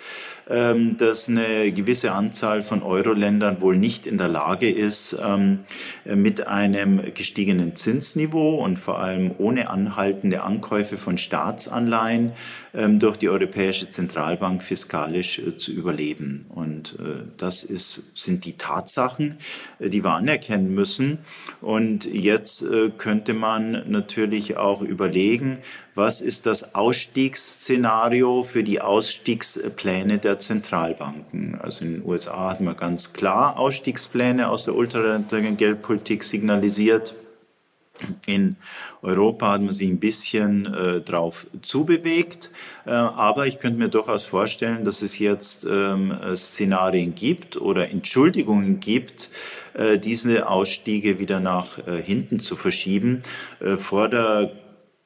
[0.50, 5.60] dass eine gewisse Anzahl von Euro-Ländern wohl nicht in der Lage ist, ähm,
[6.04, 12.32] mit einem gestiegenen Zinsniveau und vor allem ohne anhaltende Ankäufe von Staatsanleihen
[12.69, 16.46] ähm, durch die Europäische Zentralbank fiskalisch äh, zu überleben.
[16.48, 19.38] Und äh, das ist, sind die Tatsachen,
[19.78, 21.18] äh, die wir anerkennen müssen.
[21.60, 22.64] Und jetzt
[22.98, 25.58] könnte man natürlich auch überlegen,
[25.94, 31.58] was ist das Ausstiegsszenario für die Ausstiegspläne der Zentralbanken?
[31.60, 37.16] Also in den USA hat man ganz klar Ausstiegspläne aus der ultraliberalen Geldpolitik signalisiert.
[38.26, 38.56] In
[39.02, 42.50] Europa hat man sich ein bisschen äh, drauf zubewegt,
[42.86, 48.80] äh, aber ich könnte mir durchaus vorstellen, dass es jetzt ähm, Szenarien gibt oder Entschuldigungen
[48.80, 49.30] gibt,
[49.74, 53.22] äh, diese Ausstiege wieder nach äh, hinten zu verschieben.
[53.60, 54.52] Äh, vor der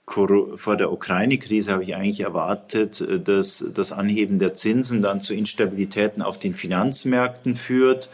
[0.07, 5.35] vor der Ukraine-Krise habe ich eigentlich erwartet, äh, dass das Anheben der Zinsen dann zu
[5.35, 8.11] Instabilitäten auf den Finanzmärkten führt,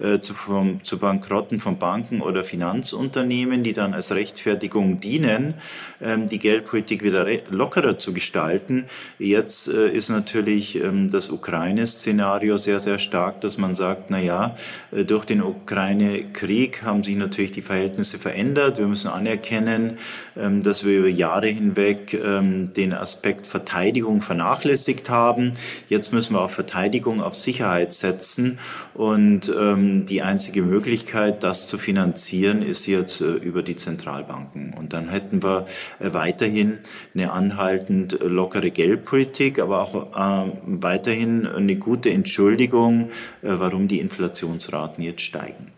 [0.00, 0.34] äh, zu,
[0.82, 5.54] zu Bankrotten von Banken oder Finanzunternehmen, die dann als Rechtfertigung dienen,
[6.00, 8.86] ähm, die Geldpolitik wieder lockerer zu gestalten.
[9.18, 14.56] Jetzt äh, ist natürlich ähm, das Ukraine-Szenario sehr, sehr stark, dass man sagt, na ja,
[14.90, 18.78] durch den Ukraine-Krieg haben sich natürlich die Verhältnisse verändert.
[18.78, 19.98] Wir müssen anerkennen,
[20.36, 25.52] ähm, dass wir über Jahre Jahre hinweg ähm, den Aspekt Verteidigung vernachlässigt haben.
[25.88, 28.60] Jetzt müssen wir auf Verteidigung, auf Sicherheit setzen.
[28.94, 34.74] Und ähm, die einzige Möglichkeit, das zu finanzieren, ist jetzt äh, über die Zentralbanken.
[34.78, 35.66] Und dann hätten wir
[35.98, 36.78] äh, weiterhin
[37.14, 43.10] eine anhaltend lockere Geldpolitik, aber auch äh, weiterhin eine gute Entschuldigung,
[43.42, 45.73] äh, warum die Inflationsraten jetzt steigen.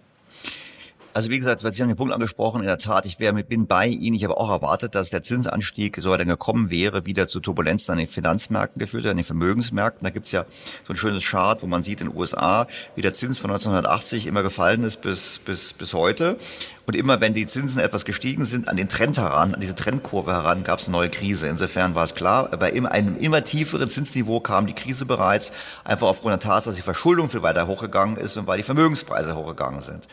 [1.16, 3.86] Also wie gesagt, Sie haben den Punkt angesprochen, in der Tat, ich wäre, bin bei
[3.86, 7.40] Ihnen, ich habe auch erwartet, dass der Zinsanstieg, so er denn gekommen wäre, wieder zu
[7.40, 10.04] Turbulenzen an den Finanzmärkten geführt hat, an den Vermögensmärkten.
[10.04, 10.44] Da gibt's ja
[10.86, 12.66] so ein schönes Chart, wo man sieht in den USA,
[12.96, 16.36] wie der Zins von 1980 immer gefallen ist bis, bis, bis heute.
[16.84, 20.32] Und immer wenn die Zinsen etwas gestiegen sind, an den Trend heran, an diese Trendkurve
[20.32, 21.48] heran, gab es eine neue Krise.
[21.48, 25.50] Insofern war es klar, bei einem immer tieferen Zinsniveau kam die Krise bereits,
[25.82, 29.34] einfach aufgrund der Tatsache, dass die Verschuldung viel weiter hochgegangen ist und weil die Vermögenspreise
[29.34, 30.06] hochgegangen sind.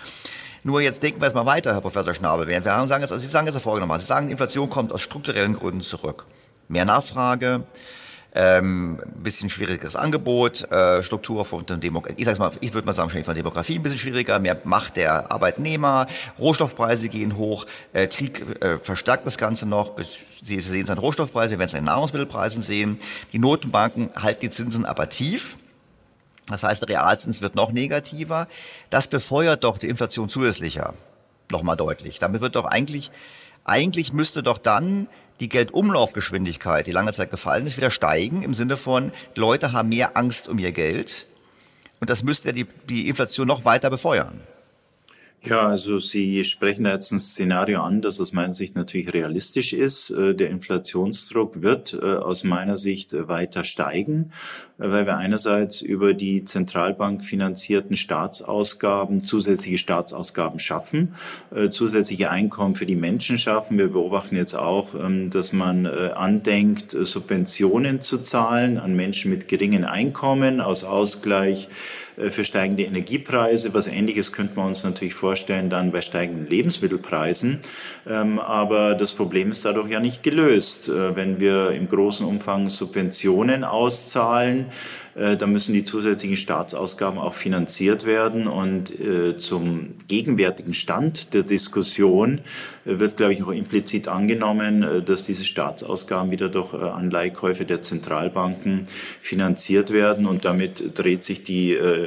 [0.65, 2.47] Nur jetzt denken wir es mal weiter, Herr Professor Schnabel.
[2.47, 4.01] Wir sagen jetzt, also Sie sagen jetzt folgendermaßen.
[4.01, 6.25] Sie sagen, Inflation kommt aus strukturellen Gründen zurück.
[6.69, 7.65] Mehr Nachfrage,
[8.33, 13.09] ähm, bisschen schwierigeres Angebot, äh, Struktur von Demografie, ich sag's mal, ich würde mal sagen,
[13.09, 16.07] von Demografie ein bisschen schwieriger, mehr Macht der Arbeitnehmer,
[16.39, 19.91] Rohstoffpreise gehen hoch, äh, Krieg äh, verstärkt das Ganze noch,
[20.41, 22.99] Sie sehen es an Rohstoffpreisen, wir werden es an den Nahrungsmittelpreisen sehen.
[23.33, 25.57] Die Notenbanken halten die Zinsen aber tief.
[26.47, 28.47] Das heißt, der Realzins wird noch negativer.
[28.89, 30.93] Das befeuert doch die Inflation zusätzlicher.
[31.51, 32.19] Nochmal deutlich.
[32.19, 33.11] Damit wird doch eigentlich,
[33.63, 35.07] eigentlich müsste doch dann
[35.39, 40.15] die Geldumlaufgeschwindigkeit, die lange Zeit gefallen ist, wieder steigen im Sinne von, Leute haben mehr
[40.15, 41.25] Angst um ihr Geld.
[41.99, 44.41] Und das müsste ja die, die Inflation noch weiter befeuern.
[45.45, 49.73] Ja, also Sie sprechen da jetzt ein Szenario an, das aus meiner Sicht natürlich realistisch
[49.73, 50.09] ist.
[50.09, 54.31] Äh, der Inflationsdruck wird äh, aus meiner Sicht weiter steigen,
[54.79, 61.15] äh, weil wir einerseits über die Zentralbank finanzierten Staatsausgaben zusätzliche Staatsausgaben schaffen,
[61.71, 63.77] zusätzliche Einkommen für die Menschen schaffen.
[63.77, 69.83] Wir beobachten jetzt auch, ähm, dass man andenkt, Subventionen zu zahlen an Menschen mit geringen
[69.83, 73.73] Einkommen aus Ausgleich äh, für steigende Energiepreise.
[73.73, 77.59] Was Ähnliches könnte man uns natürlich vorstellen dann bei steigenden Lebensmittelpreisen.
[78.07, 80.89] Ähm, aber das Problem ist dadurch ja nicht gelöst.
[80.89, 84.67] Äh, wenn wir im großen Umfang Subventionen auszahlen,
[85.15, 88.47] äh, da müssen die zusätzlichen Staatsausgaben auch finanziert werden.
[88.47, 92.41] Und äh, zum gegenwärtigen Stand der Diskussion
[92.85, 97.65] äh, wird, glaube ich, auch implizit angenommen, äh, dass diese Staatsausgaben wieder durch äh, Anleihkäufe
[97.65, 98.83] der Zentralbanken
[99.21, 100.25] finanziert werden.
[100.25, 102.02] Und damit dreht sich die äh,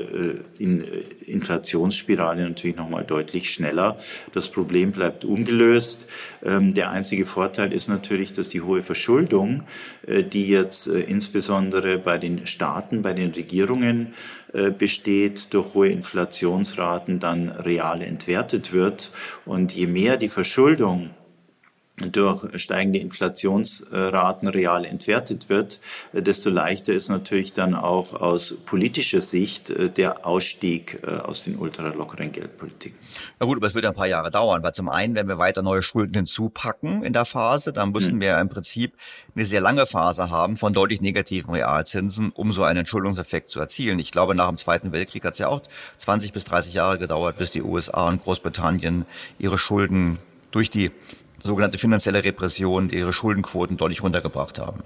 [0.58, 0.84] in,
[1.26, 3.98] Inflationsspirale natürlich nochmal deutlich schneller.
[4.32, 6.06] Das Problem bleibt ungelöst.
[6.44, 9.64] Ähm, der einzige Vorteil ist natürlich, dass die hohe Verschuldung,
[10.06, 14.14] äh, die jetzt äh, insbesondere bei den Staaten, bei den Regierungen
[14.52, 19.10] äh, besteht, durch hohe Inflationsraten dann real entwertet wird.
[19.44, 21.10] Und je mehr die Verschuldung
[21.96, 25.80] durch steigende Inflationsraten real entwertet wird,
[26.12, 31.56] desto leichter ist natürlich dann auch aus politischer Sicht äh, der Ausstieg äh, aus den
[31.56, 32.98] ultralockeren Geldpolitiken.
[33.40, 35.62] Na gut, aber es wird ein paar Jahre dauern, weil zum einen, wenn wir weiter
[35.62, 38.20] neue Schulden hinzupacken in der Phase, dann müssen hm.
[38.20, 38.92] wir im Prinzip
[39.34, 43.98] eine sehr lange Phase haben von deutlich negativen Realzinsen, um so einen Entschuldungseffekt zu erzielen.
[43.98, 45.62] Ich glaube, nach dem Zweiten Weltkrieg hat es ja auch
[45.98, 49.06] 20 bis 30 Jahre gedauert, bis die USA und Großbritannien
[49.38, 50.18] ihre Schulden
[50.50, 50.90] durch die
[51.46, 54.82] sogenannte finanzielle Repression, die ihre Schuldenquoten deutlich runtergebracht haben.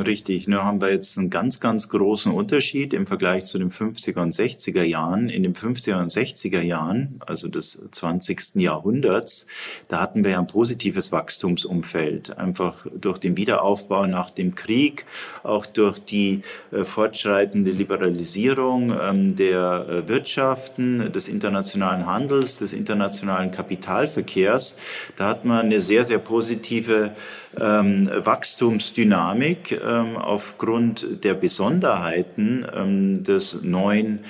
[0.00, 4.20] Richtig, nur haben wir jetzt einen ganz, ganz großen Unterschied im Vergleich zu den 50er
[4.20, 5.28] und 60er Jahren.
[5.28, 8.56] In den 50er und 60er Jahren, also des 20.
[8.56, 9.46] Jahrhunderts,
[9.88, 12.38] da hatten wir ja ein positives Wachstumsumfeld.
[12.38, 15.06] Einfach durch den Wiederaufbau nach dem Krieg,
[15.42, 16.42] auch durch die
[16.72, 24.76] äh, fortschreitende Liberalisierung ähm, der äh, Wirtschaften, des internationalen Handels, des internationalen Kapitalverkehrs.
[25.16, 27.12] Da hat man eine sehr, sehr positive
[27.60, 34.20] ähm, Wachstumsdynamik ähm, aufgrund der Besonderheiten ähm, des neuen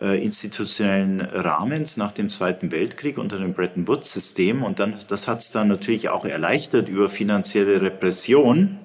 [0.00, 4.62] äh, institutionellen Rahmens nach dem Zweiten Weltkrieg unter dem Bretton Woods-System.
[4.62, 8.78] Und dann, das hat es dann natürlich auch erleichtert über finanzielle Repression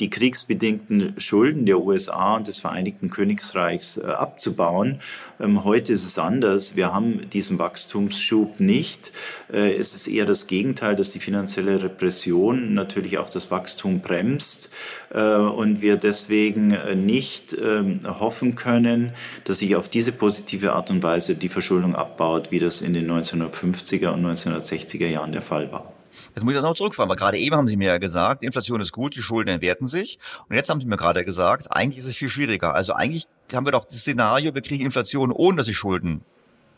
[0.00, 5.00] die kriegsbedingten Schulden der USA und des Vereinigten Königreichs äh, abzubauen.
[5.40, 6.76] Ähm, heute ist es anders.
[6.76, 9.12] Wir haben diesen Wachstumsschub nicht.
[9.50, 14.68] Äh, es ist eher das Gegenteil, dass die finanzielle Repression natürlich auch das Wachstum bremst
[15.10, 16.76] äh, und wir deswegen
[17.06, 19.14] nicht ähm, hoffen können,
[19.44, 23.10] dass sich auf diese positive Art und Weise die Verschuldung abbaut, wie das in den
[23.10, 25.97] 1950er und 1960er Jahren der Fall war.
[26.34, 28.80] Jetzt muss ich das noch zurückfahren, weil gerade eben haben Sie mir ja gesagt, Inflation
[28.80, 30.18] ist gut, die Schulden entwerten sich.
[30.48, 32.74] Und jetzt haben Sie mir gerade gesagt, eigentlich ist es viel schwieriger.
[32.74, 36.22] Also eigentlich haben wir doch das Szenario, wir kriegen Inflation, ohne dass die Schulden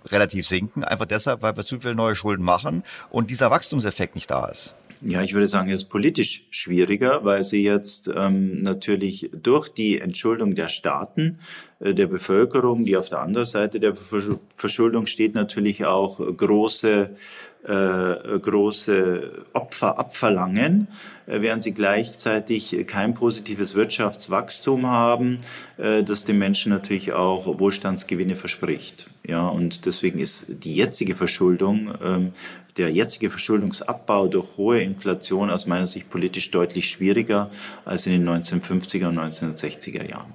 [0.07, 0.85] relativ sinken.
[0.85, 4.75] Einfach deshalb, weil wir zu viele neue Schulden machen und dieser Wachstumseffekt nicht da ist.
[5.03, 9.99] Ja, ich würde sagen, es ist politisch schwieriger, weil sie jetzt ähm, natürlich durch die
[9.99, 11.39] Entschuldung der Staaten,
[11.79, 17.17] äh, der Bevölkerung, die auf der anderen Seite der Verschuldung steht, natürlich auch große
[17.67, 20.89] äh, große Opfer abverlangen,
[21.27, 25.39] äh, während sie gleichzeitig kein positives Wirtschaftswachstum haben,
[25.77, 29.09] äh, das den Menschen natürlich auch Wohlstandsgewinne verspricht.
[29.27, 32.33] Ja, und deswegen ist die jetzige Verschuldung, ähm,
[32.77, 37.51] der jetzige Verschuldungsabbau durch hohe Inflation aus meiner Sicht politisch deutlich schwieriger
[37.85, 40.33] als in den 1950er und 1960er Jahren.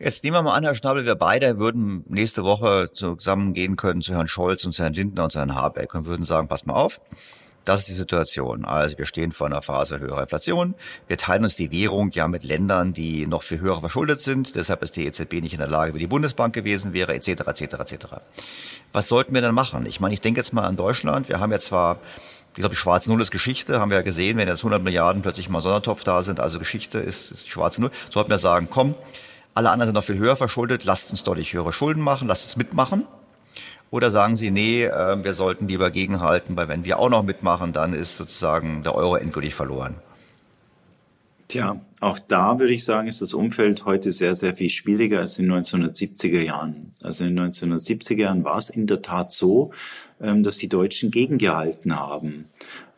[0.00, 4.14] Jetzt nehmen wir mal an, Herr Schnabel, wir beide würden nächste Woche zusammengehen können zu
[4.14, 6.74] Herrn Scholz und zu Herrn Lindner und zu Herrn Habeck und würden sagen, pass mal
[6.74, 7.00] auf,
[7.64, 8.64] das ist die Situation.
[8.64, 10.76] Also wir stehen vor einer Phase höherer Inflation.
[11.08, 14.54] Wir teilen uns die Währung ja mit Ländern, die noch viel höher verschuldet sind.
[14.54, 17.62] Deshalb ist die EZB nicht in der Lage, wie die Bundesbank gewesen wäre, etc., etc.,
[17.62, 18.06] etc.
[18.92, 19.84] Was sollten wir dann machen?
[19.84, 21.28] Ich meine, ich denke jetzt mal an Deutschland.
[21.28, 21.98] Wir haben ja zwar
[22.52, 25.22] ich glaube, die schwarze Null ist Geschichte, haben wir ja gesehen, wenn jetzt 100 Milliarden
[25.22, 27.90] plötzlich mal Sondertopf da sind, also Geschichte ist, ist die schwarze Null.
[28.10, 28.96] Sollten wir sagen, komm,
[29.54, 32.56] alle anderen sind noch viel höher verschuldet, lasst uns deutlich höhere Schulden machen, lasst uns
[32.56, 33.06] mitmachen.
[33.90, 37.72] Oder sagen Sie, nee, äh, wir sollten lieber gegenhalten, weil wenn wir auch noch mitmachen,
[37.72, 39.96] dann ist sozusagen der Euro endgültig verloren.
[41.48, 45.38] Tja, auch da würde ich sagen, ist das Umfeld heute sehr, sehr viel schwieriger als
[45.38, 46.92] in den 1970er Jahren.
[47.02, 51.10] Also in den 1970er Jahren war es in der Tat so, ähm, dass die Deutschen
[51.10, 52.46] gegengehalten haben.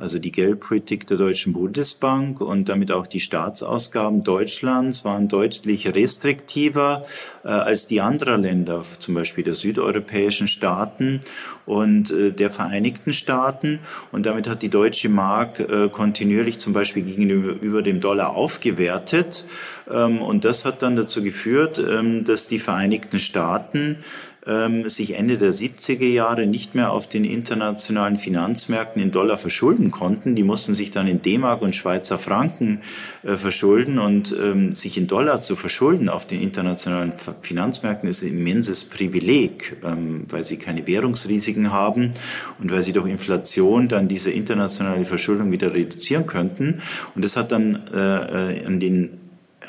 [0.00, 7.04] Also die Geldpolitik der Deutschen Bundesbank und damit auch die Staatsausgaben Deutschlands waren deutlich restriktiver
[7.44, 11.20] äh, als die anderer Länder, zum Beispiel der südeuropäischen Staaten
[11.66, 13.80] und äh, der Vereinigten Staaten.
[14.10, 19.44] Und damit hat die deutsche Mark äh, kontinuierlich zum Beispiel gegenüber dem Dollar aufgewertet.
[19.90, 23.98] Ähm, und das hat dann dazu geführt, ähm, dass die Vereinigten Staaten
[24.46, 29.90] ähm, sich Ende der 70er Jahre nicht mehr auf den internationalen Finanzmärkten in Dollar verschulden
[29.90, 30.34] konnten.
[30.34, 32.82] Die mussten sich dann in D-Mark und Schweizer Franken
[33.22, 37.12] äh, verschulden und ähm, sich in Dollar zu verschulden auf den internationalen
[37.42, 42.12] Finanzmärkten ist ein immenses Privileg, ähm, weil sie keine Währungsrisiken haben
[42.58, 46.80] und weil sie durch Inflation dann diese internationale Verschuldung wieder reduzieren könnten.
[47.14, 49.19] Und das hat dann äh, äh an den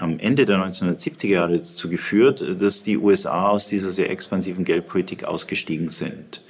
[0.02, 5.26] am Ende der 1970er Jahre dazu geführt, dass die USA aus dieser sehr expansiven Geldpolitik
[5.26, 6.44] ausgestiegen sind.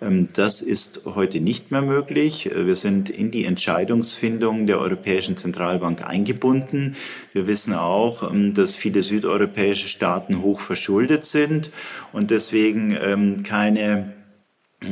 [0.00, 2.50] Ähm, das ist heute nicht mehr möglich.
[2.54, 6.96] Wir sind in die Entscheidungsfindung der Europäischen Zentralbank eingebunden.
[7.34, 11.70] Wir wissen auch, ähm, dass viele südeuropäische Staaten hoch verschuldet sind
[12.12, 14.14] und deswegen ähm, keine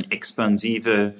[0.09, 1.13] expansive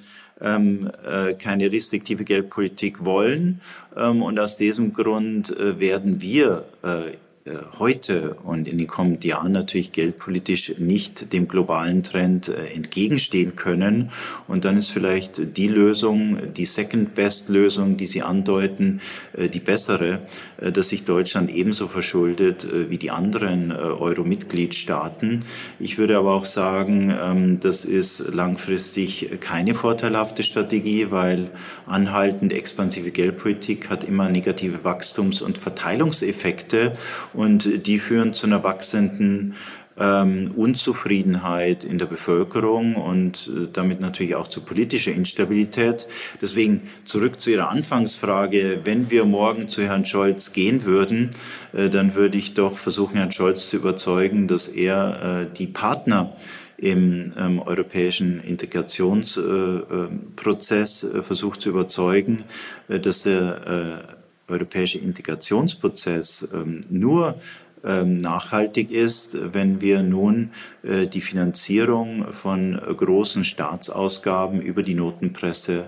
[0.44, 3.60] ähm, äh, keine restriktive Geldpolitik wollen.
[3.96, 7.12] Ähm, und aus diesem Grund äh, werden wir äh,
[7.46, 13.54] äh, heute und in den kommenden Jahren natürlich geldpolitisch nicht dem globalen Trend äh, entgegenstehen
[13.54, 14.10] können.
[14.48, 19.02] Und dann ist vielleicht die Lösung, die Second-Best-Lösung, die Sie andeuten,
[19.34, 20.20] äh, die bessere,
[20.60, 25.40] dass sich Deutschland ebenso verschuldet wie die anderen Euro-Mitgliedstaaten.
[25.78, 31.50] Ich würde aber auch sagen, ähm, das ist langfristig keine vorteilhafte Strategie, weil
[31.86, 36.92] anhaltend expansive Geldpolitik hat immer negative Wachstums- und Verteilungseffekte
[37.32, 39.54] und die führen zu einer wachsenden
[39.98, 46.06] ähm, Unzufriedenheit in der Bevölkerung und äh, damit natürlich auch zu politischer Instabilität.
[46.40, 48.80] Deswegen zurück zu Ihrer Anfangsfrage.
[48.84, 51.30] Wenn wir morgen zu Herrn Scholz gehen würden,
[51.72, 56.32] äh, dann würde ich doch versuchen, Herrn Scholz zu überzeugen, dass er äh, die Partner
[56.76, 62.42] im ähm, europäischen Integrationsprozess äh, äh, versucht zu überzeugen,
[62.88, 64.16] äh, dass der
[64.46, 67.36] europäische Integrationsprozess ähm, nur
[67.84, 70.50] nachhaltig ist, wenn wir nun
[70.82, 75.84] äh, die Finanzierung von großen Staatsausgaben über die Notenpresse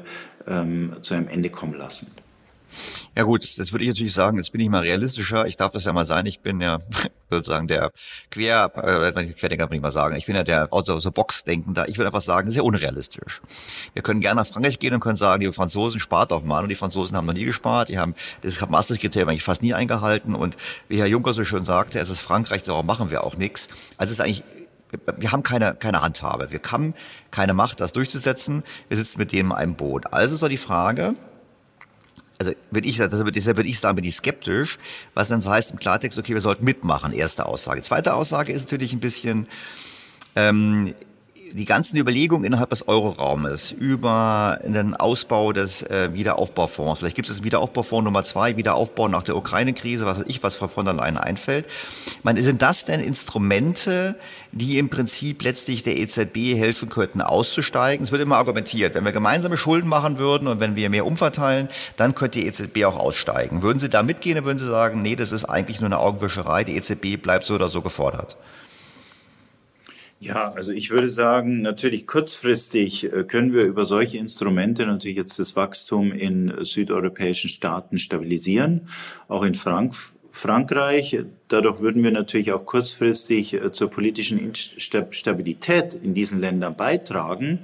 [0.46, 2.08] ähm, zu einem Ende kommen lassen.
[3.16, 5.46] Ja gut, jetzt würde ich natürlich sagen, jetzt bin ich mal realistischer.
[5.46, 6.26] Ich darf das ja mal sein.
[6.26, 6.78] Ich bin ja
[7.30, 7.90] sozusagen der
[8.30, 10.16] Quer, äh, Querdenker würde ich mal sagen.
[10.16, 11.88] Ich bin ja der out of the box denkender.
[11.88, 13.40] Ich würde einfach sagen, das ist ja unrealistisch.
[13.94, 16.62] Wir können gerne nach Frankreich gehen und können sagen, die Franzosen spart doch mal.
[16.62, 17.88] Und die Franzosen haben noch nie gespart.
[17.88, 20.34] Die haben das Maastricht-Kriterium eigentlich fast nie eingehalten.
[20.34, 20.56] Und
[20.88, 23.68] wie Herr Juncker so schön sagte, es ist Frankreich, darauf machen wir auch nichts.
[23.96, 24.44] Also es ist eigentlich
[25.18, 26.50] wir haben keine, keine Handhabe.
[26.50, 26.94] Wir haben
[27.30, 28.62] keine Macht, das durchzusetzen.
[28.88, 30.12] Wir sitzen mit denen in einem Boot.
[30.12, 31.14] Also ist doch die Frage,
[32.38, 34.78] also würde ich, deshalb würde ich sagen, bin ich skeptisch,
[35.14, 37.82] was dann heißt im Klartext, okay, wir sollten mitmachen, erste Aussage.
[37.82, 39.46] Zweite Aussage ist natürlich ein bisschen,
[40.34, 40.94] ähm,
[41.52, 47.36] die ganzen Überlegungen innerhalb des Euroraumes über den Ausbau des äh, Wiederaufbaufonds, vielleicht gibt es
[47.36, 51.16] das Wiederaufbaufonds Nummer zwei, Wiederaufbau nach der Ukraine-Krise, was weiß ich, was von der Leyen
[51.16, 51.66] einfällt.
[52.06, 54.16] Ich meine, sind das denn Instrumente,
[54.52, 58.04] die im Prinzip letztlich der EZB helfen könnten, auszusteigen?
[58.04, 61.68] Es wird immer argumentiert, wenn wir gemeinsame Schulden machen würden und wenn wir mehr umverteilen,
[61.96, 63.62] dann könnte die EZB auch aussteigen.
[63.62, 66.64] Würden Sie da mitgehen oder würden Sie sagen, nee, das ist eigentlich nur eine Augenwischerei,
[66.64, 68.36] die EZB bleibt so oder so gefordert?
[70.26, 75.38] Ja, also ich würde sagen, natürlich kurzfristig äh, können wir über solche Instrumente natürlich jetzt
[75.38, 78.88] das Wachstum in südeuropäischen Staaten stabilisieren.
[79.28, 79.94] Auch in Frank
[80.32, 81.16] Frankreich.
[81.48, 87.60] Dadurch würden wir natürlich auch kurzfristig äh, zur politischen Stabilität in diesen Ländern beitragen.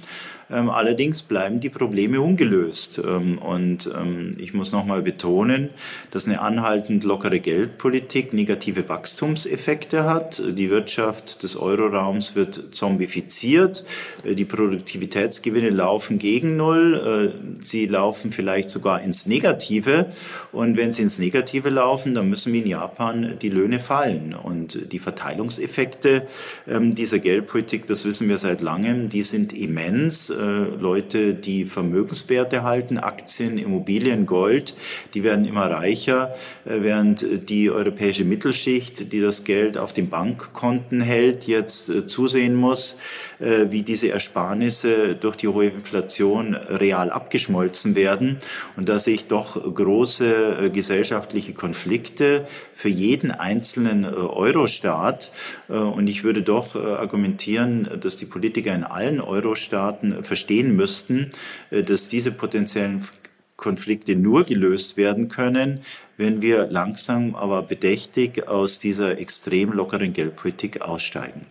[0.53, 3.01] Ähm, allerdings bleiben die Probleme ungelöst.
[3.03, 5.71] Ähm, und ähm, ich muss nochmal betonen,
[6.11, 10.43] dass eine anhaltend lockere Geldpolitik negative Wachstumseffekte hat.
[10.45, 13.85] Die Wirtschaft des Euroraums wird zombifiziert.
[14.23, 17.33] Äh, die Produktivitätsgewinne laufen gegen Null.
[17.33, 20.07] Äh, sie laufen vielleicht sogar ins Negative.
[20.51, 24.33] Und wenn sie ins Negative laufen, dann müssen wir in Japan die Löhne fallen.
[24.33, 26.27] Und die Verteilungseffekte
[26.67, 30.29] dieser Geldpolitik, das wissen wir seit langem, die sind immens.
[30.29, 34.75] Äh, Leute, die Vermögenswerte halten, Aktien, Immobilien, Gold,
[35.13, 36.35] die werden immer reicher,
[36.65, 42.55] äh, während die europäische Mittelschicht, die das Geld auf den Bankkonten hält, jetzt äh, zusehen
[42.55, 42.97] muss,
[43.39, 48.37] wie diese Ersparnisse durch die hohe Inflation real abgeschmolzen werden.
[48.77, 53.62] Und da sehe ich doch große gesellschaftliche Konflikte für jeden einzelnen
[54.05, 55.31] Euro-Staat.
[55.67, 61.31] Und ich würde doch argumentieren, dass die Politiker in allen Euro-Staaten verstehen müssten,
[61.69, 63.07] äh, dass diese potenziellen
[63.55, 65.81] Konflikte nur gelöst werden können,
[66.17, 71.45] wenn wir langsam, aber bedächtig aus dieser extrem lockeren Geldpolitik aussteigen.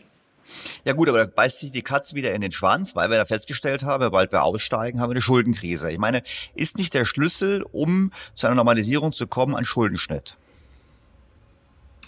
[0.85, 3.25] Ja gut, aber da beißt sich die Katze wieder in den Schwanz, weil wir da
[3.25, 5.91] festgestellt haben, sobald wir aussteigen, haben wir eine Schuldenkrise.
[5.91, 6.23] Ich meine,
[6.55, 10.37] ist nicht der Schlüssel, um zu einer Normalisierung zu kommen, ein Schuldenschnitt?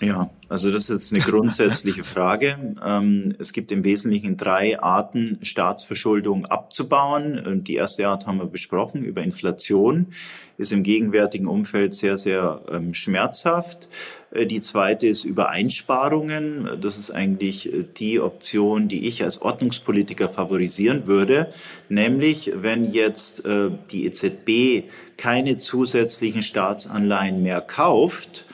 [0.00, 2.76] Ja, also das ist jetzt eine grundsätzliche Frage.
[2.84, 7.62] Ähm, es gibt im Wesentlichen drei Arten, Staatsverschuldung abzubauen.
[7.64, 10.08] Die erste Art haben wir besprochen, über Inflation,
[10.58, 13.88] ist im gegenwärtigen Umfeld sehr, sehr ähm, schmerzhaft.
[14.32, 16.68] Äh, die zweite ist über Einsparungen.
[16.80, 21.50] Das ist eigentlich äh, die Option, die ich als Ordnungspolitiker favorisieren würde.
[21.88, 28.44] Nämlich, wenn jetzt äh, die EZB keine zusätzlichen Staatsanleihen mehr kauft,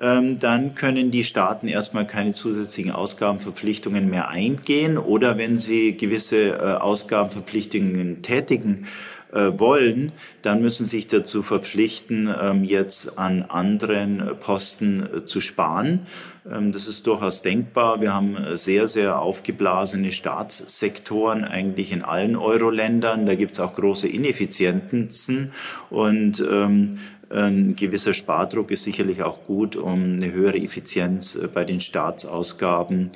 [0.00, 6.74] dann können die Staaten erstmal keine zusätzlichen Ausgabenverpflichtungen mehr eingehen oder wenn sie gewisse äh,
[6.76, 8.86] Ausgabenverpflichtungen tätigen,
[9.30, 15.42] äh, wollen, dann müssen sie sich dazu verpflichten, ähm, jetzt an anderen Posten äh, zu
[15.42, 16.06] sparen.
[16.50, 18.00] Ähm, das ist durchaus denkbar.
[18.00, 23.26] Wir haben sehr, sehr aufgeblasene Staatssektoren eigentlich in allen Euro-Ländern.
[23.26, 25.52] Da gibt es auch große Ineffizienzen
[25.90, 26.98] und ähm,
[27.30, 33.10] ein gewisser Spardruck ist sicherlich auch gut, um eine höhere Effizienz äh, bei den Staatsausgaben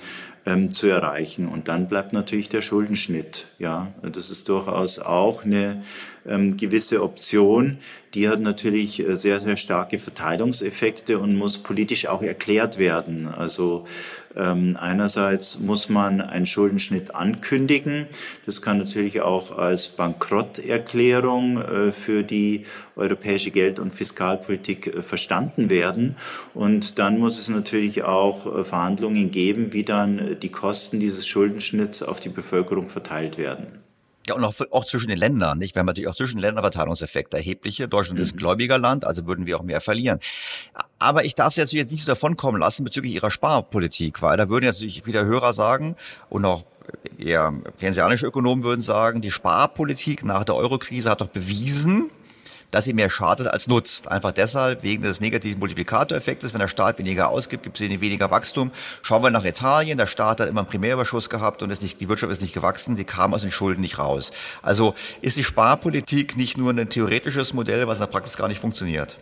[0.46, 1.48] ähm, zu erreichen.
[1.48, 3.46] Und dann bleibt natürlich der Schuldenschnitt.
[3.58, 5.82] Ja, das ist durchaus auch eine
[6.26, 7.78] ähm, gewisse Option.
[8.14, 13.26] Die hat natürlich äh, sehr, sehr starke Verteilungseffekte und muss politisch auch erklärt werden.
[13.26, 13.84] Also
[14.36, 18.06] ähm, einerseits muss man einen Schuldenschnitt ankündigen.
[18.46, 22.64] Das kann natürlich auch als Bankrotterklärung äh, für die
[22.96, 26.16] europäische Geld- und Fiskalpolitik äh, verstanden werden.
[26.54, 32.02] Und dann muss es natürlich auch äh, Verhandlungen geben, wie dann die Kosten dieses Schuldenschnitts
[32.02, 33.82] auf die Bevölkerung verteilt werden.
[34.28, 35.74] Ja, und auch, auch zwischen den Ländern, nicht?
[35.74, 37.88] Wir haben natürlich auch zwischen den Ländern Verteilungseffekte erhebliche.
[37.88, 38.22] Deutschland mhm.
[38.22, 40.20] ist ein Gläubigerland, also würden wir auch mehr verlieren.
[41.00, 44.64] Aber ich darf Sie jetzt nicht so davonkommen lassen bezüglich Ihrer Sparpolitik, weil da würden
[44.64, 45.96] jetzt wieder Hörer sagen
[46.28, 46.62] und auch
[47.18, 52.10] eher keynesianische Ökonomen würden sagen, die Sparpolitik nach der Eurokrise hat doch bewiesen,
[52.72, 54.08] dass sie mehr schadet als nutzt.
[54.08, 58.72] Einfach deshalb, wegen des negativen Multiplikatoreffektes, wenn der Staat weniger ausgibt, gibt es weniger Wachstum.
[59.02, 62.08] Schauen wir nach Italien, der Staat hat immer einen Primärüberschuss gehabt und ist nicht, die
[62.08, 64.32] Wirtschaft ist nicht gewachsen, die kam aus den Schulden nicht raus.
[64.62, 68.60] Also ist die Sparpolitik nicht nur ein theoretisches Modell, was in der Praxis gar nicht
[68.60, 69.18] funktioniert?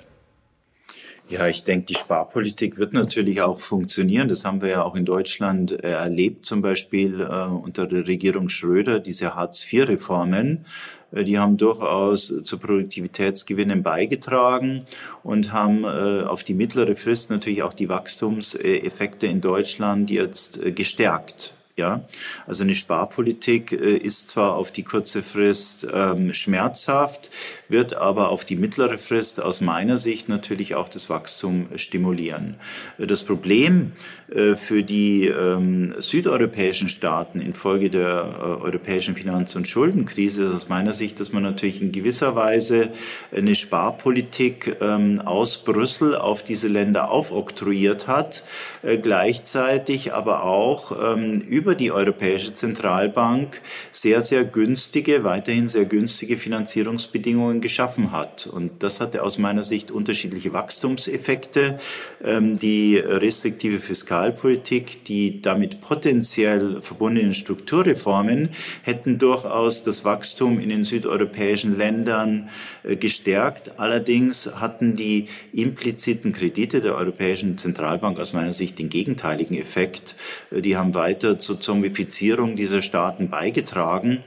[1.31, 4.27] Ja, ich denke, die Sparpolitik wird natürlich auch funktionieren.
[4.27, 8.48] Das haben wir ja auch in Deutschland äh, erlebt, zum Beispiel äh, unter der Regierung
[8.48, 10.64] Schröder, diese Hartz-IV-Reformen.
[11.12, 14.87] Äh, die haben durchaus zu Produktivitätsgewinnen beigetragen
[15.23, 20.73] und haben äh, auf die mittlere Frist natürlich auch die Wachstumseffekte in Deutschland jetzt äh,
[20.73, 21.55] gestärkt.
[21.77, 22.05] Ja,
[22.47, 27.31] also eine Sparpolitik äh, ist zwar auf die kurze Frist ähm, schmerzhaft,
[27.70, 32.56] wird aber auf die mittlere Frist aus meiner Sicht natürlich auch das Wachstum stimulieren.
[32.98, 33.92] Das Problem
[34.30, 40.68] äh, für die ähm, südeuropäischen Staaten infolge der äh, europäischen Finanz- und Schuldenkrise ist aus
[40.68, 42.90] meiner Sicht, dass man natürlich in gewisser Weise
[43.34, 48.44] eine Sparpolitik ähm, aus Brüssel auf diese Länder aufoktroyiert hat,
[48.82, 53.60] äh, gleichzeitig aber auch ähm, über die Europäische Zentralbank
[53.90, 58.47] sehr, sehr günstige, weiterhin sehr günstige Finanzierungsbedingungen geschaffen hat.
[58.47, 61.78] Und das hatte aus meiner Sicht unterschiedliche Wachstumseffekte.
[62.24, 68.51] Ähm, die restriktive Fiskalpolitik, die damit potenziell verbundenen Strukturreformen
[68.82, 72.51] hätten durchaus das Wachstum in den südeuropäischen Ländern
[72.82, 73.78] äh, gestärkt.
[73.78, 80.16] Allerdings hatten die impliziten Kredite der Europäischen Zentralbank aus meiner Sicht den gegenteiligen Effekt.
[80.51, 84.24] Äh, die haben weiter zu Zombifizierung dieser Staaten beigetragen.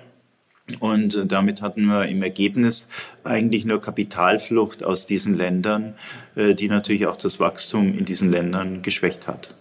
[0.79, 2.87] Und damit hatten wir im Ergebnis
[3.23, 5.95] eigentlich nur Kapitalflucht aus diesen Ländern,
[6.35, 9.53] äh, die natürlich auch das Wachstum in diesen Ländern geschwächt hat.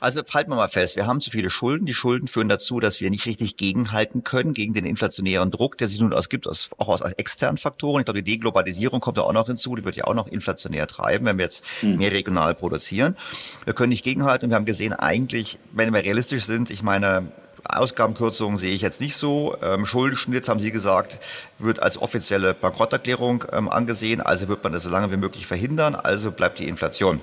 [0.00, 1.84] Also halten wir mal fest, wir haben zu viele Schulden.
[1.84, 5.88] Die Schulden führen dazu, dass wir nicht richtig gegenhalten können gegen den inflationären Druck, der
[5.88, 8.00] sich nun ausgibt, aus, auch aus externen Faktoren.
[8.00, 10.86] Ich glaube, die Deglobalisierung kommt da auch noch hinzu, die wird ja auch noch inflationär
[10.86, 11.96] treiben, wenn wir jetzt hm.
[11.96, 13.16] mehr regional produzieren.
[13.64, 17.30] Wir können nicht gegenhalten und wir haben gesehen, eigentlich, wenn wir realistisch sind, ich meine,
[17.64, 19.56] Ausgabenkürzungen sehe ich jetzt nicht so.
[19.62, 21.20] Ähm, Schuldenschnitt, haben Sie gesagt,
[21.58, 24.20] wird als offizielle Bankrotterklärung ähm, angesehen.
[24.20, 25.94] Also wird man das so lange wie möglich verhindern.
[25.94, 27.20] Also bleibt die Inflation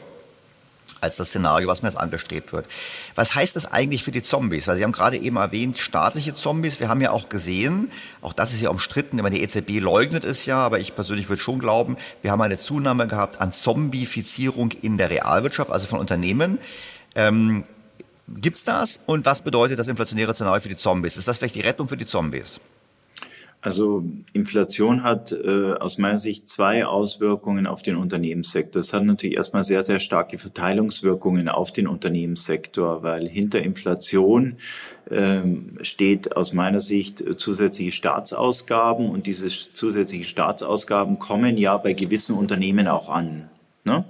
[1.02, 2.66] als das Szenario, was mir jetzt angestrebt wird.
[3.16, 4.68] Was heißt das eigentlich für die Zombies?
[4.68, 6.80] Weil Sie haben gerade eben erwähnt, staatliche Zombies.
[6.80, 7.92] Wir haben ja auch gesehen,
[8.22, 11.42] auch das ist ja umstritten, immer die EZB leugnet es ja, aber ich persönlich würde
[11.42, 16.58] schon glauben, wir haben eine Zunahme gehabt an Zombifizierung in der Realwirtschaft, also von Unternehmen.
[17.16, 17.64] Ähm,
[18.28, 19.00] Gibt's das?
[19.06, 21.18] Und was bedeutet das inflationäre Szenario für die Zombies?
[21.18, 22.60] Ist das vielleicht die Rettung für die Zombies?
[23.60, 28.82] Also Inflation hat äh, aus meiner Sicht zwei Auswirkungen auf den Unternehmenssektor.
[28.82, 34.58] Es hat natürlich erstmal sehr, sehr starke Verteilungswirkungen auf den Unternehmenssektor, weil hinter Inflation
[35.10, 42.38] ähm, steht aus meiner Sicht zusätzliche Staatsausgaben und diese zusätzlichen Staatsausgaben kommen ja bei gewissen
[42.38, 43.50] Unternehmen auch an.
[43.84, 44.06] Ne?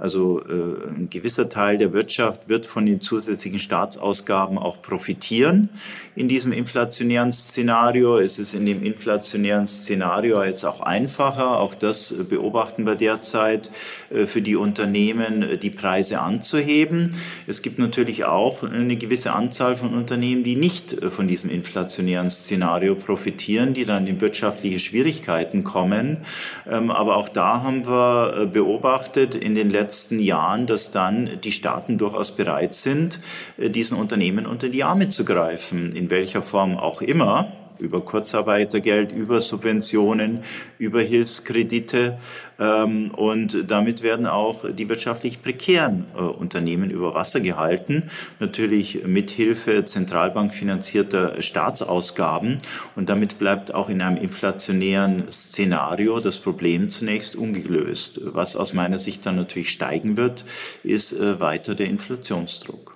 [0.00, 5.68] Also äh, ein gewisser Teil der Wirtschaft wird von den zusätzlichen Staatsausgaben auch profitieren
[6.16, 8.18] in diesem inflationären Szenario.
[8.18, 13.70] Es ist in dem inflationären Szenario jetzt auch einfacher, auch das beobachten wir derzeit,
[14.08, 17.10] äh, für die Unternehmen äh, die Preise anzuheben.
[17.46, 22.30] Es gibt natürlich auch eine gewisse Anzahl von Unternehmen, die nicht äh, von diesem inflationären
[22.30, 26.18] Szenario profitieren, die dann in wirtschaftliche Schwierigkeiten kommen.
[26.66, 31.50] Ähm, aber auch da haben wir beobachtet in den letzten letzten Jahren, dass dann die
[31.50, 33.20] Staaten durchaus bereit sind,
[33.58, 37.50] äh, diesen Unternehmen unter die Arme zu greifen, in welcher Form auch immer
[37.80, 40.40] über Kurzarbeitergeld, über Subventionen,
[40.78, 42.18] über Hilfskredite.
[42.58, 49.30] Ähm, und damit werden auch die wirtschaftlich prekären äh, Unternehmen über Wasser gehalten, natürlich mit
[49.30, 52.58] Hilfe zentralbankfinanzierter Staatsausgaben.
[52.96, 58.20] Und damit bleibt auch in einem inflationären Szenario das Problem zunächst ungelöst.
[58.24, 60.44] Was aus meiner Sicht dann natürlich steigen wird,
[60.82, 62.89] ist äh, weiter der Inflationsdruck.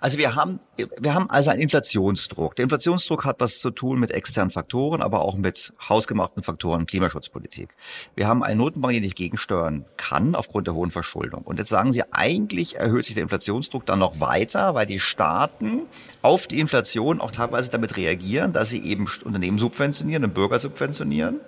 [0.00, 2.56] Also wir haben, wir haben also einen Inflationsdruck.
[2.56, 7.70] Der Inflationsdruck hat was zu tun mit externen Faktoren, aber auch mit hausgemachten Faktoren, Klimaschutzpolitik.
[8.14, 11.42] Wir haben einen Notenbank, die nicht gegensteuern kann aufgrund der hohen Verschuldung.
[11.42, 15.82] Und jetzt sagen Sie, eigentlich erhöht sich der Inflationsdruck dann noch weiter, weil die Staaten
[16.22, 21.40] auf die Inflation auch teilweise damit reagieren, dass sie eben Unternehmen subventionieren und Bürger subventionieren.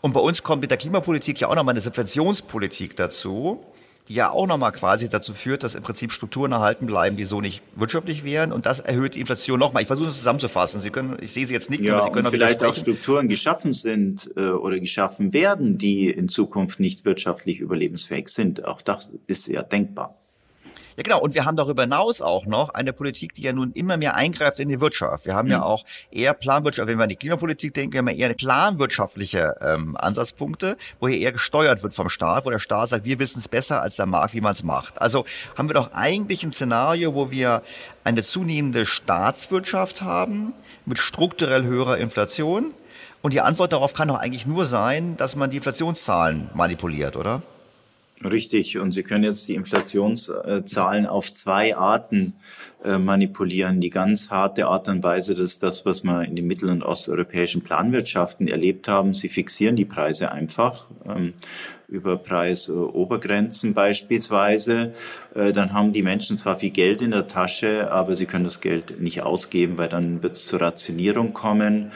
[0.00, 3.62] Und bei uns kommt mit der Klimapolitik ja auch nochmal eine Subventionspolitik dazu
[4.10, 7.40] die ja auch nochmal quasi dazu führt, dass im Prinzip Strukturen erhalten bleiben, die so
[7.40, 8.52] nicht wirtschaftlich wären.
[8.52, 9.82] Und das erhöht die Inflation nochmal.
[9.82, 10.80] Ich versuche es zusammenzufassen.
[10.80, 13.28] Sie können, ich sehe Sie jetzt nicht, ja, aber Sie können auch vielleicht auch Strukturen
[13.28, 18.64] geschaffen sind äh, oder geschaffen werden, die in Zukunft nicht wirtschaftlich überlebensfähig sind.
[18.64, 20.16] Auch das ist ja denkbar.
[21.00, 21.20] Ja, genau.
[21.20, 24.60] Und wir haben darüber hinaus auch noch eine Politik, die ja nun immer mehr eingreift
[24.60, 25.24] in die Wirtschaft.
[25.24, 25.52] Wir haben mhm.
[25.52, 29.56] ja auch eher Planwirtschaft, wenn wir an die Klimapolitik denken, wir haben ja eher planwirtschaftliche
[29.62, 33.38] ähm, Ansatzpunkte, wo hier eher gesteuert wird vom Staat, wo der Staat sagt, wir wissen
[33.38, 35.00] es besser als der Markt, wie man es macht.
[35.00, 35.24] Also
[35.56, 37.62] haben wir doch eigentlich ein Szenario, wo wir
[38.04, 40.52] eine zunehmende Staatswirtschaft haben
[40.84, 42.74] mit strukturell höherer Inflation.
[43.22, 47.40] Und die Antwort darauf kann doch eigentlich nur sein, dass man die Inflationszahlen manipuliert, oder?
[48.22, 48.76] Richtig.
[48.76, 52.34] Und Sie können jetzt die Inflationszahlen auf zwei Arten
[52.84, 53.80] äh, manipulieren.
[53.80, 56.82] Die ganz harte Art und Weise, das ist das, was wir in den mittel- und
[56.82, 59.14] osteuropäischen Planwirtschaften erlebt haben.
[59.14, 61.32] Sie fixieren die Preise einfach ähm,
[61.88, 64.92] über Preisobergrenzen beispielsweise.
[65.34, 68.60] Äh, dann haben die Menschen zwar viel Geld in der Tasche, aber sie können das
[68.60, 71.90] Geld nicht ausgeben, weil dann wird es zur Rationierung kommen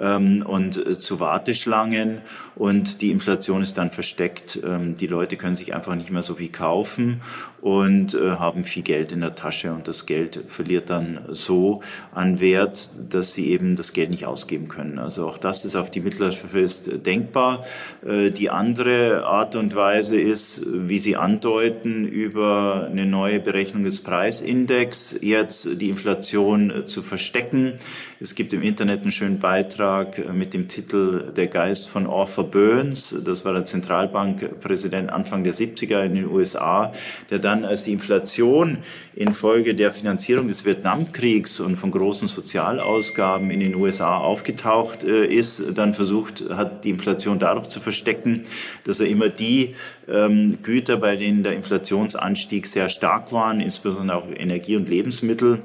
[0.00, 2.22] ähm, und äh, zu Warteschlangen
[2.56, 4.58] und die Inflation ist dann versteckt.
[4.64, 7.20] Ähm, die Leute können sich einfach nicht mehr so viel kaufen
[7.60, 11.82] und äh, haben viel Geld in der Tasche und das Geld verliert dann so
[12.12, 14.98] an Wert, dass sie eben das Geld nicht ausgeben können.
[14.98, 17.64] Also auch das ist auf die mittlere Frist denkbar.
[18.04, 24.02] Äh, die andere Art und Weise ist, wie Sie andeuten, über eine neue Berechnung des
[24.02, 27.74] Preisindex jetzt die Inflation äh, zu verstecken.
[28.20, 32.44] Es gibt im Internet einen schönen Beitrag äh, mit dem Titel Der Geist von Arthur
[32.44, 33.14] Burns.
[33.24, 36.92] Das war der Zentralbankpräsident Anfang der 70er in den USA,
[37.30, 38.78] der dann, als die Inflation
[39.14, 45.62] infolge der Finanzierung des Vietnamkriegs und von großen Sozialausgaben in den USA aufgetaucht äh, ist,
[45.74, 48.42] dann versucht hat, die Inflation dadurch zu verstecken,
[48.84, 49.74] dass er immer die
[50.08, 55.60] ähm, Güter, bei denen der Inflationsanstieg sehr stark waren, insbesondere auch Energie und Lebensmittel,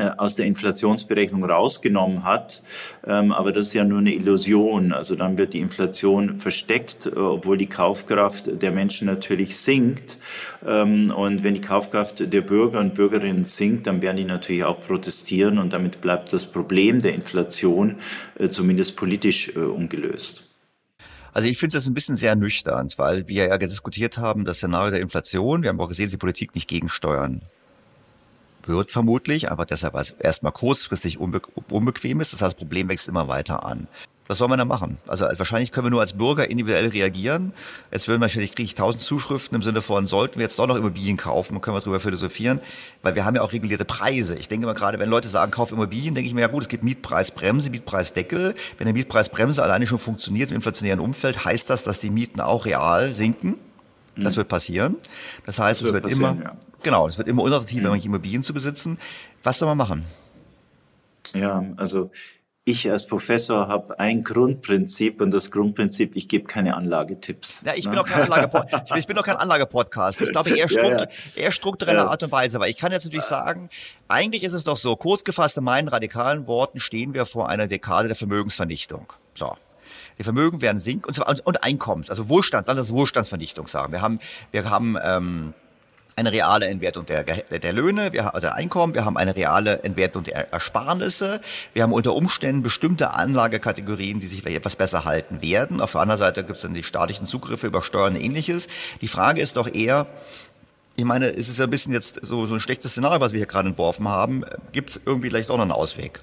[0.00, 2.62] aus der Inflationsberechnung rausgenommen hat.
[3.06, 4.92] Ähm, aber das ist ja nur eine Illusion.
[4.92, 10.18] Also dann wird die Inflation versteckt, äh, obwohl die Kaufkraft der Menschen natürlich sinkt.
[10.66, 14.80] Ähm, und wenn die Kaufkraft der Bürger und Bürgerinnen sinkt, dann werden die natürlich auch
[14.80, 17.96] protestieren und damit bleibt das Problem der Inflation
[18.38, 20.42] äh, zumindest politisch ungelöst.
[21.32, 24.90] Also ich finde es ein bisschen sehr nüchtern, weil wir ja diskutiert haben, das Szenario
[24.90, 27.42] der Inflation, wir haben auch gesehen, dass die Politik nicht gegensteuern
[28.68, 31.40] wird vermutlich, einfach deshalb, weil es erstmal kurzfristig unbe
[31.70, 32.32] unbequem ist.
[32.32, 33.88] Das heißt, das Problem wächst immer weiter an.
[34.28, 34.98] Was soll man da machen?
[35.06, 37.54] Also wahrscheinlich können wir nur als Bürger individuell reagieren.
[37.90, 40.76] Jetzt will man, kriege ich tausend Zuschriften im Sinne von, sollten wir jetzt doch noch
[40.76, 42.60] Immobilien kaufen, können wir darüber philosophieren,
[43.02, 44.36] weil wir haben ja auch regulierte Preise.
[44.38, 46.68] Ich denke immer gerade, wenn Leute sagen, kauf Immobilien, denke ich mir, ja gut, es
[46.68, 48.54] gibt Mietpreisbremse, Mietpreisdeckel.
[48.76, 52.66] Wenn der Mietpreisbremse alleine schon funktioniert im inflationären Umfeld, heißt das, dass die Mieten auch
[52.66, 53.56] real sinken.
[54.14, 54.38] Das mhm.
[54.38, 54.96] wird passieren.
[55.46, 56.56] Das heißt, das es wird, wird immer, ja.
[56.82, 58.00] Genau, es wird immer unattraktiver, mhm.
[58.00, 58.98] Immobilien zu besitzen.
[59.42, 60.04] Was soll man machen?
[61.34, 62.10] Ja, also
[62.68, 67.62] ich als Professor habe ein Grundprinzip und das Grundprinzip, ich gebe keine Anlagetipps.
[67.64, 68.00] Ja, ich bin ne?
[68.02, 68.96] auch kein Anlagepodcast.
[68.96, 70.20] ich bin auch kein Anlagepodcast.
[70.20, 71.42] Ich glaube eher, struktur ja, ja.
[71.42, 72.08] eher strukturelle ja.
[72.08, 73.70] Art und Weise, weil ich kann jetzt natürlich sagen,
[74.06, 77.68] eigentlich ist es doch so, kurz gefasst in meinen radikalen Worten stehen wir vor einer
[77.68, 79.10] Dekade der Vermögensvernichtung.
[79.34, 79.56] So.
[80.18, 83.92] Die Vermögen werden sinken und, zwar, und, und Einkommens, also Wohlstands, alles Wohlstandsvernichtung sagen.
[83.92, 84.18] Wir haben,
[84.50, 85.54] wir haben ähm,
[86.18, 90.52] eine reale Entwertung der, der Löhne, wir also Einkommen, wir haben eine reale Entwertung der
[90.52, 91.40] Ersparnisse,
[91.74, 95.80] wir haben unter Umständen bestimmte Anlagekategorien, die sich vielleicht etwas besser halten werden.
[95.80, 98.66] Auf der anderen Seite gibt es dann die staatlichen Zugriffe über Steuern und ähnliches.
[99.00, 100.06] Die Frage ist doch eher,
[100.96, 103.46] ich meine, es ist ein bisschen jetzt so, so ein schlechtes Szenario, was wir hier
[103.46, 104.44] gerade entworfen haben.
[104.72, 106.20] Gibt es irgendwie vielleicht auch noch einen Ausweg?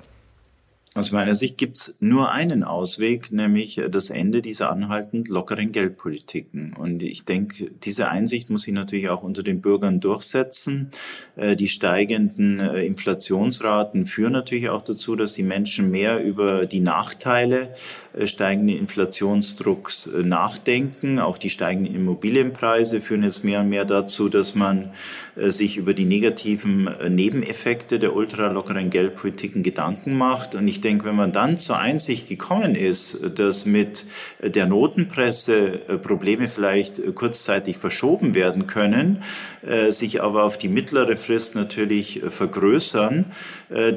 [0.97, 6.71] Aus meiner Sicht gibt es nur einen Ausweg, nämlich das Ende dieser anhaltend lockeren Geldpolitiken.
[6.71, 10.91] Und ich denke, diese Einsicht muss sich natürlich auch unter den Bürgern durchsetzen.
[11.35, 16.79] Äh, die steigenden äh, Inflationsraten führen natürlich auch dazu, dass die Menschen mehr über die
[16.79, 21.19] Nachteile äh, steigenden Inflationsdrucks nachdenken.
[21.19, 24.91] Auch die steigenden Immobilienpreise führen jetzt mehr und mehr dazu, dass man
[25.35, 30.55] sich über die negativen Nebeneffekte der ultralockeren Geldpolitiken Gedanken macht.
[30.55, 34.05] Und ich denke, wenn man dann zur Einsicht gekommen ist, dass mit
[34.41, 39.23] der Notenpresse äh, Probleme vielleicht äh, kurzzeitig verschoben werden können,
[39.65, 43.25] äh, sich aber auf die mittlere Frist natürlich vergrößern,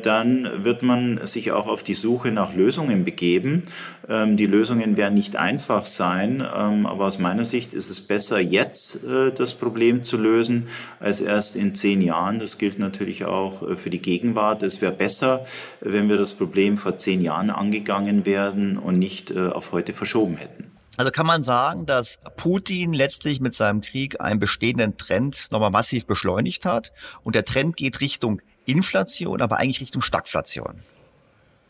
[0.02, 3.64] dann wird man sich auch auf die Suche nach Lösungen begeben.
[4.09, 8.39] Ähm, die Lösungen werden nicht einfach sein, ähm, aber aus meiner Sicht ist es besser,
[8.40, 10.68] jetzt das Problem zu lösen,
[11.01, 12.39] als erst in zehn Jahren.
[12.39, 14.62] Das gilt natürlich auch für die Gegenwart.
[14.62, 15.47] Es wäre besser,
[15.80, 20.36] wenn wir das Problem vor zehn Jahren angegangen werden und nicht äh, auf heute verschoben
[20.36, 20.70] hätten.
[20.97, 26.06] Also kann man sagen, dass Putin letztlich mit seinem Krieg einen bestehenden Trend nochmal massiv
[26.06, 30.80] beschleunigt hat und der Trend geht Richtung Inflation, aber eigentlich Richtung Stagflation.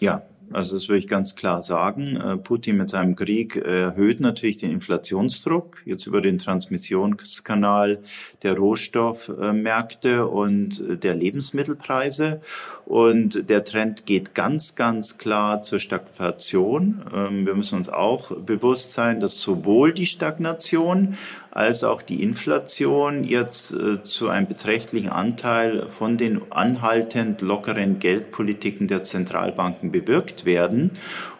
[0.00, 2.16] Ja, also das würde ich ganz klar sagen.
[2.16, 8.00] Äh, Putin mit seinem Krieg erhöht natürlich den Inflationsdruck, jetzt über den Transmissionskanal
[8.42, 12.40] der Rohstoffmärkte und der Lebensmittelpreise.
[12.86, 17.02] Und der Trend geht ganz, ganz klar zur Stagnation.
[17.14, 21.16] Ähm, wir müssen uns auch bewusst sein, dass sowohl die Stagnation
[21.58, 28.86] als auch die Inflation jetzt äh, zu einem beträchtlichen Anteil von den anhaltend lockeren Geldpolitiken
[28.86, 30.92] der Zentralbanken bewirkt werden.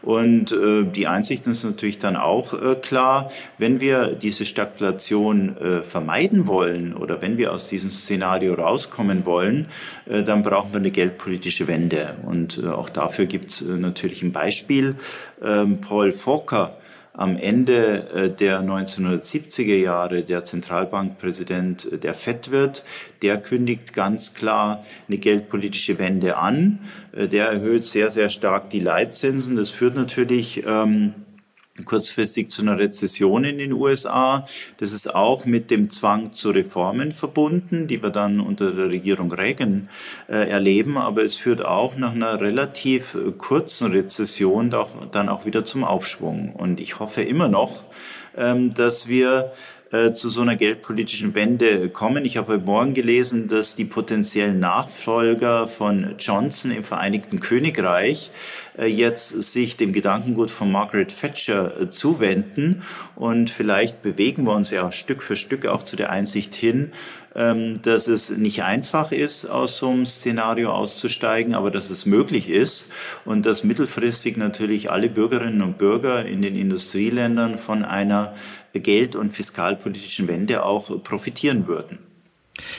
[0.02, 5.82] Und äh, die Einsicht ist natürlich dann auch äh, klar, wenn wir diese Stagflation äh,
[5.84, 9.68] vermeiden wollen oder wenn wir aus diesem Szenario rauskommen wollen,
[10.06, 12.16] äh, dann brauchen wir eine geldpolitische Wende.
[12.26, 14.96] Und äh, auch dafür gibt es natürlich ein Beispiel.
[15.40, 16.77] Ähm, Paul Volcker,
[17.18, 22.84] am Ende äh, der 1970er Jahre der Zentralbankpräsident der FED wird,
[23.22, 26.78] der kündigt ganz klar eine geldpolitische Wende an.
[27.12, 29.56] Äh, der erhöht sehr, sehr stark die Leitzinsen.
[29.56, 31.14] Das führt natürlich ähm,
[31.84, 34.46] kurzfristig zu einer Rezession in den USA.
[34.78, 39.32] Das ist auch mit dem Zwang zu Reformen verbunden, die wir dann unter der Regierung
[39.32, 39.88] Reagan
[40.28, 40.96] äh, erleben.
[40.96, 45.84] Aber es führt auch nach einer relativ äh, kurzen Rezession doch, dann auch wieder zum
[45.84, 46.54] Aufschwung.
[46.54, 47.84] Und ich hoffe immer noch,
[48.36, 49.52] ähm, dass wir
[49.90, 52.26] äh, zu so einer geldpolitischen Wende kommen.
[52.26, 58.30] Ich habe heute Morgen gelesen, dass die potenziellen Nachfolger von Johnson im Vereinigten Königreich
[58.86, 62.82] jetzt sich dem Gedankengut von Margaret Thatcher äh, zuwenden.
[63.16, 66.92] Und vielleicht bewegen wir uns ja Stück für Stück auch zu der Einsicht hin,
[67.34, 72.48] ähm, dass es nicht einfach ist, aus so einem Szenario auszusteigen, aber dass es möglich
[72.48, 72.88] ist
[73.24, 78.34] und dass mittelfristig natürlich alle Bürgerinnen und Bürger in den Industrieländern von einer
[78.74, 81.98] geld- und fiskalpolitischen Wende auch profitieren würden.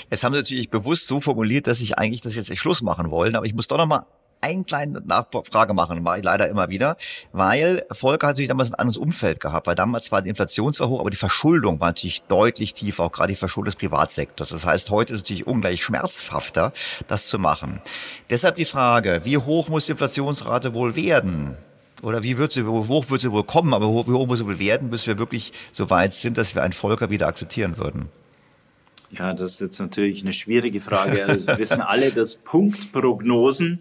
[0.09, 3.35] Jetzt haben Sie natürlich bewusst so formuliert, dass ich eigentlich das jetzt Schluss machen wollen,
[3.35, 4.05] aber ich muss doch noch mal
[4.41, 6.97] eine kleine Nachfrage machen, war ich leider immer wieder,
[7.31, 10.89] weil Volker hat natürlich damals ein anderes Umfeld gehabt, weil damals war die Inflation zwar
[10.89, 14.49] hoch, aber die Verschuldung war natürlich deutlich tiefer, auch gerade die Verschuldung des Privatsektors.
[14.49, 16.73] Das heißt, heute ist es natürlich ungleich schmerzhafter,
[17.07, 17.81] das zu machen.
[18.29, 21.57] Deshalb die Frage, wie hoch muss die Inflationsrate wohl werden?
[22.01, 24.59] Oder wie wird sie, hoch wird sie wohl kommen, aber wie hoch muss sie wohl
[24.59, 28.07] werden, bis wir wirklich so weit sind, dass wir einen Volker wieder akzeptieren würden?
[29.11, 31.25] Ja, das ist jetzt natürlich eine schwierige Frage.
[31.25, 33.79] Also wir wissen alle, dass Punktprognosen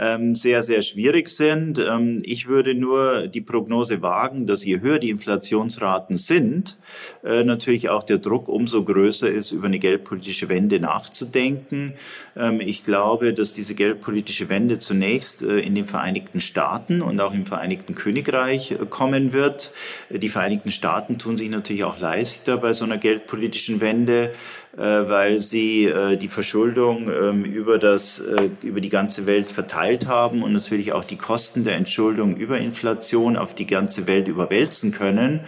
[0.00, 1.78] ähm, sehr, sehr schwierig sind.
[1.78, 6.78] Ähm, ich würde nur die Prognose wagen, dass je höher die Inflationsraten sind,
[7.22, 11.92] äh, natürlich auch der Druck umso größer ist, über eine geldpolitische Wende nachzudenken.
[12.34, 17.34] Ähm, ich glaube, dass diese geldpolitische Wende zunächst äh, in den Vereinigten Staaten und auch
[17.34, 19.72] im Vereinigten Königreich äh, kommen wird.
[20.08, 24.32] Die Vereinigten Staaten tun sich natürlich auch leichter bei so einer geldpolitischen Wende.
[24.76, 30.06] Äh, weil sie äh, die Verschuldung ähm, über, das, äh, über die ganze Welt verteilt
[30.06, 34.92] haben und natürlich auch die Kosten der Entschuldung über Inflation auf die ganze Welt überwälzen
[34.92, 35.40] können.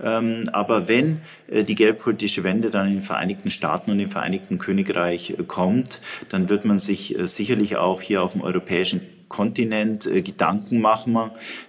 [0.00, 5.34] Ähm, aber wenn die geldpolitische Wende dann in den Vereinigten Staaten und im Vereinigten Königreich
[5.48, 11.18] kommt, dann wird man sich sicherlich auch hier auf dem europäischen Kontinent Gedanken machen,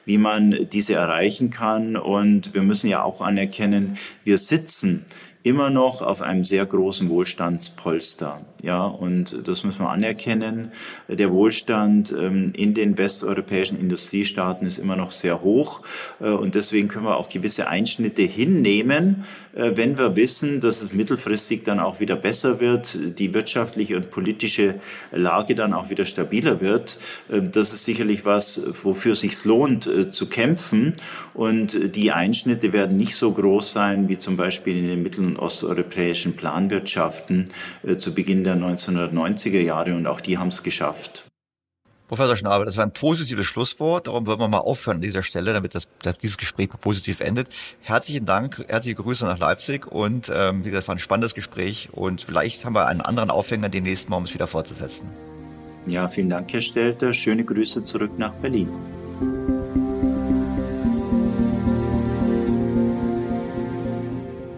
[0.05, 1.95] wie man diese erreichen kann.
[1.97, 5.05] Und wir müssen ja auch anerkennen, wir sitzen
[5.49, 8.41] immer noch auf einem sehr großen Wohlstandspolster.
[8.61, 10.73] Ja, und das müssen wir anerkennen.
[11.07, 15.81] Der Wohlstand ähm, in den westeuropäischen Industriestaaten ist immer noch sehr hoch.
[16.19, 19.23] Äh, und deswegen können wir auch gewisse Einschnitte hinnehmen,
[19.55, 24.11] äh, wenn wir wissen, dass es mittelfristig dann auch wieder besser wird, die wirtschaftliche und
[24.11, 24.75] politische
[25.13, 26.99] Lage dann auch wieder stabiler wird.
[27.29, 30.93] Äh, das ist sicherlich was, wofür es sich lohnt zu kämpfen.
[31.33, 35.37] Und die Einschnitte werden nicht so groß sein wie zum Beispiel in den mittel- und
[35.37, 37.45] osteuropäischen Planwirtschaften
[37.97, 41.25] zu Beginn der 1990er Jahre und auch die haben es geschafft.
[42.09, 44.07] Professor Schnabel, das war ein positives Schlusswort.
[44.07, 45.87] Darum würden wir mal aufhören an dieser Stelle, damit das,
[46.23, 47.49] dieses Gespräch positiv endet.
[47.81, 52.23] Herzlichen Dank, herzliche Grüße nach Leipzig und ähm, wie gesagt, war ein spannendes Gespräch und
[52.23, 55.07] vielleicht haben wir einen anderen Aufhänger demnächst mal, um es wieder fortzusetzen.
[55.85, 57.13] Ja, vielen Dank, Herr Stelter.
[57.13, 58.69] Schöne Grüße zurück nach Berlin.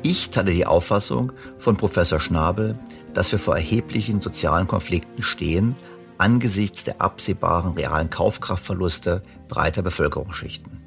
[0.04, 2.78] Ich teile die Auffassung von Professor Schnabel,
[3.14, 5.76] dass wir vor erheblichen sozialen Konflikten stehen
[6.22, 10.80] angesichts der absehbaren realen Kaufkraftverluste breiter Bevölkerungsschichten.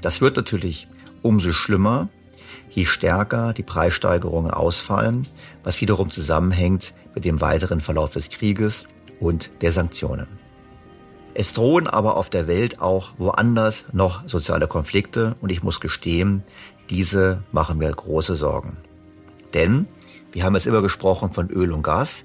[0.00, 0.88] Das wird natürlich
[1.22, 2.08] umso schlimmer,
[2.70, 5.28] je stärker die Preissteigerungen ausfallen,
[5.64, 8.86] was wiederum zusammenhängt mit dem weiteren Verlauf des Krieges
[9.20, 10.28] und der Sanktionen.
[11.34, 16.42] Es drohen aber auf der Welt auch woanders noch soziale Konflikte und ich muss gestehen,
[16.90, 18.78] diese machen mir große Sorgen.
[19.52, 19.86] Denn,
[20.38, 22.24] wir haben es immer gesprochen von Öl und Gas,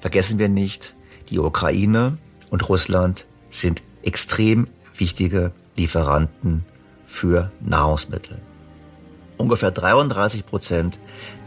[0.00, 0.96] vergessen wir nicht,
[1.30, 2.18] die Ukraine
[2.50, 4.66] und Russland sind extrem
[4.98, 6.64] wichtige Lieferanten
[7.06, 8.42] für Nahrungsmittel.
[9.36, 10.98] Ungefähr 33 Prozent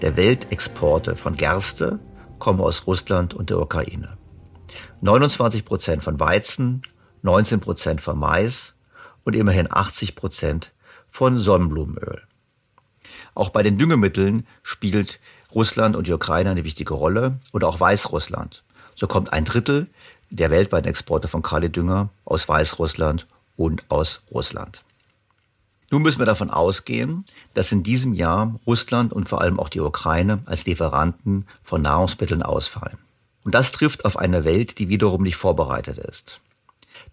[0.02, 2.00] der Weltexporte von Gerste
[2.40, 4.18] kommen aus Russland und der Ukraine.
[5.02, 6.84] 29 Prozent von Weizen,
[7.24, 8.76] 19 Prozent von Mais
[9.26, 10.72] und immerhin 80 Prozent
[11.10, 12.22] von Sonnenblumenöl.
[13.36, 15.20] Auch bei den Düngemitteln spielt
[15.58, 18.64] Russland und die Ukraine eine wichtige Rolle und auch Weißrussland.
[18.96, 19.88] So kommt ein Drittel
[20.30, 23.26] der weltweiten Exporte von Kali-Dünger aus Weißrussland
[23.56, 24.84] und aus Russland.
[25.90, 27.26] Nun müssen wir davon ausgehen,
[27.56, 32.44] dass in diesem Jahr Russland und vor allem auch die Ukraine als Lieferanten von Nahrungsmitteln
[32.44, 33.00] ausfallen.
[33.44, 36.40] Und das trifft auf eine Welt, die wiederum nicht vorbereitet ist.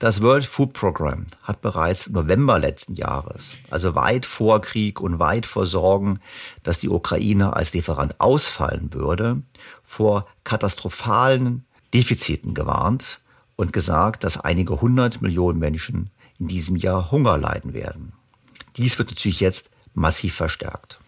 [0.00, 5.20] Das World Food Program hat bereits im November letzten Jahres, also weit vor Krieg und
[5.20, 6.20] weit vor Sorgen,
[6.64, 9.42] dass die Ukraine als Lieferant ausfallen würde,
[9.84, 13.20] vor katastrophalen Defiziten gewarnt
[13.54, 16.10] und gesagt, dass einige hundert Millionen Menschen
[16.40, 18.12] in diesem Jahr Hunger leiden werden.
[18.76, 20.98] Dies wird natürlich jetzt massiv verstärkt.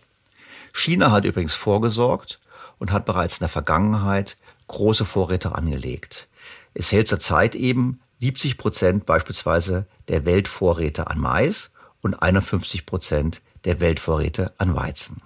[0.72, 2.38] China hat übrigens vorgesorgt
[2.78, 4.36] und hat bereits in der Vergangenheit
[4.68, 6.28] große Vorräte angelegt.
[6.72, 11.70] Es hält zurzeit eben 70 Prozent beispielsweise der Weltvorräte an Mais
[12.00, 15.22] und 51 Prozent der Weltvorräte an Weizen.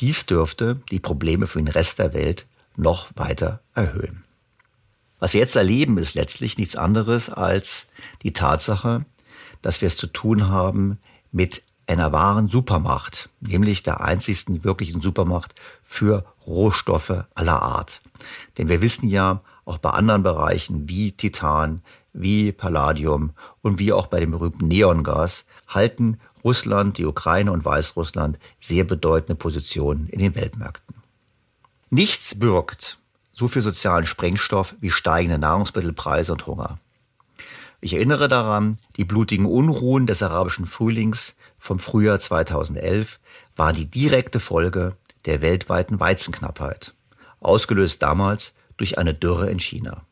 [0.00, 2.46] Dies dürfte die Probleme für den Rest der Welt
[2.76, 4.24] noch weiter erhöhen.
[5.18, 7.86] Was wir jetzt erleben, ist letztlich nichts anderes als
[8.22, 9.04] die Tatsache,
[9.62, 10.98] dass wir es zu tun haben
[11.32, 18.00] mit einer wahren Supermacht, nämlich der einzigsten wirklichen Supermacht für Rohstoffe aller Art.
[18.58, 21.82] Denn wir wissen ja, auch bei anderen Bereichen wie Titan,
[22.12, 28.38] wie Palladium und wie auch bei dem berühmten Neongas halten Russland, die Ukraine und Weißrussland
[28.60, 30.96] sehr bedeutende Positionen in den Weltmärkten.
[31.90, 32.98] Nichts birgt
[33.32, 36.78] so viel sozialen Sprengstoff wie steigende Nahrungsmittelpreise und Hunger.
[37.80, 43.20] Ich erinnere daran, die blutigen Unruhen des arabischen Frühlings vom Frühjahr 2011
[43.54, 44.96] waren die direkte Folge
[45.26, 46.94] der weltweiten Weizenknappheit,
[47.40, 50.02] ausgelöst damals durch eine Dürre in China.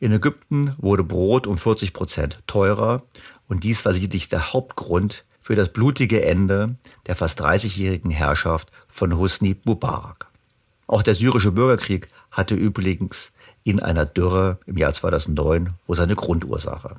[0.00, 3.02] In Ägypten wurde Brot um 40 Prozent teurer
[3.48, 6.76] und dies war sicherlich der Hauptgrund für das blutige Ende
[7.06, 10.26] der fast 30-jährigen Herrschaft von Husni Mubarak.
[10.86, 13.32] Auch der syrische Bürgerkrieg hatte übrigens
[13.62, 16.96] in einer Dürre im Jahr 2009 wo seine Grundursache.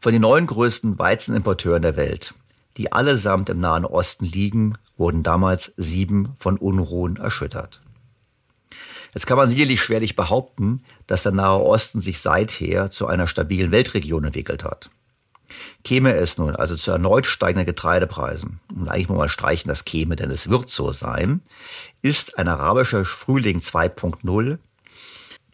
[0.00, 2.34] Von den neun größten Weizenimporteuren der Welt,
[2.76, 7.80] die allesamt im Nahen Osten liegen, wurden damals sieben von Unruhen erschüttert.
[9.16, 13.70] Jetzt kann man sicherlich schwerlich behaupten, dass der Nahe Osten sich seither zu einer stabilen
[13.70, 14.90] Weltregion entwickelt hat.
[15.84, 20.16] Käme es nun also zu erneut steigenden Getreidepreisen, und eigentlich muss man streichen, das käme,
[20.16, 21.40] denn es wird so sein,
[22.02, 24.58] ist ein arabischer Frühling 2.0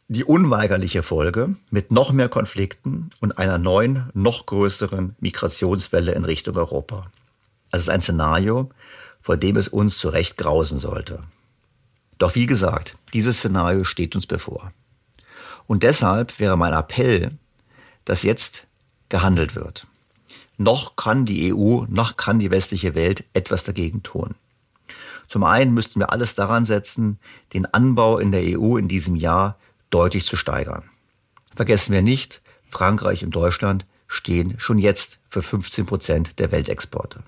[0.08, 6.56] die unweigerliche Folge mit noch mehr Konflikten und einer neuen, noch größeren Migrationswelle in Richtung
[6.56, 7.12] Europa.
[7.70, 8.70] Es ist ein Szenario,
[9.20, 11.22] vor dem es uns zu Recht grausen sollte.
[12.18, 14.72] Doch wie gesagt, dieses Szenario steht uns bevor.
[15.66, 17.32] Und deshalb wäre mein Appell,
[18.04, 18.66] dass jetzt
[19.08, 19.86] gehandelt wird.
[20.58, 24.34] Noch kann die EU, noch kann die westliche Welt etwas dagegen tun.
[25.28, 27.18] Zum einen müssten wir alles daran setzen,
[27.54, 29.56] den Anbau in der EU in diesem Jahr
[29.90, 30.90] deutlich zu steigern.
[31.54, 37.22] Vergessen wir nicht, Frankreich und Deutschland stehen schon jetzt für 15 Prozent der Weltexporte.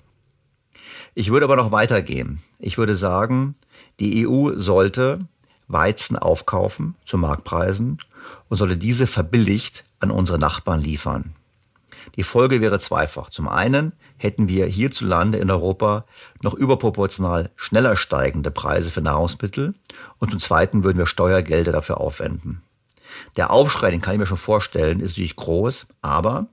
[1.15, 2.41] Ich würde aber noch weitergehen.
[2.59, 3.55] Ich würde sagen,
[3.99, 5.19] die EU sollte
[5.67, 7.99] Weizen aufkaufen zu Marktpreisen
[8.49, 11.35] und sollte diese verbilligt an unsere Nachbarn liefern.
[12.15, 13.29] Die Folge wäre zweifach.
[13.29, 16.05] Zum einen hätten wir hierzulande in Europa
[16.41, 19.73] noch überproportional schneller steigende Preise für Nahrungsmittel
[20.19, 22.61] und zum Zweiten würden wir Steuergelder dafür aufwenden.
[23.37, 26.47] Der Aufschrei, den kann ich mir schon vorstellen, ist natürlich groß, aber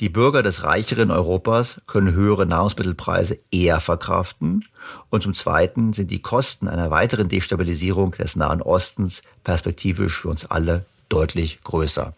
[0.00, 4.64] die Bürger des reicheren Europas können höhere Nahrungsmittelpreise eher verkraften
[5.10, 10.46] und zum Zweiten sind die Kosten einer weiteren Destabilisierung des Nahen Ostens perspektivisch für uns
[10.46, 12.14] alle deutlich größer.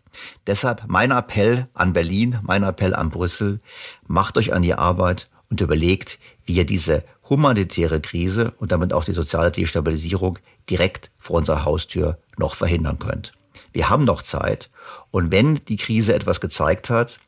[0.46, 3.60] Deshalb mein Appell an Berlin, mein Appell an Brüssel,
[4.06, 9.04] macht euch an die Arbeit und überlegt, wie ihr diese humanitäre Krise und damit auch
[9.04, 10.38] die soziale Destabilisierung
[10.70, 13.32] direkt vor unserer Haustür noch verhindern könnt.
[13.72, 14.70] Wir haben noch Zeit
[15.10, 17.18] und wenn die Krise etwas gezeigt hat,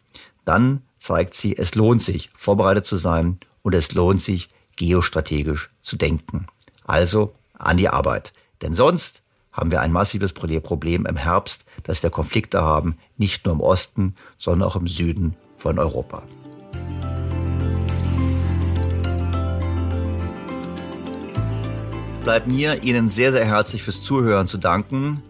[0.47, 5.97] dann zeigt sie, es lohnt sich, vorbereitet zu sein und es lohnt sich, geostrategisch zu
[5.97, 6.47] denken.
[6.85, 8.33] Also an die Arbeit.
[8.63, 13.55] Denn sonst haben wir ein massives Problem im Herbst, dass wir Konflikte haben, nicht nur
[13.55, 16.23] im Osten, sondern auch im Süden von Europa.
[22.23, 25.23] Bleibt mir Ihnen sehr, sehr herzlich fürs Zuhören zu danken.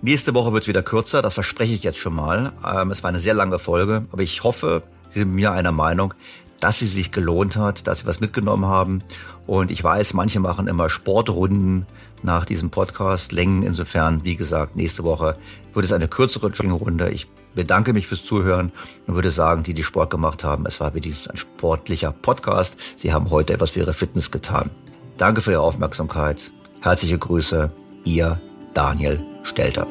[0.00, 2.52] Nächste Woche wird es wieder kürzer, das verspreche ich jetzt schon mal.
[2.64, 6.14] Ähm, es war eine sehr lange Folge, aber ich hoffe, Sie sind mir einer Meinung,
[6.60, 9.02] dass sie sich gelohnt hat, dass sie was mitgenommen haben.
[9.46, 11.86] Und ich weiß, manche machen immer Sportrunden
[12.22, 13.62] nach diesem Podcast, Längen.
[13.62, 15.36] Insofern, wie gesagt, nächste Woche
[15.72, 17.10] wird es eine kürzere Runde.
[17.10, 18.72] Ich bedanke mich fürs Zuhören
[19.06, 22.76] und würde sagen, die, die Sport gemacht haben, es war wie dieses ein sportlicher Podcast.
[22.96, 24.70] Sie haben heute etwas für Ihre Fitness getan.
[25.16, 26.50] Danke für Ihre Aufmerksamkeit.
[26.80, 27.72] Herzliche Grüße,
[28.04, 28.40] Ihr
[28.74, 29.86] Daniel Stelter.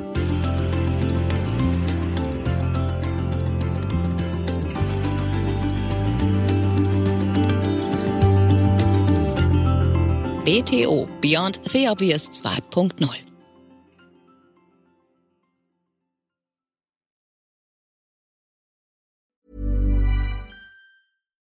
[10.47, 13.27] BTO Beyond the Obvious 2.0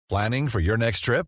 [0.09, 1.27] Planning for your next trip?